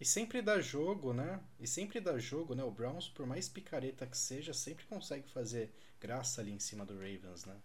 E 0.00 0.04
sempre 0.04 0.40
dá 0.40 0.60
jogo, 0.60 1.12
né? 1.12 1.40
E 1.58 1.66
sempre 1.66 2.00
dá 2.00 2.18
jogo, 2.18 2.54
né? 2.54 2.62
O 2.62 2.70
Browns, 2.70 3.08
por 3.08 3.26
mais 3.26 3.48
picareta 3.48 4.06
que 4.06 4.16
seja, 4.16 4.52
sempre 4.52 4.86
consegue 4.86 5.28
fazer 5.30 5.72
graça 6.00 6.40
ali 6.40 6.52
em 6.52 6.60
cima 6.60 6.86
do 6.86 6.94
Ravens, 6.94 7.44
né? 7.44 7.60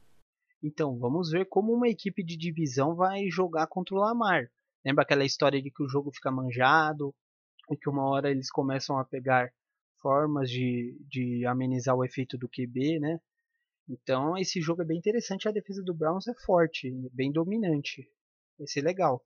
Então, 0.61 0.97
vamos 0.97 1.29
ver 1.29 1.45
como 1.45 1.73
uma 1.73 1.87
equipe 1.87 2.23
de 2.23 2.35
divisão 2.35 2.95
vai 2.95 3.27
jogar 3.29 3.67
contra 3.67 3.93
o 3.93 3.99
Lamar. 3.99 4.49
Lembra 4.83 5.03
aquela 5.03 5.25
história 5.25 5.61
de 5.61 5.69
que 5.69 5.83
o 5.83 5.87
jogo 5.87 6.11
fica 6.11 6.31
manjado 6.31 7.13
e 7.69 7.77
que 7.77 7.89
uma 7.89 8.09
hora 8.09 8.31
eles 8.31 8.49
começam 8.49 8.97
a 8.97 9.05
pegar 9.05 9.51
formas 10.01 10.49
de, 10.49 10.97
de 11.07 11.45
amenizar 11.45 11.95
o 11.95 12.03
efeito 12.03 12.37
do 12.37 12.49
QB, 12.49 12.99
né? 12.99 13.19
Então 13.87 14.37
esse 14.37 14.61
jogo 14.61 14.81
é 14.81 14.85
bem 14.85 14.97
interessante. 14.97 15.47
A 15.47 15.51
defesa 15.51 15.83
do 15.83 15.93
Browns 15.93 16.27
é 16.27 16.33
forte, 16.45 16.91
bem 17.13 17.31
dominante. 17.31 18.09
Vai 18.57 18.67
ser 18.67 18.81
legal. 18.81 19.23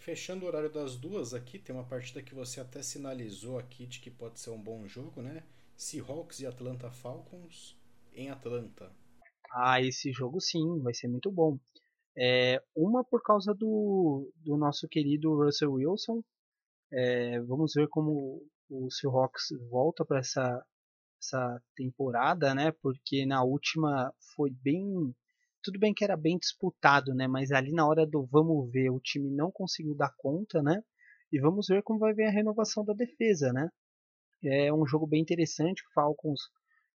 Fechando 0.00 0.44
o 0.44 0.48
horário 0.48 0.72
das 0.72 0.96
duas 0.96 1.32
aqui, 1.34 1.58
tem 1.58 1.74
uma 1.74 1.84
partida 1.84 2.22
que 2.22 2.34
você 2.34 2.60
até 2.60 2.82
sinalizou 2.82 3.58
aqui 3.58 3.86
de 3.86 4.00
que 4.00 4.10
pode 4.10 4.40
ser 4.40 4.50
um 4.50 4.60
bom 4.60 4.86
jogo, 4.86 5.22
né? 5.22 5.44
Seahawks 5.76 6.40
e 6.40 6.46
Atlanta 6.46 6.90
Falcons 6.90 7.78
em 8.12 8.30
Atlanta. 8.30 8.90
Ah, 9.52 9.80
esse 9.80 10.10
jogo 10.10 10.40
sim, 10.40 10.80
vai 10.80 10.94
ser 10.94 11.06
muito 11.06 11.30
bom. 11.30 11.58
É, 12.16 12.62
uma 12.74 13.04
por 13.04 13.22
causa 13.22 13.54
do, 13.54 14.32
do 14.36 14.56
nosso 14.56 14.88
querido 14.88 15.34
Russell 15.34 15.72
Wilson. 15.72 16.22
É, 16.92 17.40
vamos 17.42 17.72
ver 17.74 17.88
como 17.88 18.42
o 18.68 18.90
Seahawks 18.90 19.48
volta 19.70 20.04
para 20.04 20.18
essa 20.18 20.64
essa 21.22 21.62
temporada, 21.76 22.54
né? 22.54 22.72
Porque 22.82 23.26
na 23.26 23.44
última 23.44 24.12
foi 24.34 24.50
bem. 24.50 25.14
Tudo 25.62 25.78
bem 25.78 25.92
que 25.92 26.04
era 26.04 26.16
bem 26.16 26.38
disputado, 26.38 27.14
né? 27.14 27.26
Mas 27.26 27.50
ali 27.52 27.72
na 27.72 27.86
hora 27.86 28.06
do 28.06 28.24
vamos 28.26 28.70
ver, 28.70 28.90
o 28.90 29.00
time 29.00 29.30
não 29.30 29.50
conseguiu 29.50 29.94
dar 29.94 30.14
conta, 30.16 30.62
né? 30.62 30.82
E 31.32 31.38
vamos 31.40 31.66
ver 31.68 31.82
como 31.82 31.98
vai 31.98 32.14
vir 32.14 32.24
a 32.24 32.30
renovação 32.30 32.84
da 32.84 32.92
defesa, 32.92 33.52
né? 33.52 33.70
É 34.42 34.72
um 34.72 34.86
jogo 34.86 35.06
bem 35.06 35.20
interessante. 35.20 35.82
O 35.82 35.92
Falcons 35.92 36.40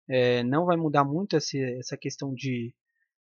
é, 0.09 0.43
não 0.45 0.65
vai 0.65 0.77
mudar 0.77 1.05
muito 1.05 1.37
essa, 1.37 1.59
essa 1.59 1.97
questão 1.97 2.33
de, 2.35 2.75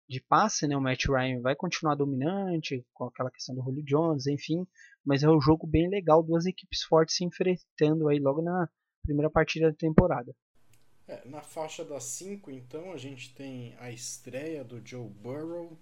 de 0.07 0.21
passe, 0.21 0.67
né? 0.67 0.75
O 0.75 0.81
Matt 0.81 1.05
Ryan 1.07 1.41
vai 1.41 1.55
continuar 1.55 1.95
dominante 1.95 2.85
com 2.93 3.05
aquela 3.05 3.31
questão 3.31 3.55
do 3.55 3.63
Julio 3.63 3.83
Jones, 3.83 4.27
enfim. 4.27 4.67
Mas 5.05 5.23
é 5.23 5.29
um 5.29 5.41
jogo 5.41 5.65
bem 5.65 5.89
legal, 5.89 6.21
duas 6.21 6.45
equipes 6.45 6.83
fortes 6.83 7.15
se 7.15 7.23
enfrentando 7.23 8.09
aí 8.09 8.19
logo 8.19 8.41
na 8.41 8.69
primeira 9.03 9.29
partida 9.29 9.71
da 9.71 9.77
temporada. 9.77 10.35
É, 11.09 11.27
na 11.27 11.41
faixa 11.41 11.83
das 11.83 12.03
5, 12.03 12.51
então, 12.51 12.93
a 12.93 12.97
gente 12.97 13.33
tem 13.33 13.75
a 13.79 13.89
estreia 13.89 14.63
do 14.63 14.79
Joe 14.85 15.09
Burrow 15.09 15.75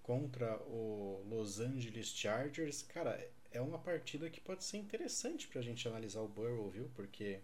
contra 0.00 0.56
o 0.68 1.26
Los 1.28 1.58
Angeles 1.58 2.06
Chargers. 2.06 2.80
Cara, 2.80 3.28
é 3.50 3.60
uma 3.60 3.80
partida 3.80 4.30
que 4.30 4.40
pode 4.40 4.62
ser 4.62 4.76
interessante 4.76 5.48
para 5.48 5.58
a 5.58 5.64
gente 5.64 5.88
analisar 5.88 6.20
o 6.20 6.28
Burrow, 6.28 6.70
viu? 6.70 6.88
Porque 6.94 7.40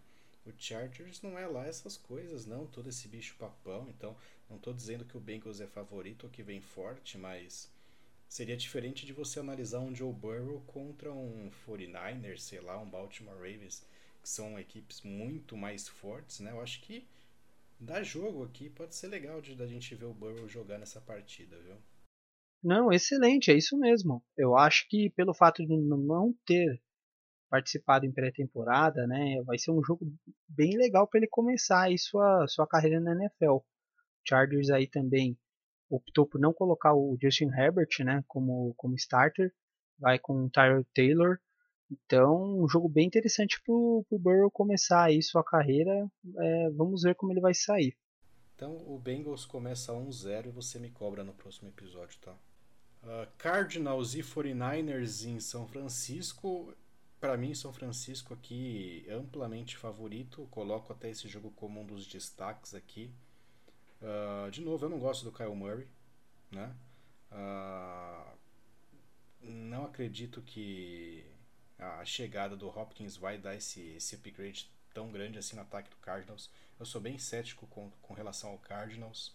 o 0.47 0.53
Chargers 0.57 1.21
não 1.21 1.37
é 1.37 1.49
lá 1.49 1.67
essas 1.67 1.97
coisas, 1.97 2.47
não, 2.47 2.65
todo 2.65 2.89
esse 2.89 3.09
bicho 3.09 3.35
papão. 3.37 3.89
Então, 3.89 4.17
não 4.49 4.57
estou 4.57 4.73
dizendo 4.73 5.05
que 5.05 5.17
o 5.17 5.21
Bengals 5.21 5.61
é 5.61 5.67
favorito 5.67 6.25
ou 6.25 6.31
que 6.31 6.45
vem 6.45 6.61
forte, 6.61 7.19
mas 7.19 7.69
seria 8.29 8.57
diferente 8.57 9.05
de 9.05 9.13
você 9.13 9.41
analisar 9.41 9.81
um 9.81 9.93
Joe 9.93 10.13
Burrow 10.13 10.61
contra 10.61 11.13
um 11.13 11.51
49ers, 11.67 12.39
sei 12.39 12.61
lá, 12.61 12.79
um 12.79 12.89
Baltimore 12.89 13.35
Ravens, 13.35 13.85
que 14.23 14.29
são 14.29 14.59
equipes 14.59 15.03
muito 15.03 15.57
mais 15.57 15.89
fortes, 15.89 16.41
né? 16.41 16.51
Eu 16.51 16.61
acho 16.61 16.81
que 16.83 17.07
dá 17.79 18.03
jogo 18.03 18.45
aqui, 18.45 18.69
pode 18.69 18.95
ser 18.95 19.09
legal 19.09 19.41
de 19.41 19.55
da 19.55 19.67
gente 19.67 19.95
ver 19.95 20.05
o 20.05 20.15
Burrow 20.15 20.49
jogar 20.49 20.79
nessa 20.79 21.01
partida, 21.01 21.59
viu? 21.59 21.77
Não, 22.63 22.93
excelente, 22.93 23.51
é 23.51 23.55
isso 23.57 23.79
mesmo. 23.79 24.23
Eu 24.37 24.57
acho 24.57 24.87
que 24.89 25.09
pelo 25.11 25.33
fato 25.33 25.65
de 25.65 25.75
não 25.77 26.35
ter 26.45 26.81
participado 27.49 28.07
em 28.07 28.13
pré-temporada, 28.13 29.07
né, 29.07 29.43
vai 29.45 29.59
ser 29.59 29.73
um 29.73 29.83
jogo 29.83 30.07
bem 30.49 30.77
legal 30.77 31.07
para 31.09 31.19
ele 31.19 31.27
começar 31.27 31.83
aí 31.83 31.99
sua, 31.99 32.47
sua 32.47 32.67
carreira 32.67 33.01
na 33.01 33.13
NFL. 33.13 33.57
O 33.57 33.65
Chargers 34.29 34.71
aí 34.71 34.87
também 34.87 35.37
optou 35.89 36.27
por 36.27 36.41
não 36.41 36.53
colocar 36.53 36.95
o 36.95 37.19
Justin 37.21 37.49
Herbert, 37.49 37.89
né, 38.01 38.23
como, 38.29 38.73
como 38.77 38.95
starter, 38.95 39.53
vai 39.99 40.19
com 40.19 40.45
o 40.45 40.51
Tyler 40.51 40.87
Taylor. 40.95 41.41
Então, 41.91 42.63
um 42.63 42.69
jogo 42.69 42.89
bem 42.89 43.07
interessante 43.07 43.61
para 43.63 43.75
o 43.75 44.05
Burrow 44.13 44.51
começar 44.51 45.05
aí 45.05 45.23
sua 45.23 45.43
carreira. 45.43 46.09
É, 46.39 46.71
vamos 46.71 47.03
ver 47.03 47.17
como 47.17 47.33
ele 47.33 47.41
vai 47.41 47.53
sair. 47.53 47.97
Então, 48.55 48.77
o 48.87 48.99
Bengals 48.99 49.45
começa 49.45 49.93
1-0 49.93 50.47
e 50.47 50.51
você 50.51 50.79
me 50.79 50.91
cobra 50.91 51.25
no 51.25 51.33
próximo 51.33 51.69
episódio, 51.69 52.19
tá? 52.21 52.33
Uh, 53.03 53.27
Cardinals 53.39 54.15
e 54.15 54.21
49ers 54.21 55.27
em 55.27 55.41
São 55.41 55.67
Francisco. 55.67 56.73
Para 57.19 57.37
mim, 57.37 57.55
São 57.55 57.73
Francisco 57.73 58.35
aqui 58.35 59.07
amplamente 59.11 59.77
favorito. 59.77 60.47
Coloco 60.51 60.93
até 60.93 61.09
esse 61.11 61.27
jogo 61.27 61.51
como 61.57 61.81
um 61.81 61.87
dos 61.87 62.07
destaques 62.07 62.75
aqui. 62.75 63.11
Uh, 64.01 64.51
de 64.51 64.61
novo, 64.61 64.85
eu 64.85 64.91
não 64.91 64.99
gosto 64.99 65.25
do 65.25 65.33
Kyle 65.33 65.55
Murray, 65.55 65.89
né? 66.51 66.75
Uh, 67.33 68.37
não 69.41 69.87
acredito 69.87 70.43
que 70.43 71.25
a 71.81 72.05
chegada 72.05 72.57
do 72.57 72.69
Hopkins 72.69 73.17
vai 73.17 73.39
dar 73.39 73.55
esse, 73.55 73.81
esse 73.97 74.15
upgrade 74.15 74.71
tão 74.93 75.11
grande 75.11 75.39
assim 75.39 75.57
no 75.57 75.63
ataque 75.63 75.91
do 75.91 75.97
Cardinals. 75.97 76.51
Eu 76.79 76.87
sou 76.87 77.01
bem 77.01 77.19
cético 77.19 77.67
com, 77.67 77.91
com 78.03 78.15
relação 78.15 78.51
ao 78.51 78.59
Cardinals. 78.59 79.33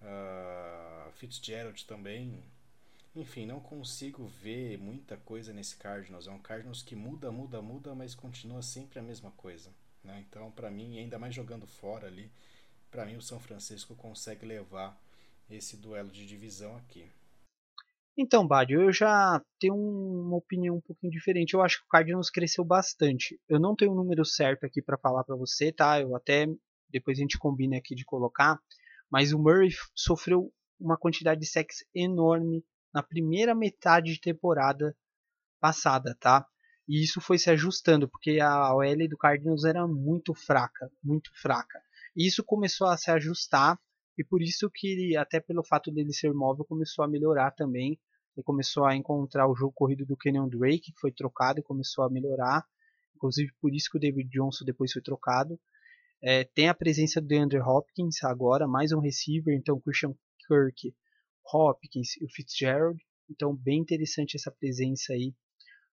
Uh, 0.00 1.10
Fitzgerald 1.12 1.84
também 1.86 2.44
enfim, 3.16 3.46
não 3.46 3.60
consigo 3.60 4.26
ver 4.26 4.76
muita 4.76 5.16
coisa 5.16 5.50
nesse 5.50 5.76
Cardinals. 5.76 6.26
É 6.26 6.30
um 6.30 6.38
Cardinals 6.38 6.82
que 6.82 6.94
muda, 6.94 7.32
muda, 7.32 7.62
muda, 7.62 7.94
mas 7.94 8.14
continua 8.14 8.60
sempre 8.60 8.98
a 8.98 9.02
mesma 9.02 9.30
coisa. 9.30 9.70
Né? 10.04 10.22
Então, 10.28 10.50
para 10.50 10.70
mim, 10.70 10.98
ainda 10.98 11.18
mais 11.18 11.34
jogando 11.34 11.66
fora 11.66 12.06
ali, 12.08 12.30
para 12.90 13.06
mim 13.06 13.16
o 13.16 13.22
São 13.22 13.40
Francisco 13.40 13.94
consegue 13.94 14.44
levar 14.44 15.00
esse 15.50 15.78
duelo 15.78 16.10
de 16.10 16.26
divisão 16.26 16.76
aqui. 16.76 17.10
Então, 18.18 18.46
Badio, 18.46 18.80
eu 18.80 18.92
já 18.92 19.42
tenho 19.60 19.74
uma 19.74 20.36
opinião 20.36 20.76
um 20.76 20.80
pouquinho 20.80 21.12
diferente. 21.12 21.52
Eu 21.52 21.62
acho 21.62 21.80
que 21.80 21.84
o 21.84 21.88
Cardinals 21.88 22.30
cresceu 22.30 22.64
bastante. 22.64 23.38
Eu 23.48 23.60
não 23.60 23.76
tenho 23.76 23.90
o 23.90 23.94
um 23.94 23.96
número 23.96 24.24
certo 24.24 24.64
aqui 24.64 24.80
para 24.80 24.96
falar 24.96 25.22
para 25.22 25.36
você, 25.36 25.70
tá? 25.70 26.00
Eu 26.00 26.16
até 26.16 26.46
depois 26.88 27.18
a 27.18 27.20
gente 27.20 27.38
combina 27.38 27.76
aqui 27.76 27.94
de 27.94 28.04
colocar, 28.04 28.58
mas 29.10 29.32
o 29.32 29.38
Murray 29.38 29.70
sofreu 29.94 30.52
uma 30.78 30.96
quantidade 30.96 31.40
de 31.40 31.46
sacks 31.46 31.84
enorme 31.94 32.64
na 32.92 33.02
primeira 33.02 33.54
metade 33.54 34.14
de 34.14 34.20
temporada 34.20 34.96
passada, 35.60 36.16
tá? 36.18 36.46
E 36.88 37.02
isso 37.02 37.20
foi 37.20 37.38
se 37.38 37.50
ajustando, 37.50 38.08
porque 38.08 38.38
a 38.40 38.74
OL 38.74 39.08
do 39.08 39.18
Cardinals 39.18 39.64
era 39.64 39.86
muito 39.86 40.32
fraca, 40.32 40.90
muito 41.02 41.30
fraca. 41.34 41.82
E 42.16 42.26
isso 42.26 42.44
começou 42.44 42.86
a 42.86 42.96
se 42.96 43.10
ajustar, 43.10 43.78
e 44.16 44.24
por 44.24 44.40
isso 44.40 44.70
que, 44.72 45.16
até 45.16 45.40
pelo 45.40 45.64
fato 45.64 45.90
dele 45.90 46.12
ser 46.12 46.32
móvel, 46.32 46.64
começou 46.64 47.04
a 47.04 47.08
melhorar 47.08 47.50
também. 47.50 47.98
Ele 48.36 48.44
começou 48.44 48.84
a 48.84 48.94
encontrar 48.94 49.48
o 49.48 49.54
jogo 49.54 49.72
corrido 49.72 50.04
do 50.04 50.16
Kenyon 50.16 50.48
Drake, 50.48 50.92
que 50.92 51.00
foi 51.00 51.10
trocado 51.10 51.60
e 51.60 51.62
começou 51.62 52.04
a 52.04 52.10
melhorar. 52.10 52.64
Inclusive 53.14 53.50
por 53.60 53.74
isso 53.74 53.88
que 53.90 53.96
o 53.96 54.00
David 54.00 54.28
Johnson 54.28 54.64
depois 54.64 54.92
foi 54.92 55.00
trocado. 55.00 55.58
É, 56.22 56.44
tem 56.44 56.68
a 56.68 56.74
presença 56.74 57.20
do 57.20 57.26
DeAndre 57.26 57.60
Hopkins 57.60 58.22
agora, 58.24 58.68
mais 58.68 58.92
um 58.92 59.00
receiver, 59.00 59.54
então 59.54 59.80
Christian 59.80 60.14
Kirk 60.46 60.94
Hopkins 61.52 62.16
e 62.20 62.24
o 62.24 62.28
Fitzgerald. 62.28 63.00
Então, 63.30 63.54
bem 63.54 63.80
interessante 63.80 64.36
essa 64.36 64.50
presença 64.50 65.12
aí 65.12 65.34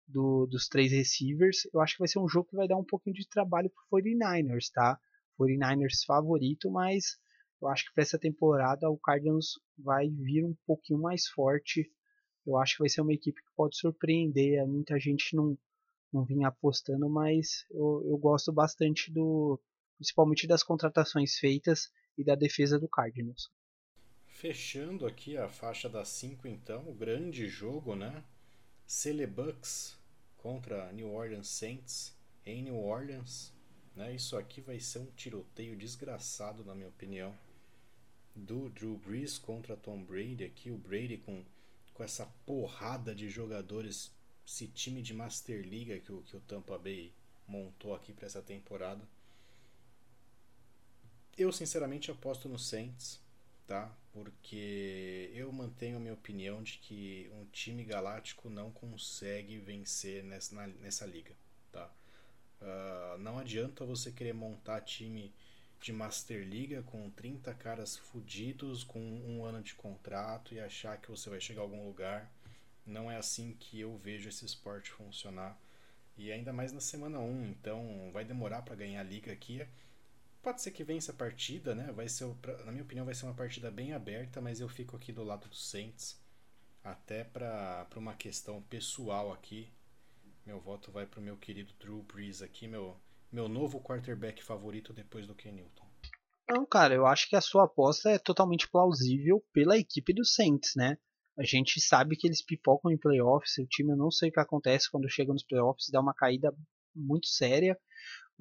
do, 0.07 0.47
dos 0.47 0.69
três 0.69 0.93
receivers. 0.93 1.69
Eu 1.73 1.81
acho 1.81 1.95
que 1.95 2.01
vai 2.01 2.09
ser 2.09 2.19
um 2.19 2.29
jogo 2.29 2.49
que 2.49 2.57
vai 2.57 2.69
dar 2.69 2.77
um 2.77 2.85
pouquinho 2.85 3.15
de 3.15 3.29
trabalho 3.29 3.71
para 3.71 4.01
49ers, 4.01 4.71
tá? 4.73 4.99
49ers 5.39 6.05
favorito, 6.07 6.71
mas 6.71 7.19
eu 7.61 7.69
acho 7.69 7.85
que 7.87 7.95
para 7.95 8.03
essa 8.03 8.19
temporada 8.19 8.91
o 8.91 8.99
Cardinals 8.99 9.61
vai 9.79 10.09
vir 10.09 10.45
um 10.45 10.55
pouquinho 10.67 11.01
mais 11.01 11.27
forte. 11.29 11.91
Eu 12.47 12.59
acho 12.59 12.75
que 12.75 12.83
vai 12.83 12.89
ser 12.89 13.01
uma 13.01 13.13
equipe 13.13 13.41
que 13.41 13.51
pode 13.57 13.77
surpreender. 13.77 14.67
Muita 14.67 14.99
gente 14.99 15.35
não, 15.37 15.57
não 16.13 16.25
vinha 16.25 16.49
apostando, 16.49 17.09
mas 17.09 17.65
eu, 17.71 18.05
eu 18.07 18.19
gosto 18.19 18.53
bastante 18.53 19.11
do, 19.11 19.61
principalmente 19.97 20.47
das 20.47 20.63
contratações 20.63 21.37
feitas 21.37 21.91
e 22.19 22.25
da 22.25 22.35
defesa 22.35 22.79
do 22.79 22.89
Cardinals. 22.89 23.51
Fechando 24.27 25.07
aqui 25.07 25.37
a 25.37 25.49
faixa 25.49 25.89
das 25.89 26.09
5, 26.09 26.49
então, 26.49 26.89
o 26.89 26.95
grande 26.95 27.47
jogo, 27.49 27.95
né? 27.95 28.25
Celebucks 28.87 29.97
contra 30.37 30.93
New 30.93 31.13
Orleans 31.13 31.49
Saints 31.49 32.17
em 32.45 32.63
New 32.63 32.77
Orleans. 32.77 33.53
Né? 33.95 34.15
Isso 34.15 34.37
aqui 34.37 34.61
vai 34.61 34.81
ser 34.81 34.99
um 34.99 35.07
tiroteio 35.17 35.77
desgraçado, 35.77 36.65
na 36.65 36.75
minha 36.75 36.89
opinião. 36.89 37.35
Do 38.35 38.69
Drew 38.71 38.97
Brees 38.97 39.39
contra 39.39 39.77
Tom 39.77 40.03
Brady 40.03 40.45
aqui. 40.45 40.71
O 40.71 40.79
Brady 40.79 41.19
com, 41.19 41.45
com 41.95 42.03
essa 42.03 42.27
porrada 42.47 43.15
de 43.15 43.29
jogadores, 43.29 44.13
esse 44.47 44.67
time 44.69 45.03
de 45.03 45.15
Master 45.15 45.61
League 45.69 46.01
que 46.01 46.13
o, 46.13 46.23
que 46.23 46.37
o 46.37 46.41
Tampa 46.41 46.79
Bay 46.79 47.13
montou 47.47 47.95
aqui 47.95 48.13
para 48.13 48.27
essa 48.27 48.43
temporada. 48.43 49.03
Eu, 51.37 51.53
sinceramente, 51.53 52.11
aposto 52.11 52.49
no 52.49 52.59
Saints 52.59 53.23
tá? 53.67 53.91
Porque 54.13 55.31
eu 55.35 55.51
mantenho 55.51 55.97
a 55.97 56.01
minha 56.01 56.13
opinião 56.13 56.63
de 56.63 56.79
que 56.79 57.31
um 57.33 57.47
time 57.47 57.83
galáctico 57.85 58.51
não 58.51 58.71
consegue 58.71 59.59
vencer 59.59 60.23
nessa, 60.23 60.67
nessa 60.67 61.07
liga, 61.07 61.35
tá? 61.71 61.91
Uh, 62.61 63.19
não 63.19 63.39
adianta 63.39 63.85
você 63.85 64.13
querer 64.13 64.35
montar 64.35 64.83
time 64.83 65.33
de 65.83 65.93
Master 65.93 66.47
Liga 66.47 66.83
com 66.85 67.11
30 67.11 67.53
caras 67.55 67.97
fudidos, 67.97 68.85
com 68.85 69.01
um 69.01 69.45
ano 69.45 69.61
de 69.61 69.75
contrato 69.75 70.55
e 70.55 70.61
achar 70.61 70.97
que 70.97 71.11
você 71.11 71.29
vai 71.29 71.41
chegar 71.41 71.61
a 71.61 71.65
algum 71.65 71.85
lugar. 71.85 72.33
Não 72.87 73.11
é 73.11 73.17
assim 73.17 73.57
que 73.59 73.81
eu 73.81 73.97
vejo 73.99 74.29
esse 74.29 74.45
esporte 74.45 74.93
funcionar. 74.93 75.59
E 76.17 76.31
ainda 76.31 76.53
mais 76.53 76.73
na 76.73 76.81
semana 76.81 77.19
1, 77.19 77.47
então 77.47 78.11
vai 78.13 78.25
demorar 78.25 78.63
para 78.63 78.77
ganhar 78.77 79.01
a 79.01 79.05
liga 79.05 79.33
aqui. 79.33 79.67
Pode 80.41 80.63
ser 80.63 80.71
que 80.71 80.85
vença 80.85 81.11
a 81.11 81.15
partida, 81.15 81.75
né? 81.75 81.91
Vai 81.93 82.09
ser, 82.09 82.27
na 82.65 82.71
minha 82.71 82.85
opinião, 82.85 83.05
vai 83.05 83.15
ser 83.15 83.27
uma 83.27 83.35
partida 83.35 83.71
bem 83.71 83.93
aberta, 83.93 84.41
mas 84.41 84.61
eu 84.61 84.69
fico 84.69 84.97
aqui 84.97 85.13
do 85.13 85.25
lado 85.25 85.49
do 85.49 85.55
Saints. 85.57 86.17
Até 86.85 87.25
para 87.25 87.89
uma 87.97 88.15
questão 88.15 88.63
pessoal 88.63 89.33
aqui. 89.33 89.69
Meu 90.47 90.61
voto 90.61 90.93
vai 90.93 91.07
para 91.07 91.19
o 91.19 91.23
meu 91.23 91.37
querido 91.37 91.73
Drew 91.81 92.03
Brees 92.03 92.43
aqui, 92.43 92.69
meu, 92.69 92.97
meu 93.33 93.49
novo 93.49 93.81
quarterback 93.81 94.43
favorito 94.43 94.93
depois 94.93 95.27
do 95.27 95.35
Ken 95.35 95.53
Newton. 95.53 95.87
Não, 96.49 96.67
cara, 96.67 96.95
eu 96.95 97.07
acho 97.07 97.29
que 97.29 97.37
a 97.37 97.41
sua 97.41 97.65
aposta 97.65 98.11
é 98.11 98.19
totalmente 98.19 98.69
plausível 98.69 99.43
pela 99.53 99.79
equipe 99.79 100.13
do 100.13 100.25
Saints, 100.25 100.73
né? 100.77 100.99
A 101.39 101.45
gente 101.45 101.81
sabe 101.81 102.15
que 102.15 102.27
eles 102.27 102.45
pipocam 102.45 102.91
em 102.91 102.99
playoffs, 102.99 103.57
o 103.59 103.67
time 103.67 103.93
eu 103.93 103.97
não 103.97 104.11
sei 104.11 104.29
o 104.29 104.33
que 104.33 104.41
acontece 104.41 104.91
quando 104.91 105.09
chega 105.09 105.33
nos 105.33 105.45
playoffs, 105.45 105.89
dá 105.91 106.01
uma 106.01 106.13
caída 106.13 106.55
muito 106.95 107.27
séria 107.27 107.79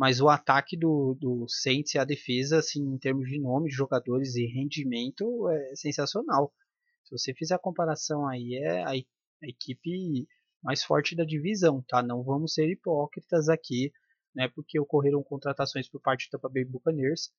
mas 0.01 0.19
o 0.19 0.29
ataque 0.29 0.75
do, 0.75 1.15
do 1.19 1.45
Saints 1.47 1.93
e 1.93 1.99
a 1.99 2.03
defesa, 2.03 2.57
assim, 2.57 2.81
em 2.81 2.97
termos 2.97 3.29
de 3.29 3.39
nome 3.39 3.69
de 3.69 3.75
jogadores 3.75 4.35
e 4.35 4.47
rendimento, 4.47 5.47
é 5.49 5.75
sensacional. 5.75 6.51
Se 7.03 7.11
você 7.11 7.33
fizer 7.35 7.53
a 7.53 7.59
comparação 7.59 8.27
aí, 8.27 8.55
é 8.55 8.81
a, 8.83 8.89
a 8.89 9.47
equipe 9.47 10.27
mais 10.63 10.83
forte 10.83 11.15
da 11.15 11.23
divisão, 11.23 11.83
tá? 11.87 12.01
Não 12.01 12.23
vamos 12.23 12.55
ser 12.55 12.67
hipócritas 12.71 13.47
aqui, 13.47 13.91
né? 14.35 14.47
Porque 14.49 14.79
ocorreram 14.79 15.23
contratações 15.23 15.89
por 15.89 16.01
parte 16.01 16.27
do 16.27 16.31
Tampa 16.31 16.49
Bay 16.49 16.65
Buccaneers, 16.65 17.31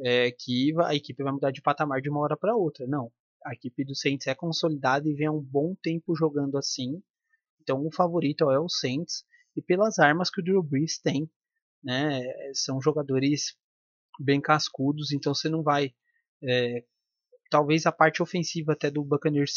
é, 0.00 0.30
que 0.30 0.72
a 0.84 0.94
equipe 0.94 1.22
vai 1.22 1.32
mudar 1.32 1.50
de 1.50 1.62
patamar 1.62 2.00
de 2.00 2.10
uma 2.10 2.20
hora 2.20 2.36
para 2.36 2.56
outra. 2.56 2.86
Não, 2.86 3.12
a 3.44 3.52
equipe 3.52 3.84
do 3.84 3.94
Saints 3.94 4.26
é 4.26 4.34
consolidada 4.34 5.08
e 5.08 5.14
vem 5.14 5.26
há 5.26 5.32
um 5.32 5.42
bom 5.42 5.74
tempo 5.82 6.16
jogando 6.16 6.58
assim. 6.58 7.02
Então 7.62 7.86
o 7.86 7.92
favorito 7.92 8.50
é 8.50 8.58
o 8.58 8.68
Saints 8.68 9.24
e 9.56 9.62
pelas 9.62 9.98
armas 9.98 10.30
que 10.30 10.40
o 10.40 10.44
Drew 10.44 10.62
Brees 10.62 10.98
tem 10.98 11.30
né? 11.84 12.22
São 12.54 12.80
jogadores 12.80 13.54
bem 14.18 14.40
cascudos, 14.40 15.12
então 15.12 15.34
você 15.34 15.48
não 15.48 15.62
vai. 15.62 15.94
É, 16.42 16.84
talvez 17.50 17.84
a 17.84 17.92
parte 17.92 18.22
ofensiva 18.22 18.72
até 18.72 18.90
do 18.90 19.04
Buccaneers 19.04 19.52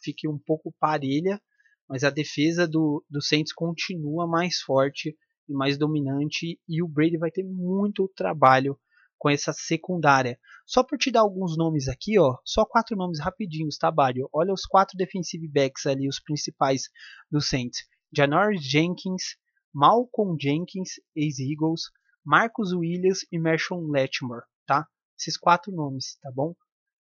fique 0.00 0.28
um 0.28 0.38
pouco 0.38 0.72
parelha, 0.78 1.42
mas 1.88 2.04
a 2.04 2.10
defesa 2.10 2.66
do, 2.66 3.04
do 3.10 3.20
Saints 3.20 3.52
continua 3.52 4.26
mais 4.26 4.60
forte 4.60 5.16
e 5.48 5.52
mais 5.52 5.78
dominante 5.78 6.58
e 6.68 6.82
o 6.82 6.88
Brady 6.88 7.16
vai 7.16 7.30
ter 7.30 7.44
muito 7.44 8.08
trabalho 8.16 8.78
com 9.18 9.30
essa 9.30 9.52
secundária. 9.52 10.38
Só 10.66 10.82
por 10.82 10.98
te 10.98 11.10
dar 11.10 11.20
alguns 11.20 11.56
nomes 11.56 11.88
aqui, 11.88 12.18
ó, 12.18 12.36
só 12.44 12.64
quatro 12.64 12.96
nomes 12.96 13.20
rapidinhos, 13.20 13.78
tá, 13.78 13.90
Bário? 13.90 14.28
Olha 14.32 14.52
os 14.52 14.66
quatro 14.66 14.96
defensive 14.96 15.48
backs 15.48 15.86
ali, 15.86 16.08
os 16.08 16.20
principais 16.20 16.90
do 17.30 17.40
Saints. 17.40 17.86
Janoris 18.14 18.62
Jenkins, 18.62 19.36
Malcolm 19.72 20.36
Jenkins, 20.40 21.00
ex-Eagles, 21.16 21.90
Marcus 22.24 22.72
Williams 22.72 23.26
e 23.30 23.38
Mershon 23.38 23.86
Letmore, 23.90 24.44
tá? 24.66 24.86
Esses 25.18 25.36
quatro 25.36 25.72
nomes, 25.72 26.18
tá 26.22 26.30
bom? 26.32 26.54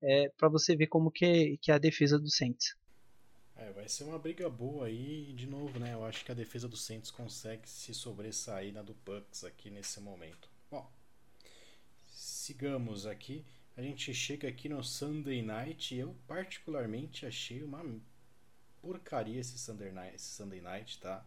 É, 0.02 0.30
para 0.38 0.50
você 0.50 0.76
ver 0.76 0.88
como 0.88 1.12
que 1.12 1.58
que 1.62 1.72
é 1.72 1.76
a 1.76 1.80
defesa 1.80 2.20
do 2.20 2.30
Saints. 2.30 2.76
É, 3.58 3.72
vai 3.72 3.88
ser 3.88 4.04
uma 4.04 4.20
briga 4.20 4.50
boa 4.50 4.88
aí, 4.88 5.34
de 5.34 5.48
novo, 5.48 5.80
né? 5.80 5.94
Eu 5.94 6.04
acho 6.04 6.26
que 6.26 6.32
a 6.32 6.36
defesa 6.36 6.68
do 6.68 6.76
Saints 6.76 7.10
consegue 7.10 7.70
se 7.70 7.94
sobressair 7.94 8.74
na 8.74 8.82
do 8.82 8.94
Bucks 9.06 9.46
aqui 9.46 9.70
nesse 9.70 10.02
momento. 10.02 10.50
Bom, 10.70 10.86
sigamos 12.12 13.06
aqui. 13.06 13.46
A 13.78 13.82
gente 13.82 14.14
chega 14.14 14.48
aqui 14.48 14.68
no 14.68 14.84
Sunday 14.84 15.42
Night 15.42 15.96
e 15.96 16.00
eu 16.00 16.16
particularmente 16.28 17.26
achei 17.26 17.64
uma 17.64 17.84
porcaria 18.82 19.40
esse 19.40 19.58
Sunday 19.58 19.92
Night, 19.92 20.16
esse 20.16 20.28
Sunday 20.28 20.62
Night 20.62 21.00
tá? 21.00 21.26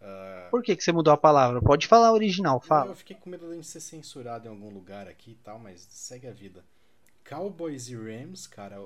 Uh... 0.00 0.50
Por 0.50 0.62
que, 0.62 0.76
que 0.76 0.82
você 0.82 0.92
mudou 0.92 1.12
a 1.12 1.16
palavra? 1.16 1.60
Pode 1.60 1.86
falar 1.86 2.12
original, 2.12 2.60
fala. 2.60 2.92
Eu 2.92 2.96
fiquei 2.96 3.16
com 3.16 3.28
medo 3.28 3.54
de 3.54 3.66
ser 3.66 3.80
censurado 3.80 4.46
em 4.46 4.50
algum 4.50 4.70
lugar 4.70 5.08
aqui 5.08 5.32
e 5.32 5.34
tal, 5.36 5.58
mas 5.58 5.86
segue 5.90 6.26
a 6.26 6.32
vida. 6.32 6.64
Cowboys 7.28 7.88
e 7.88 7.96
Rams, 7.96 8.46
cara, 8.46 8.76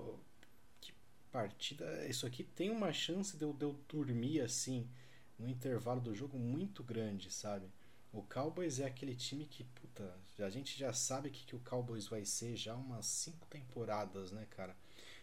partida. 1.34 2.06
Isso 2.06 2.24
aqui 2.24 2.44
tem 2.44 2.70
uma 2.70 2.92
chance 2.92 3.36
de 3.36 3.42
eu, 3.44 3.52
de 3.52 3.64
eu 3.64 3.76
dormir 3.88 4.40
assim 4.40 4.88
no 5.36 5.48
intervalo 5.48 6.00
do 6.00 6.14
jogo 6.14 6.38
muito 6.38 6.84
grande, 6.84 7.28
sabe? 7.28 7.66
O 8.12 8.22
Cowboys 8.22 8.78
é 8.78 8.86
aquele 8.86 9.16
time 9.16 9.44
que, 9.44 9.64
puta, 9.64 10.16
a 10.38 10.48
gente 10.48 10.78
já 10.78 10.92
sabe 10.92 11.30
que, 11.30 11.44
que 11.44 11.56
o 11.56 11.60
Cowboys 11.60 12.06
vai 12.06 12.24
ser 12.24 12.54
já 12.54 12.76
umas 12.76 13.06
cinco 13.06 13.48
temporadas, 13.48 14.30
né, 14.30 14.46
cara? 14.50 14.76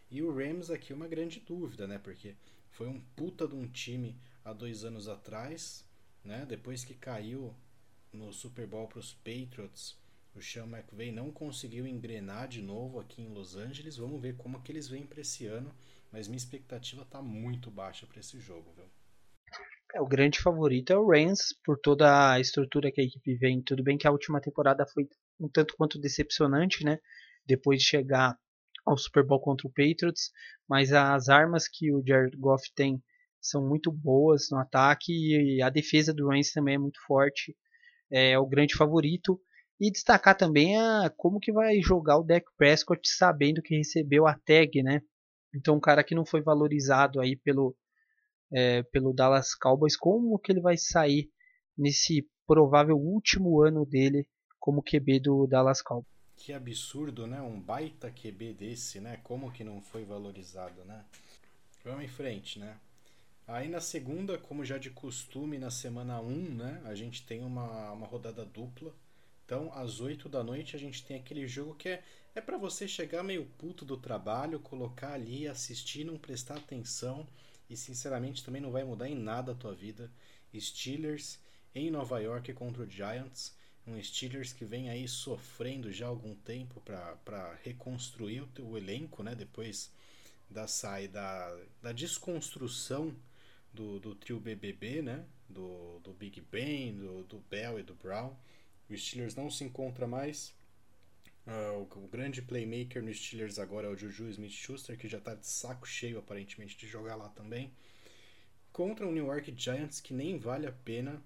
E 0.09 0.22
o 0.22 0.36
Rams 0.36 0.70
aqui 0.70 0.91
é 0.91 0.95
uma 0.95 1.07
grande 1.07 1.39
dúvida, 1.39 1.88
né? 1.88 1.97
Porque 1.97 2.36
foi 2.72 2.88
um 2.88 2.99
puta 3.16 3.47
de 3.47 3.55
um 3.55 3.66
time 3.66 4.18
há 4.43 4.51
dois 4.51 4.84
anos 4.84 5.07
atrás, 5.07 5.86
né? 6.26 6.45
Depois 6.45 6.84
que 6.84 6.93
caiu 6.93 7.55
no 8.12 8.34
Super 8.34 8.68
Bowl 8.68 8.89
para 8.89 8.99
os 8.99 9.14
Patriots, 9.14 9.97
o 10.36 10.41
Sean 10.41 10.66
McVay 10.66 11.09
não 11.09 11.32
conseguiu 11.32 11.88
engrenar 11.88 12.49
de 12.49 12.62
novo 12.62 12.99
aqui 12.99 13.22
em 13.22 13.30
Los 13.30 13.55
Angeles. 13.55 13.95
Vamos 13.95 14.22
ver 14.22 14.36
como 14.36 14.62
que 14.62 14.74
eles 14.74 14.89
vêm 14.89 15.05
para 15.05 15.22
esse 15.22 15.45
ano 15.45 15.74
mas 16.12 16.28
minha 16.28 16.38
expectativa 16.38 17.05
tá 17.05 17.22
muito 17.22 17.72
baixa 17.72 18.05
para 18.05 18.20
esse 18.20 18.39
jogo, 18.39 18.72
viu? 18.74 18.86
É, 19.93 20.01
o 20.01 20.07
grande 20.07 20.39
favorito 20.39 20.91
é 20.91 20.97
o 20.97 21.09
Rams, 21.09 21.55
por 21.64 21.78
toda 21.80 22.34
a 22.34 22.39
estrutura 22.39 22.91
que 22.91 23.01
a 23.01 23.03
equipe 23.03 23.36
vem. 23.36 23.62
Tudo 23.62 23.84
bem 23.84 23.97
que 23.97 24.07
a 24.07 24.12
última 24.12 24.39
temporada 24.39 24.86
foi 24.86 25.07
um 25.39 25.49
tanto 25.49 25.76
quanto 25.76 25.99
decepcionante, 25.99 26.84
né? 26.84 26.97
Depois 27.45 27.80
de 27.80 27.86
chegar 27.86 28.38
ao 28.86 28.97
Super 28.97 29.26
Bowl 29.26 29.39
contra 29.39 29.68
o 29.68 29.72
Patriots, 29.72 30.32
mas 30.68 30.91
as 30.93 31.30
armas 31.30 31.68
que 31.68 31.93
o 31.93 32.03
Jared 32.05 32.36
Goff 32.38 32.72
tem 32.74 33.01
são 33.39 33.68
muito 33.68 33.91
boas 33.91 34.49
no 34.51 34.59
ataque 34.59 35.12
e 35.12 35.62
a 35.62 35.70
defesa 35.70 36.14
do 36.14 36.28
Rams 36.28 36.53
também 36.53 36.76
é 36.76 36.80
muito 36.80 36.99
forte. 37.05 37.55
É 38.09 38.38
o 38.38 38.45
grande 38.45 38.76
favorito. 38.76 39.39
E 39.80 39.91
destacar 39.91 40.38
também 40.38 40.78
a, 40.78 41.12
como 41.18 41.39
que 41.39 41.51
vai 41.51 41.82
jogar 41.82 42.18
o 42.18 42.24
Dak 42.24 42.45
Prescott 42.55 43.01
sabendo 43.09 43.64
que 43.64 43.76
recebeu 43.76 44.28
a 44.28 44.38
tag, 44.45 44.84
né? 44.84 45.01
Então, 45.54 45.76
um 45.76 45.80
cara 45.80 46.04
que 46.04 46.16
não 46.16 46.26
foi 46.26 46.41
valorizado 46.41 47.20
aí 47.20 47.36
pelo, 47.36 47.76
é, 48.52 48.84
pelo 48.84 49.14
Dallas 49.14 49.54
Cowboys, 49.56 49.97
como 49.97 50.39
que 50.39 50.52
ele 50.52 50.62
vai 50.62 50.78
sair 50.78 51.30
nesse 51.78 52.28
provável 52.47 52.97
último 52.97 53.62
ano 53.62 53.86
dele 53.86 54.28
como 54.60 54.84
QB 54.84 55.20
do 55.20 55.47
Dallas 55.47 55.82
Cowboys? 55.82 56.12
Que 56.36 56.54
absurdo, 56.54 57.28
né? 57.28 57.41
Um 57.41 57.60
baita 57.60 58.10
QB 58.10 58.54
desse, 58.54 58.99
né? 58.99 59.18
Como 59.24 59.52
que 59.52 59.64
não 59.64 59.82
foi 59.82 60.04
valorizado, 60.04 60.84
né? 60.86 61.06
Vamos 61.84 62.04
em 62.04 62.08
frente, 62.08 62.60
né? 62.60 62.78
Aí 63.47 63.68
na 63.68 63.80
segunda, 63.80 64.38
como 64.38 64.64
já 64.64 64.78
de 64.78 64.89
costume, 64.89 65.58
na 65.58 65.70
semana 65.70 66.22
1, 66.22 66.56
né? 66.56 66.82
A 66.86 66.95
gente 66.95 67.26
tem 67.26 67.43
uma, 67.43 67.91
uma 67.91 68.08
rodada 68.08 68.45
dupla. 68.45 68.93
Então, 69.52 69.70
às 69.74 69.99
8 69.99 70.30
da 70.30 70.41
noite, 70.41 70.78
a 70.78 70.80
gente 70.80 71.04
tem 71.04 71.18
aquele 71.18 71.45
jogo 71.45 71.76
que 71.76 71.89
é 71.89 72.02
é 72.34 72.39
para 72.39 72.58
você 72.58 72.88
chegar 72.88 73.22
meio 73.22 73.45
puto 73.58 73.84
do 73.84 73.97
trabalho, 73.97 74.62
colocar 74.62 75.12
ali, 75.12 75.45
assistir, 75.45 76.06
não 76.06 76.18
prestar 76.18 76.56
atenção 76.56 77.28
e 77.70 77.76
sinceramente 77.76 78.45
também 78.45 78.62
não 78.62 78.72
vai 78.72 78.86
mudar 78.86 79.10
em 79.10 79.16
nada 79.16 79.52
a 79.52 79.56
tua 79.56 79.74
vida. 79.74 80.10
Steelers 80.58 81.38
em 81.76 81.91
Nova 81.91 82.22
York 82.22 82.54
contra 82.54 82.84
o 82.84 82.89
Giants, 82.89 83.54
um 83.86 84.02
Steelers 84.02 84.54
que 84.54 84.64
vem 84.64 84.89
aí 84.89 85.06
sofrendo 85.06 85.91
já 85.91 86.06
há 86.06 86.10
algum 86.10 86.34
tempo 86.34 86.80
para 86.80 87.54
reconstruir 87.62 88.43
o, 88.43 88.49
o 88.62 88.78
elenco, 88.78 89.22
né? 89.22 89.36
Depois 89.36 89.91
da 90.49 90.66
saída 90.66 91.22
da 91.82 91.91
desconstrução 91.91 93.14
do, 93.74 93.99
do 93.99 94.16
trio 94.16 94.39
BBB, 94.39 95.02
né? 95.02 95.26
Do, 95.49 95.99
do 95.99 96.14
Big 96.14 96.39
Ben, 96.39 96.95
do, 96.95 97.24
do 97.24 97.39
Bell 97.49 97.78
e 97.78 97.84
do 97.84 97.93
Brown. 97.95 98.34
O 98.92 98.98
Steelers 98.98 99.36
não 99.36 99.50
se 99.50 99.64
encontra 99.64 100.06
mais. 100.06 100.54
Uh, 101.48 101.88
o, 101.96 102.04
o, 102.04 102.08
grande 102.08 102.42
playmaker 102.42 103.02
no 103.02 103.14
Steelers 103.14 103.58
agora 103.58 103.88
é 103.88 103.89
o 103.89 103.98
Juju 103.98 104.30
Smith-Schuster, 104.30 104.98
que 104.98 105.08
já 105.08 105.18
está 105.18 105.34
de 105.34 105.48
saco 105.48 105.88
cheio 105.88 106.20
aparentemente 106.20 106.78
de 106.78 106.86
jogar 106.88 107.16
lá 107.16 107.30
também. 107.30 107.72
Contra 108.72 109.08
o 109.08 109.12
New 109.12 109.28
York 109.28 109.54
Giants, 109.56 110.00
que 110.00 110.14
nem 110.14 110.38
vale 110.38 110.68
a 110.68 110.72
pena 110.72 111.22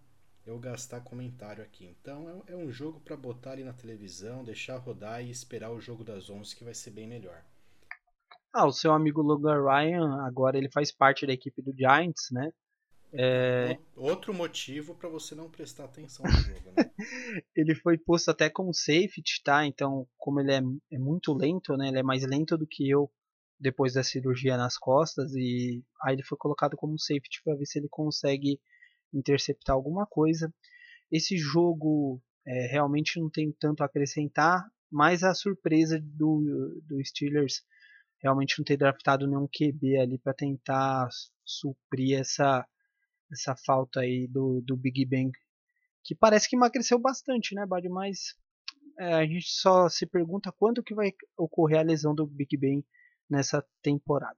eu 0.45 0.59
gastar 0.59 1.01
comentário 1.01 1.63
aqui. 1.63 1.86
Então 1.86 2.43
é, 2.47 2.53
é 2.53 2.55
um 2.55 2.72
jogo 2.72 2.99
para 2.99 3.18
botar 3.18 3.51
ali 3.51 3.63
na 3.63 3.74
televisão, 3.74 4.43
deixar 4.43 4.78
rodar 4.78 5.24
e 5.24 5.32
esperar 5.32 5.72
o 5.72 5.82
jogo 5.82 6.03
das 6.03 6.30
11 6.30 6.55
que 6.55 6.63
vai 6.63 6.74
ser 6.74 6.91
bem 6.91 7.07
melhor. 7.07 7.43
Ah, 8.53 8.66
o 8.66 8.72
seu 8.72 8.93
amigo 8.93 9.22
Logan 9.22 9.61
Ryan, 9.63 10.24
agora 10.26 10.57
ele 10.57 10.70
faz 10.70 10.91
parte 10.91 11.26
da 11.26 11.34
equipe 11.34 11.61
do 11.61 11.76
Giants, 11.76 12.30
né? 12.32 12.51
É... 13.18 13.78
Outro 13.95 14.34
motivo 14.34 14.95
para 14.95 15.09
você 15.09 15.34
não 15.36 15.49
prestar 15.49 15.86
atenção 15.86 16.26
no 16.26 16.32
jogo, 16.32 16.72
né? 16.76 16.91
ele 17.55 17.76
foi 17.76 17.97
posto 17.97 18.30
até 18.32 18.49
como 18.49 18.74
safety, 18.74 19.41
tá? 19.43 19.66
Então, 19.66 20.07
como 20.18 20.39
ele 20.39 20.51
é, 20.51 20.61
é, 20.91 20.97
muito 20.97 21.34
lento, 21.34 21.76
né? 21.78 21.88
Ele 21.88 21.99
é 21.99 22.03
mais 22.03 22.24
lento 22.24 22.57
do 22.57 22.68
que 22.68 22.89
eu 22.89 23.11
depois 23.59 23.93
da 23.93 24.03
cirurgia 24.03 24.57
nas 24.57 24.78
costas 24.78 25.34
e 25.34 25.82
aí 26.03 26.16
ele 26.16 26.24
foi 26.24 26.38
colocado 26.38 26.76
como 26.76 26.99
safety 26.99 27.41
para 27.43 27.55
ver 27.55 27.66
se 27.66 27.80
ele 27.80 27.88
consegue 27.89 28.59
interceptar 29.13 29.76
alguma 29.76 30.05
coisa. 30.05 30.53
Esse 31.11 31.38
jogo 31.38 32.22
é, 32.45 32.68
realmente 32.68 33.20
não 33.20 33.30
tem 33.30 33.51
tanto 33.51 33.82
a 33.82 33.86
acrescentar, 33.86 34.66
mas 34.91 35.24
a 35.24 35.34
surpresa 35.34 35.99
do, 36.01 36.82
do 36.86 37.03
Steelers 37.05 37.63
realmente 38.22 38.57
não 38.57 38.66
ter 38.66 38.78
draftado 38.78 39.28
nenhum 39.28 39.47
QB 39.47 39.97
ali 39.97 40.18
para 40.18 40.34
tentar 40.34 41.07
suprir 41.45 42.20
essa 42.20 42.66
essa 43.32 43.55
falta 43.55 44.01
aí 44.01 44.28
do, 44.28 44.61
do 44.61 44.76
Big 44.76 45.05
Bang, 45.05 45.32
que 46.03 46.15
parece 46.15 46.49
que 46.49 46.55
emagreceu 46.55 46.99
bastante, 46.99 47.55
né, 47.55 47.65
Bad? 47.65 47.88
Mas 47.89 48.36
é, 48.99 49.13
a 49.13 49.26
gente 49.26 49.49
só 49.49 49.89
se 49.89 50.05
pergunta 50.05 50.51
quando 50.51 50.84
que 50.84 50.93
vai 50.93 51.13
ocorrer 51.38 51.80
a 51.80 51.84
lesão 51.84 52.13
do 52.13 52.26
Big 52.26 52.55
Bang 52.57 52.86
nessa 53.30 53.65
temporada. 53.82 54.38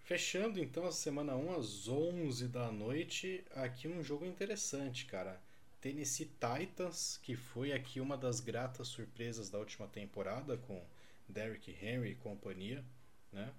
Fechando 0.00 0.58
então 0.58 0.86
a 0.86 0.92
semana 0.92 1.36
1 1.36 1.56
às 1.56 1.88
11 1.88 2.48
da 2.48 2.72
noite, 2.72 3.44
aqui 3.50 3.86
um 3.86 4.02
jogo 4.02 4.24
interessante, 4.24 5.04
cara. 5.04 5.40
Tennessee 5.80 6.30
Titans, 6.40 7.18
que 7.18 7.36
foi 7.36 7.72
aqui 7.72 8.00
uma 8.00 8.16
das 8.16 8.40
gratas 8.40 8.88
surpresas 8.88 9.50
da 9.50 9.58
última 9.58 9.86
temporada 9.86 10.56
com 10.56 10.82
Derrick 11.28 11.70
Henry 11.70 12.12
e 12.12 12.14
companhia, 12.16 12.82
né? 13.30 13.52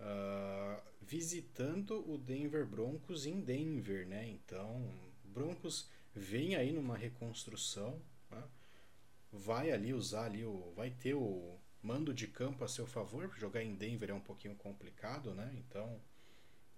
uh, 0.00 0.82
visitando 1.06 2.08
o 2.10 2.18
Denver 2.18 2.66
Broncos 2.66 3.26
em 3.26 3.40
Denver, 3.40 4.06
né? 4.06 4.28
Então, 4.28 4.90
Broncos 5.24 5.88
vem 6.14 6.56
aí 6.56 6.72
numa 6.72 6.96
reconstrução, 6.96 8.00
né? 8.30 8.42
vai 9.32 9.70
ali 9.70 9.92
usar 9.92 10.24
ali 10.24 10.44
o, 10.44 10.72
vai 10.74 10.90
ter 10.90 11.14
o 11.14 11.58
mando 11.82 12.12
de 12.12 12.26
campo 12.26 12.64
a 12.64 12.68
seu 12.68 12.86
favor. 12.86 13.32
Jogar 13.36 13.62
em 13.62 13.74
Denver 13.74 14.10
é 14.10 14.14
um 14.14 14.20
pouquinho 14.20 14.56
complicado, 14.56 15.34
né? 15.34 15.54
Então, 15.58 16.00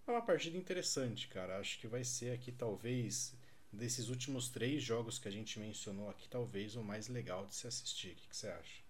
é 0.06 0.10
uma 0.10 0.22
partida 0.22 0.56
interessante, 0.56 1.28
cara. 1.28 1.58
Acho 1.58 1.78
que 1.78 1.86
vai 1.86 2.04
ser 2.04 2.32
aqui 2.32 2.52
talvez 2.52 3.34
desses 3.72 4.08
últimos 4.08 4.48
três 4.48 4.82
jogos 4.82 5.18
que 5.18 5.28
a 5.28 5.30
gente 5.30 5.58
mencionou 5.58 6.08
aqui, 6.08 6.28
talvez 6.28 6.76
o 6.76 6.82
mais 6.82 7.08
legal 7.08 7.46
de 7.46 7.54
se 7.54 7.66
assistir. 7.66 8.12
O 8.12 8.16
que, 8.16 8.36
você 8.36 8.48
acha? 8.48 8.82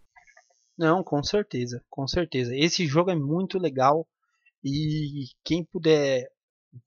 Não, 0.77 1.03
com 1.03 1.23
certeza, 1.23 1.85
com 1.91 2.07
certeza. 2.07 2.57
Esse 2.57 2.87
jogo 2.87 3.11
é 3.11 3.17
muito 3.17 3.59
legal. 3.59 4.07
E 4.65 5.27
quem 5.45 5.65
puder 5.65 6.29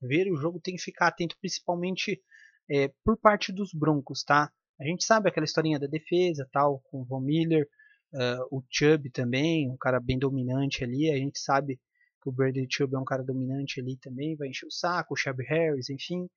ver 0.01 0.31
o 0.31 0.37
jogo 0.37 0.59
tem 0.59 0.75
que 0.75 0.81
ficar 0.81 1.07
atento, 1.07 1.37
principalmente 1.39 2.21
é, 2.69 2.89
por 3.03 3.17
parte 3.17 3.51
dos 3.51 3.73
Broncos, 3.73 4.23
tá? 4.23 4.51
A 4.79 4.85
gente 4.85 5.03
sabe 5.03 5.29
aquela 5.29 5.45
historinha 5.45 5.79
da 5.79 5.87
defesa, 5.87 6.47
tal, 6.51 6.79
com 6.89 7.01
o 7.01 7.05
Von 7.05 7.21
Miller, 7.21 7.67
uh, 8.13 8.57
o 8.57 8.63
Chubb 8.69 9.09
também, 9.11 9.69
um 9.69 9.77
cara 9.77 9.99
bem 9.99 10.17
dominante 10.17 10.83
ali. 10.83 11.11
A 11.11 11.17
gente 11.17 11.39
sabe 11.39 11.79
que 12.21 12.29
o 12.29 12.31
Bradley 12.31 12.67
Chubb 12.69 12.95
é 12.95 12.99
um 12.99 13.05
cara 13.05 13.23
dominante 13.23 13.79
ali 13.79 13.97
também, 13.97 14.35
vai 14.35 14.47
encher 14.49 14.65
o 14.65 14.71
saco, 14.71 15.13
o 15.13 15.17
Shelby 15.17 15.43
Harris, 15.45 15.89
enfim, 15.89 16.27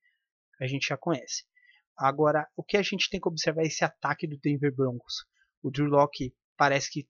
a 0.59 0.67
gente 0.67 0.87
já 0.87 0.97
conhece. 0.97 1.43
Agora, 1.97 2.47
o 2.55 2.63
que 2.63 2.77
a 2.77 2.81
gente 2.81 3.09
tem 3.09 3.19
que 3.19 3.27
observar 3.27 3.63
é 3.63 3.67
esse 3.67 3.83
ataque 3.83 4.27
do 4.27 4.37
Denver 4.37 4.73
Broncos. 4.73 5.25
O 5.63 5.71
Drew 5.71 5.87
Locke 5.87 6.33
parece 6.57 6.91
que 6.91 7.07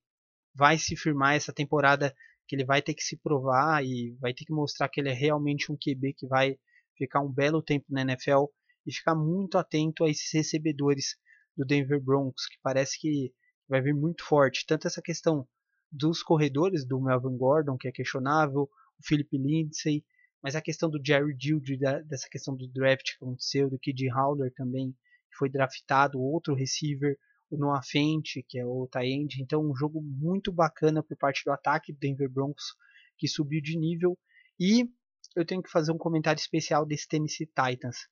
vai 0.54 0.78
se 0.78 0.96
firmar 0.96 1.36
essa 1.36 1.52
temporada, 1.52 2.16
que 2.48 2.56
ele 2.56 2.66
vai 2.66 2.82
ter 2.82 2.94
que 2.94 3.04
se 3.04 3.18
provar 3.18 3.84
e 3.84 4.16
vai 4.20 4.34
ter 4.34 4.46
que 4.46 4.54
mostrar 4.54 4.90
que 4.90 5.00
ele 5.00 5.10
é 5.10 5.14
realmente 5.14 5.72
um 5.72 5.78
QB 5.78 6.14
que 6.14 6.28
vai 6.28 6.58
ficar 6.98 7.22
um 7.22 7.32
belo 7.32 7.62
tempo 7.62 7.86
na 7.90 8.02
NFL 8.02 8.46
e 8.86 8.94
ficar 8.94 9.16
muito 9.16 9.58
atento 9.58 10.04
a 10.04 10.10
esses 10.10 10.32
recebedores 10.32 11.18
do 11.58 11.66
Denver 11.66 12.02
Broncos, 12.02 12.46
que 12.48 12.58
parece 12.62 13.00
que 13.00 13.34
vai 13.68 13.82
vir 13.82 13.94
muito 13.94 14.24
forte. 14.24 14.66
Tanto 14.66 14.88
essa 14.88 15.02
questão 15.02 15.48
dos 15.92 16.22
corredores 16.22 16.86
do 16.86 17.02
Melvin 17.02 17.38
Gordon, 17.38 17.78
que 17.78 17.88
é 17.88 17.92
questionável, 17.92 18.64
o 18.64 19.04
Philip 19.06 19.38
Lindsay, 19.38 20.06
mas 20.42 20.56
a 20.56 20.62
questão 20.62 20.90
do 20.90 21.02
Jerry 21.04 21.36
Judy, 21.40 21.78
dessa 21.78 22.28
questão 22.30 22.56
do 22.56 22.68
draft 22.68 23.18
que 23.18 23.24
aconteceu, 23.24 23.70
do 23.70 23.80
Kid 23.80 24.12
Howler 24.12 24.54
também, 24.54 24.92
que 24.92 25.38
foi 25.38 25.50
draftado, 25.50 26.22
outro 26.22 26.54
receiver, 26.54 27.18
Noah 27.58 27.82
Fent, 27.84 28.44
que 28.48 28.60
é 28.60 28.66
o 28.66 28.88
tie 28.92 29.28
Então, 29.40 29.62
um 29.62 29.76
jogo 29.76 30.02
muito 30.02 30.52
bacana 30.52 31.04
por 31.04 31.18
parte 31.18 31.44
do 31.46 31.52
ataque 31.52 31.94
do 31.94 32.00
Denver 32.00 32.30
Broncos, 32.30 32.76
que 33.18 33.28
subiu 33.28 33.62
de 33.62 33.78
nível. 33.78 34.18
E 34.60 34.90
eu 35.36 35.46
tenho 35.46 35.62
que 35.62 35.70
fazer 35.70 35.92
um 35.92 35.98
comentário 35.98 36.40
especial 36.40 36.86
desse 36.86 37.08
Tennessee 37.08 37.48
Titans. 37.48 38.08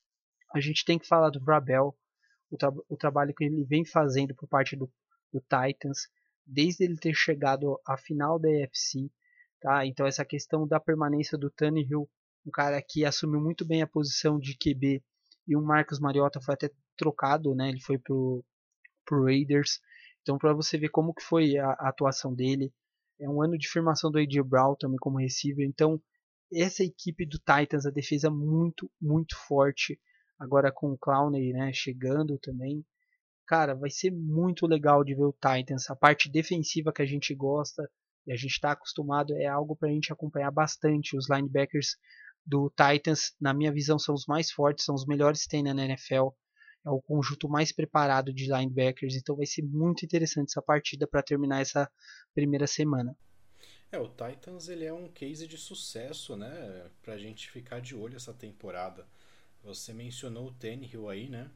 A 0.54 0.60
gente 0.60 0.86
tem 0.86 1.00
que 1.00 1.08
falar 1.08 1.30
do 1.30 1.40
Vrabel, 1.40 1.98
o, 2.52 2.58
tra 2.58 2.72
o 2.88 2.98
trabalho 2.98 3.34
que 3.34 3.44
ele 3.44 3.64
vem 3.64 3.86
fazendo 3.86 4.36
por 4.36 4.48
parte 4.48 4.76
do, 4.76 4.92
do 5.32 5.42
Titans, 5.42 6.08
desde 6.46 6.84
ele 6.84 6.98
ter 6.98 7.14
chegado 7.14 7.80
à 7.86 7.98
final 7.98 8.38
da 8.38 8.50
AFC, 8.50 9.10
tá? 9.60 9.86
Então 9.86 10.06
essa 10.06 10.26
questão 10.26 10.68
da 10.68 10.80
permanência 10.80 11.38
do 11.38 11.50
Tannehill, 11.50 12.10
um 12.46 12.52
cara 12.52 12.82
que 12.82 13.06
assumiu 13.06 13.42
muito 13.42 13.66
bem 13.66 13.82
a 13.82 13.88
posição 13.88 14.38
de 14.38 14.56
QB 14.58 15.02
e 15.48 15.56
o 15.56 15.62
Marcos 15.62 16.00
Mariota 16.00 16.42
foi 16.42 16.54
até 16.54 16.70
trocado, 16.96 17.56
né? 17.56 17.70
Ele 17.70 17.82
foi 17.82 17.98
pro 19.14 19.26
Raiders. 19.26 19.80
Então 20.22 20.38
para 20.38 20.54
você 20.54 20.78
ver 20.78 20.90
como 20.90 21.14
que 21.14 21.24
foi 21.24 21.58
a, 21.58 21.72
a, 21.72 21.90
atuação 21.90 22.34
dele, 22.34 22.74
é 23.20 23.30
um 23.30 23.42
ano 23.42 23.58
de 23.58 23.68
firmação 23.70 24.12
do 24.12 24.18
AJ 24.18 24.42
Brown 24.46 24.76
também 24.76 24.98
como 24.98 25.20
receiver. 25.20 25.66
Então 25.66 26.02
essa 26.52 26.84
equipe 26.84 27.26
do 27.26 27.40
Titans, 27.40 27.86
a 27.86 27.92
defesa 27.92 28.30
muito, 28.30 28.90
muito 29.02 29.36
forte. 29.48 30.00
Agora 30.40 30.72
com 30.72 30.92
o 30.92 30.98
Clowney, 30.98 31.54
né, 31.54 31.72
chegando 31.74 32.38
também 32.40 32.86
cara, 33.46 33.76
vai 33.76 33.90
ser 33.90 34.12
muito 34.12 34.66
legal 34.66 35.04
de 35.04 35.14
ver 35.14 35.26
o 35.26 35.34
Titans. 35.34 35.90
A 35.90 35.96
parte 35.96 36.30
defensiva 36.30 36.94
que 36.94 37.02
a 37.02 37.06
gente 37.06 37.36
gosta 37.36 37.90
e 38.26 38.32
a 38.32 38.36
gente 38.36 38.52
está 38.52 38.72
acostumado 38.72 39.36
é 39.36 39.46
algo 39.46 39.76
para 39.76 39.90
a 39.90 39.92
gente 39.92 40.12
acompanhar 40.12 40.52
bastante. 40.52 41.18
Os 41.18 41.30
linebackers 41.30 41.98
do 42.46 42.72
Titans, 42.72 43.36
na 43.40 43.54
minha 43.54 43.72
visão, 43.72 44.00
são 44.00 44.16
os 44.16 44.26
mais 44.26 44.52
fortes, 44.52 44.86
são 44.86 44.96
os 44.96 45.06
melhores 45.06 45.44
que 45.44 45.50
tem 45.50 45.64
na 45.64 45.86
NFL. 45.86 46.30
É 46.86 46.90
o 46.90 47.02
conjunto 47.02 47.48
mais 47.48 47.72
preparado 47.72 48.34
de 48.34 48.46
linebackers, 48.46 49.16
então 49.16 49.36
vai 49.36 49.46
ser 49.46 49.62
muito 49.62 50.04
interessante 50.04 50.50
essa 50.50 50.62
partida 50.62 51.08
para 51.08 51.24
terminar 51.24 51.62
essa 51.62 51.90
primeira 52.34 52.68
semana. 52.68 53.16
É, 53.92 54.00
o 54.00 54.10
Titans 54.10 54.70
ele 54.70 54.86
é 54.86 54.92
um 54.92 55.08
case 55.08 55.48
de 55.48 55.58
sucesso, 55.58 56.36
né? 56.36 56.90
Pra 57.04 57.18
gente 57.18 57.50
ficar 57.52 57.80
de 57.80 57.96
olho 57.96 58.16
essa 58.16 58.34
temporada. 58.34 59.08
Você 59.64 59.94
mencionou 59.94 60.48
o 60.48 60.54
Tannehill 60.54 61.10
aí, 61.10 61.30
né? 61.30 61.50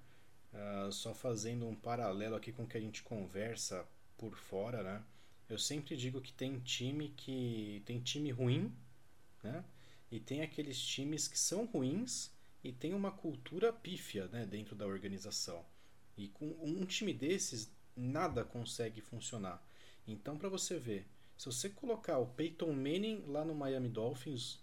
Uh, 0.53 0.91
só 0.91 1.13
fazendo 1.13 1.67
um 1.67 1.75
paralelo 1.75 2.35
aqui 2.35 2.51
com 2.51 2.63
o 2.63 2.67
que 2.67 2.77
a 2.77 2.81
gente 2.81 3.03
conversa 3.03 3.85
por 4.17 4.37
fora, 4.37 4.81
né? 4.83 5.03
Eu 5.49 5.57
sempre 5.57 5.97
digo 5.97 6.21
que 6.21 6.31
tem 6.31 6.59
time 6.59 7.09
que 7.17 7.81
tem 7.85 7.99
time 7.99 8.31
ruim, 8.31 8.71
né? 9.43 9.63
E 10.11 10.19
tem 10.19 10.41
aqueles 10.41 10.79
times 10.79 11.27
que 11.27 11.39
são 11.39 11.65
ruins 11.65 12.31
e 12.67 12.73
tem 12.73 12.93
uma 12.93 13.11
cultura 13.11 13.71
pífia, 13.71 14.27
né, 14.27 14.45
dentro 14.45 14.75
da 14.75 14.85
organização. 14.85 15.65
E 16.17 16.27
com 16.27 16.47
um 16.61 16.85
time 16.85 17.13
desses 17.13 17.71
nada 17.95 18.43
consegue 18.43 18.99
funcionar. 18.99 19.65
Então, 20.05 20.37
para 20.37 20.49
você 20.49 20.77
ver, 20.77 21.07
se 21.37 21.45
você 21.45 21.69
colocar 21.69 22.17
o 22.17 22.27
Peyton 22.27 22.73
Manning 22.73 23.23
lá 23.27 23.45
no 23.45 23.55
Miami 23.55 23.87
Dolphins, 23.87 24.59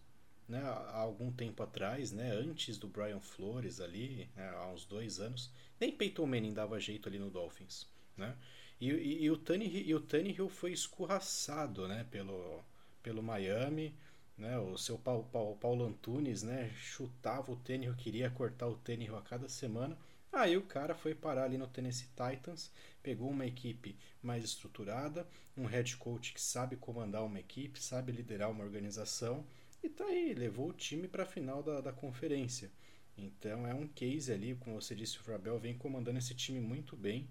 né, 0.46 0.60
há 0.60 0.98
algum 0.98 1.32
tempo 1.32 1.62
atrás, 1.62 2.12
né, 2.12 2.30
antes 2.32 2.76
do 2.76 2.88
Brian 2.88 3.20
Flores 3.20 3.80
ali, 3.80 4.28
né, 4.36 4.50
há 4.50 4.66
uns 4.66 4.84
dois 4.84 5.18
anos, 5.18 5.50
nem 5.80 5.90
Peyton 5.90 6.26
Manning 6.26 6.52
dava 6.52 6.78
jeito 6.78 7.08
ali 7.08 7.18
no 7.18 7.30
Dolphins, 7.30 7.86
né? 8.16 8.36
E, 8.78 8.90
e, 8.90 9.22
e 9.24 9.30
o 9.30 10.00
Tannehill, 10.00 10.48
foi 10.50 10.72
escorraçado, 10.72 11.88
né, 11.88 12.04
pelo, 12.10 12.62
pelo 13.02 13.22
Miami, 13.22 13.94
né? 14.36 14.58
O 14.58 14.76
seu 14.76 14.98
Paulo, 14.98 15.24
Paulo, 15.32 15.56
Paulo 15.56 15.84
Antunes, 15.84 16.42
né, 16.42 16.70
chutava 16.76 17.52
o 17.52 17.56
Tannehill, 17.56 17.94
queria 17.94 18.30
cortar 18.30 18.68
o 18.68 18.76
Tannehill 18.76 19.16
a 19.16 19.22
cada 19.22 19.48
semana. 19.48 19.96
Aí 20.32 20.56
o 20.56 20.62
cara 20.62 20.94
foi 20.94 21.14
parar 21.14 21.44
ali 21.44 21.56
no 21.56 21.68
Tennessee 21.68 22.08
Titans, 22.08 22.70
pegou 23.02 23.30
uma 23.30 23.46
equipe 23.46 23.96
mais 24.20 24.44
estruturada, 24.44 25.26
um 25.56 25.64
head 25.64 25.96
coach 25.96 26.34
que 26.34 26.40
sabe 26.40 26.74
comandar 26.76 27.24
uma 27.24 27.38
equipe, 27.38 27.80
sabe 27.80 28.10
liderar 28.10 28.50
uma 28.50 28.64
organização 28.64 29.44
e 29.82 29.88
tá 29.88 30.04
aí, 30.04 30.34
levou 30.34 30.70
o 30.70 30.72
time 30.72 31.06
para 31.06 31.22
a 31.22 31.26
final 31.26 31.62
da, 31.62 31.80
da 31.80 31.92
conferência. 31.92 32.70
Então 33.16 33.66
é 33.66 33.74
um 33.74 33.86
case 33.86 34.32
ali, 34.32 34.56
como 34.56 34.80
você 34.80 34.94
disse, 34.94 35.20
o 35.20 35.22
Vrabel 35.22 35.58
vem 35.58 35.76
comandando 35.78 36.18
esse 36.18 36.34
time 36.34 36.58
muito 36.58 36.96
bem. 36.96 37.28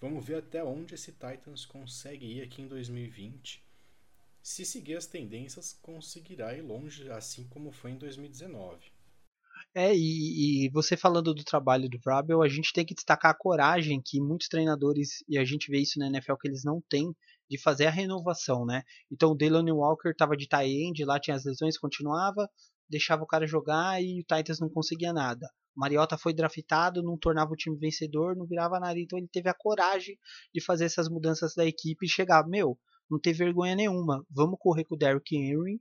Vamos 0.00 0.24
ver 0.24 0.36
até 0.36 0.64
onde 0.64 0.94
esse 0.94 1.12
Titans 1.12 1.66
consegue 1.66 2.24
ir 2.24 2.42
aqui 2.42 2.62
em 2.62 2.68
2020. 2.68 3.65
Se 4.46 4.64
seguir 4.64 4.94
as 4.94 5.08
tendências, 5.08 5.72
conseguirá 5.82 6.56
ir 6.56 6.62
longe, 6.62 7.10
assim 7.10 7.42
como 7.48 7.72
foi 7.72 7.90
em 7.90 7.98
2019. 7.98 8.78
É, 9.74 9.92
e, 9.92 10.66
e, 10.66 10.70
você 10.70 10.96
falando 10.96 11.34
do 11.34 11.42
trabalho 11.42 11.88
do 11.88 11.98
Vrabel, 11.98 12.40
a 12.40 12.48
gente 12.48 12.72
tem 12.72 12.86
que 12.86 12.94
destacar 12.94 13.32
a 13.32 13.36
coragem 13.36 14.00
que 14.00 14.20
muitos 14.20 14.46
treinadores, 14.46 15.24
e 15.28 15.36
a 15.36 15.44
gente 15.44 15.68
vê 15.68 15.80
isso 15.80 15.98
na 15.98 16.06
NFL, 16.06 16.36
que 16.36 16.46
eles 16.46 16.62
não 16.62 16.80
têm 16.88 17.12
de 17.50 17.60
fazer 17.60 17.86
a 17.86 17.90
renovação, 17.90 18.64
né? 18.64 18.84
Então 19.10 19.32
o 19.32 19.34
Delaney 19.34 19.72
Walker 19.72 20.10
estava 20.10 20.36
de 20.36 20.46
tie 20.46 20.86
end, 20.86 21.04
lá 21.04 21.18
tinha 21.18 21.34
as 21.34 21.44
lesões, 21.44 21.76
continuava, 21.76 22.48
deixava 22.88 23.24
o 23.24 23.26
cara 23.26 23.48
jogar 23.48 24.00
e 24.00 24.20
o 24.20 24.24
Titans 24.24 24.60
não 24.60 24.70
conseguia 24.70 25.12
nada. 25.12 25.50
Mariota 25.74 26.16
foi 26.16 26.32
draftado, 26.32 27.02
não 27.02 27.18
tornava 27.18 27.50
o 27.50 27.56
time 27.56 27.76
vencedor, 27.76 28.36
não 28.36 28.46
virava 28.46 28.78
nada. 28.78 28.96
Então 28.96 29.18
ele 29.18 29.28
teve 29.28 29.48
a 29.48 29.54
coragem 29.54 30.16
de 30.54 30.64
fazer 30.64 30.84
essas 30.84 31.08
mudanças 31.08 31.52
da 31.56 31.66
equipe 31.66 32.06
e 32.06 32.08
chegar, 32.08 32.46
meu, 32.46 32.78
não 33.10 33.18
teve 33.18 33.38
vergonha 33.38 33.74
nenhuma. 33.74 34.24
Vamos 34.30 34.58
correr 34.58 34.84
com 34.84 34.94
o 34.94 34.98
Derrick 34.98 35.36
Henry, 35.36 35.80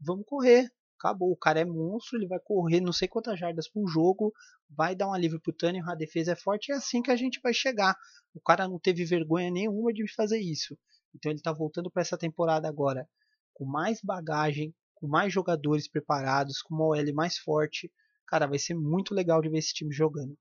vamos 0.00 0.24
correr. 0.26 0.70
Acabou, 0.98 1.32
o 1.32 1.36
cara 1.36 1.60
é 1.60 1.64
monstro, 1.64 2.16
ele 2.16 2.28
vai 2.28 2.38
correr 2.38 2.80
não 2.80 2.92
sei 2.92 3.08
quantas 3.08 3.36
jardas 3.36 3.68
por 3.68 3.88
jogo, 3.88 4.32
vai 4.70 4.94
dar 4.94 5.08
um 5.08 5.12
alívio 5.12 5.40
pro 5.40 5.52
Tanner, 5.52 5.82
a 5.88 5.96
defesa 5.96 6.32
é 6.32 6.36
forte, 6.36 6.70
é 6.70 6.76
assim 6.76 7.02
que 7.02 7.10
a 7.10 7.16
gente 7.16 7.40
vai 7.42 7.52
chegar. 7.52 7.96
O 8.32 8.40
cara 8.40 8.68
não 8.68 8.78
teve 8.78 9.04
vergonha 9.04 9.50
nenhuma 9.50 9.92
de 9.92 10.06
fazer 10.14 10.38
isso. 10.38 10.78
Então 11.12 11.30
ele 11.32 11.40
está 11.40 11.52
voltando 11.52 11.90
para 11.90 12.02
essa 12.02 12.16
temporada 12.16 12.68
agora 12.68 13.08
com 13.52 13.64
mais 13.64 14.00
bagagem, 14.02 14.74
com 14.94 15.06
mais 15.06 15.32
jogadores 15.32 15.88
preparados, 15.88 16.62
com 16.62 16.74
uma 16.74 16.86
OL 16.86 17.14
mais 17.14 17.38
forte. 17.38 17.92
Cara, 18.26 18.46
vai 18.46 18.58
ser 18.58 18.74
muito 18.74 19.14
legal 19.14 19.40
de 19.42 19.48
ver 19.48 19.58
esse 19.58 19.74
time 19.74 19.92
jogando. 19.94 20.36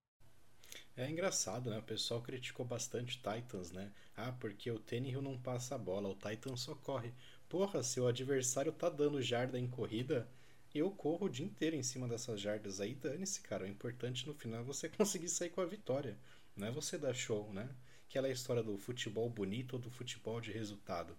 É 0.96 1.10
engraçado, 1.10 1.70
né? 1.70 1.78
O 1.80 1.84
pessoal 1.84 2.22
criticou 2.22 2.66
bastante 2.66 3.18
Titans, 3.18 3.72
né? 3.72 3.92
Ah, 4.16 4.32
porque 4.34 4.70
o 4.70 4.80
Tannehill 4.80 5.22
não 5.22 5.38
passa 5.38 5.76
a 5.76 5.78
bola, 5.78 6.10
o 6.10 6.16
Titans 6.16 6.62
só 6.62 6.76
corre. 6.76 7.14
Porra, 7.48 7.82
se 7.82 8.00
o 8.00 8.08
adversário 8.08 8.72
tá 8.72 8.90
dando 8.90 9.22
jarda 9.22 9.58
em 9.58 9.68
corrida, 9.68 10.28
eu 10.74 10.90
corro 10.92 11.26
o 11.26 11.30
dia 11.30 11.46
inteiro 11.46 11.76
em 11.76 11.84
cima 11.84 12.08
dessas 12.08 12.40
jardas 12.40 12.80
aí, 12.80 12.96
dane-se, 12.96 13.42
cara. 13.42 13.66
O 13.66 13.68
importante 13.68 14.28
no 14.28 14.34
final 14.34 14.62
é 14.62 14.64
você 14.64 14.88
conseguir 14.90 15.30
sair 15.30 15.50
com 15.50 15.62
a 15.62 15.66
vitória. 15.66 16.18
Não 16.56 16.68
é 16.68 16.72
você 16.72 16.98
dar 16.98 17.14
show, 17.14 17.52
né? 17.54 17.70
Aquela 18.10 18.30
história 18.30 18.62
do 18.62 18.78
futebol 18.78 19.30
bonito 19.30 19.74
ou 19.74 19.80
do 19.80 19.90
futebol 19.90 20.42
de 20.42 20.52
resultado. 20.52 21.18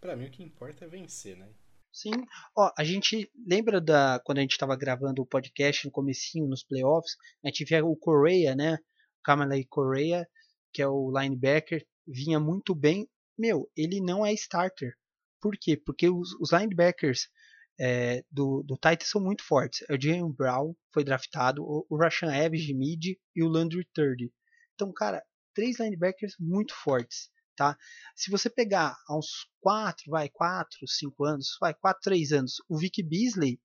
Para 0.00 0.14
mim 0.16 0.26
o 0.26 0.30
que 0.30 0.42
importa 0.42 0.84
é 0.84 0.88
vencer, 0.88 1.36
né? 1.36 1.48
Sim. 1.90 2.12
Ó, 2.56 2.70
a 2.76 2.84
gente 2.84 3.30
lembra 3.46 3.80
da 3.80 4.20
quando 4.24 4.38
a 4.38 4.40
gente 4.40 4.52
estava 4.52 4.76
gravando 4.76 5.22
o 5.22 5.26
podcast 5.26 5.86
no 5.86 5.92
comecinho, 5.92 6.48
nos 6.48 6.62
playoffs, 6.62 7.16
a 7.42 7.48
gente 7.48 7.64
via 7.64 7.84
o 7.84 7.96
Correa, 7.96 8.54
né? 8.54 8.78
Kamalei 9.24 9.64
Correa, 9.64 10.28
que 10.72 10.82
é 10.82 10.88
o 10.88 11.10
linebacker, 11.10 11.86
vinha 12.06 12.38
muito 12.38 12.74
bem. 12.74 13.08
Meu, 13.38 13.70
ele 13.76 14.00
não 14.00 14.24
é 14.24 14.32
starter. 14.32 14.94
Por 15.40 15.56
quê? 15.58 15.76
Porque 15.76 16.08
os, 16.08 16.32
os 16.40 16.52
linebackers 16.52 17.28
é, 17.80 18.24
do, 18.30 18.62
do 18.62 18.74
Titans 18.74 19.10
são 19.10 19.20
muito 19.20 19.42
fortes. 19.42 19.84
É 19.88 19.94
o 19.94 20.00
Jalen 20.00 20.32
Brown 20.32 20.74
foi 20.92 21.02
draftado, 21.02 21.62
o, 21.62 21.86
o 21.88 21.96
Rashan 21.96 22.32
Evans 22.34 22.62
de 22.62 22.74
mid 22.74 23.16
e 23.34 23.42
o 23.42 23.48
Landry 23.48 23.86
Third. 23.92 24.30
Então, 24.74 24.92
cara, 24.92 25.24
três 25.54 25.78
linebackers 25.78 26.34
muito 26.38 26.74
fortes 26.74 27.32
tá? 27.56 27.76
Se 28.14 28.30
você 28.30 28.50
pegar 28.50 28.96
há 29.08 29.16
uns 29.16 29.48
4, 29.60 30.10
vai, 30.10 30.28
4, 30.28 30.68
5 30.86 31.24
anos, 31.24 31.56
vai, 31.60 31.74
4, 31.74 32.00
3 32.02 32.32
anos, 32.32 32.54
o 32.68 32.76
Vic 32.78 33.02
Beasley 33.02 33.60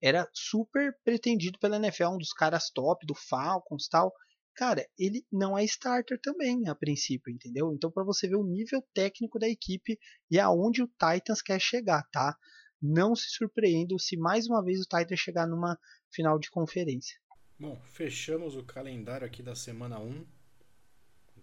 era 0.00 0.28
super 0.32 0.96
pretendido 1.04 1.58
pela 1.58 1.76
NFL, 1.76 2.08
um 2.08 2.18
dos 2.18 2.32
caras 2.32 2.70
top 2.70 3.06
do 3.06 3.14
Falcons 3.14 3.88
tal. 3.88 4.12
Cara, 4.54 4.86
ele 4.98 5.24
não 5.32 5.56
é 5.56 5.64
starter 5.64 6.20
também 6.20 6.68
a 6.68 6.74
princípio, 6.74 7.32
entendeu? 7.32 7.72
Então 7.72 7.90
para 7.90 8.04
você 8.04 8.28
ver 8.28 8.36
o 8.36 8.46
nível 8.46 8.82
técnico 8.94 9.38
da 9.38 9.48
equipe 9.48 9.98
e 10.30 10.38
aonde 10.38 10.82
o 10.82 10.88
Titans 10.88 11.40
quer 11.40 11.60
chegar, 11.60 12.02
tá? 12.12 12.36
não 12.82 13.14
se 13.14 13.30
surpreendam 13.30 13.96
se 13.96 14.16
mais 14.16 14.48
uma 14.48 14.62
vez 14.62 14.80
o 14.80 14.88
Titans 14.88 15.20
chegar 15.20 15.46
numa 15.46 15.78
final 16.10 16.38
de 16.38 16.50
conferência. 16.50 17.16
Bom, 17.58 17.80
fechamos 17.92 18.56
o 18.56 18.64
calendário 18.64 19.24
aqui 19.24 19.40
da 19.40 19.54
semana 19.54 20.00
1, 20.00 20.26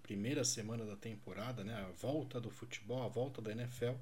primeira 0.04 0.44
semana 0.44 0.86
da 0.86 0.98
temporada, 0.98 1.64
né? 1.64 1.76
A 1.76 1.92
volta 1.92 2.42
do 2.42 2.50
futebol, 2.50 3.04
a 3.04 3.08
volta 3.08 3.42
da 3.42 3.52
NFL. 3.52 3.94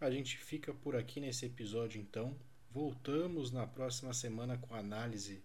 A 0.00 0.10
gente 0.10 0.36
fica 0.36 0.72
por 0.72 0.94
aqui 0.94 1.20
nesse 1.20 1.46
episódio 1.46 2.00
então. 2.00 2.36
Voltamos 2.70 3.50
na 3.50 3.66
próxima 3.66 4.12
semana 4.12 4.56
com 4.56 4.74
a 4.74 4.78
análise 4.78 5.42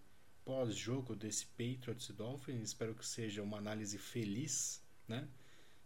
pós-jogo 0.48 1.14
desse 1.14 1.44
Patriots 1.44 2.08
e 2.08 2.12
Dolphins. 2.14 2.62
Espero 2.62 2.94
que 2.94 3.06
seja 3.06 3.42
uma 3.42 3.58
análise 3.58 3.98
feliz, 3.98 4.82
né? 5.06 5.28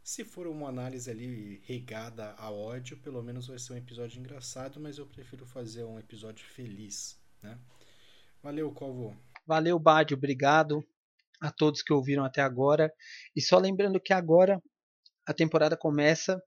Se 0.05 0.25
for 0.25 0.47
uma 0.47 0.69
análise 0.69 1.11
ali 1.11 1.61
regada 1.65 2.33
a 2.39 2.49
ódio, 2.49 2.97
pelo 2.99 3.21
menos 3.25 3.49
vai 3.49 3.59
ser 3.59 3.73
um 3.73 3.77
episódio 3.77 4.21
engraçado, 4.21 4.79
mas 4.79 4.99
eu 4.99 5.07
prefiro 5.09 5.45
fazer 5.45 5.83
um 5.83 5.99
episódio 5.99 6.47
feliz, 6.47 7.21
né? 7.43 7.59
Valeu, 8.41 8.71
Covo. 8.71 9.21
Valeu, 9.45 9.81
Bad, 9.81 10.15
obrigado 10.15 10.87
a 11.41 11.51
todos 11.51 11.83
que 11.83 11.93
ouviram 11.93 12.25
até 12.25 12.41
agora. 12.41 12.95
E 13.35 13.43
só 13.43 13.59
lembrando 13.59 14.01
que 14.01 14.13
agora 14.13 14.63
a 15.27 15.35
temporada 15.35 15.77
começa. 15.77 16.41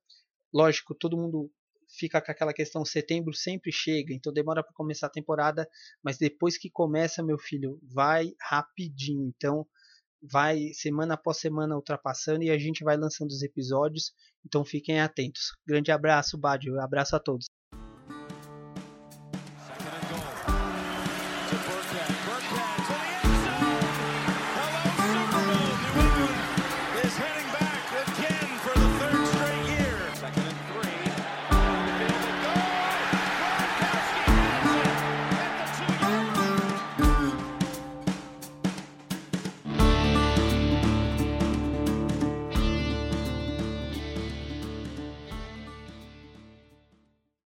Lógico, 0.53 0.95
todo 0.95 1.17
mundo 1.17 1.51
fica 1.97 2.21
com 2.21 2.31
aquela 2.31 2.53
questão 2.53 2.83
setembro 2.85 3.33
sempre 3.33 3.71
chega, 3.71 4.13
então 4.13 4.33
demora 4.33 4.63
para 4.63 4.73
começar 4.73 5.07
a 5.07 5.11
temporada, 5.11 5.67
mas 6.03 6.17
depois 6.17 6.57
que 6.57 6.69
começa, 6.69 7.23
meu 7.23 7.37
filho, 7.37 7.79
vai 7.83 8.33
rapidinho. 8.41 9.31
Então, 9.35 9.65
vai 10.21 10.73
semana 10.73 11.13
após 11.15 11.37
semana 11.37 11.75
ultrapassando 11.75 12.43
e 12.43 12.49
a 12.49 12.57
gente 12.57 12.83
vai 12.83 12.97
lançando 12.97 13.29
os 13.29 13.43
episódios. 13.43 14.13
Então 14.45 14.63
fiquem 14.63 14.99
atentos. 14.99 15.51
Grande 15.65 15.91
abraço, 15.91 16.37
Badio. 16.37 16.79
Abraço 16.79 17.15
a 17.15 17.19
todos. 17.19 17.54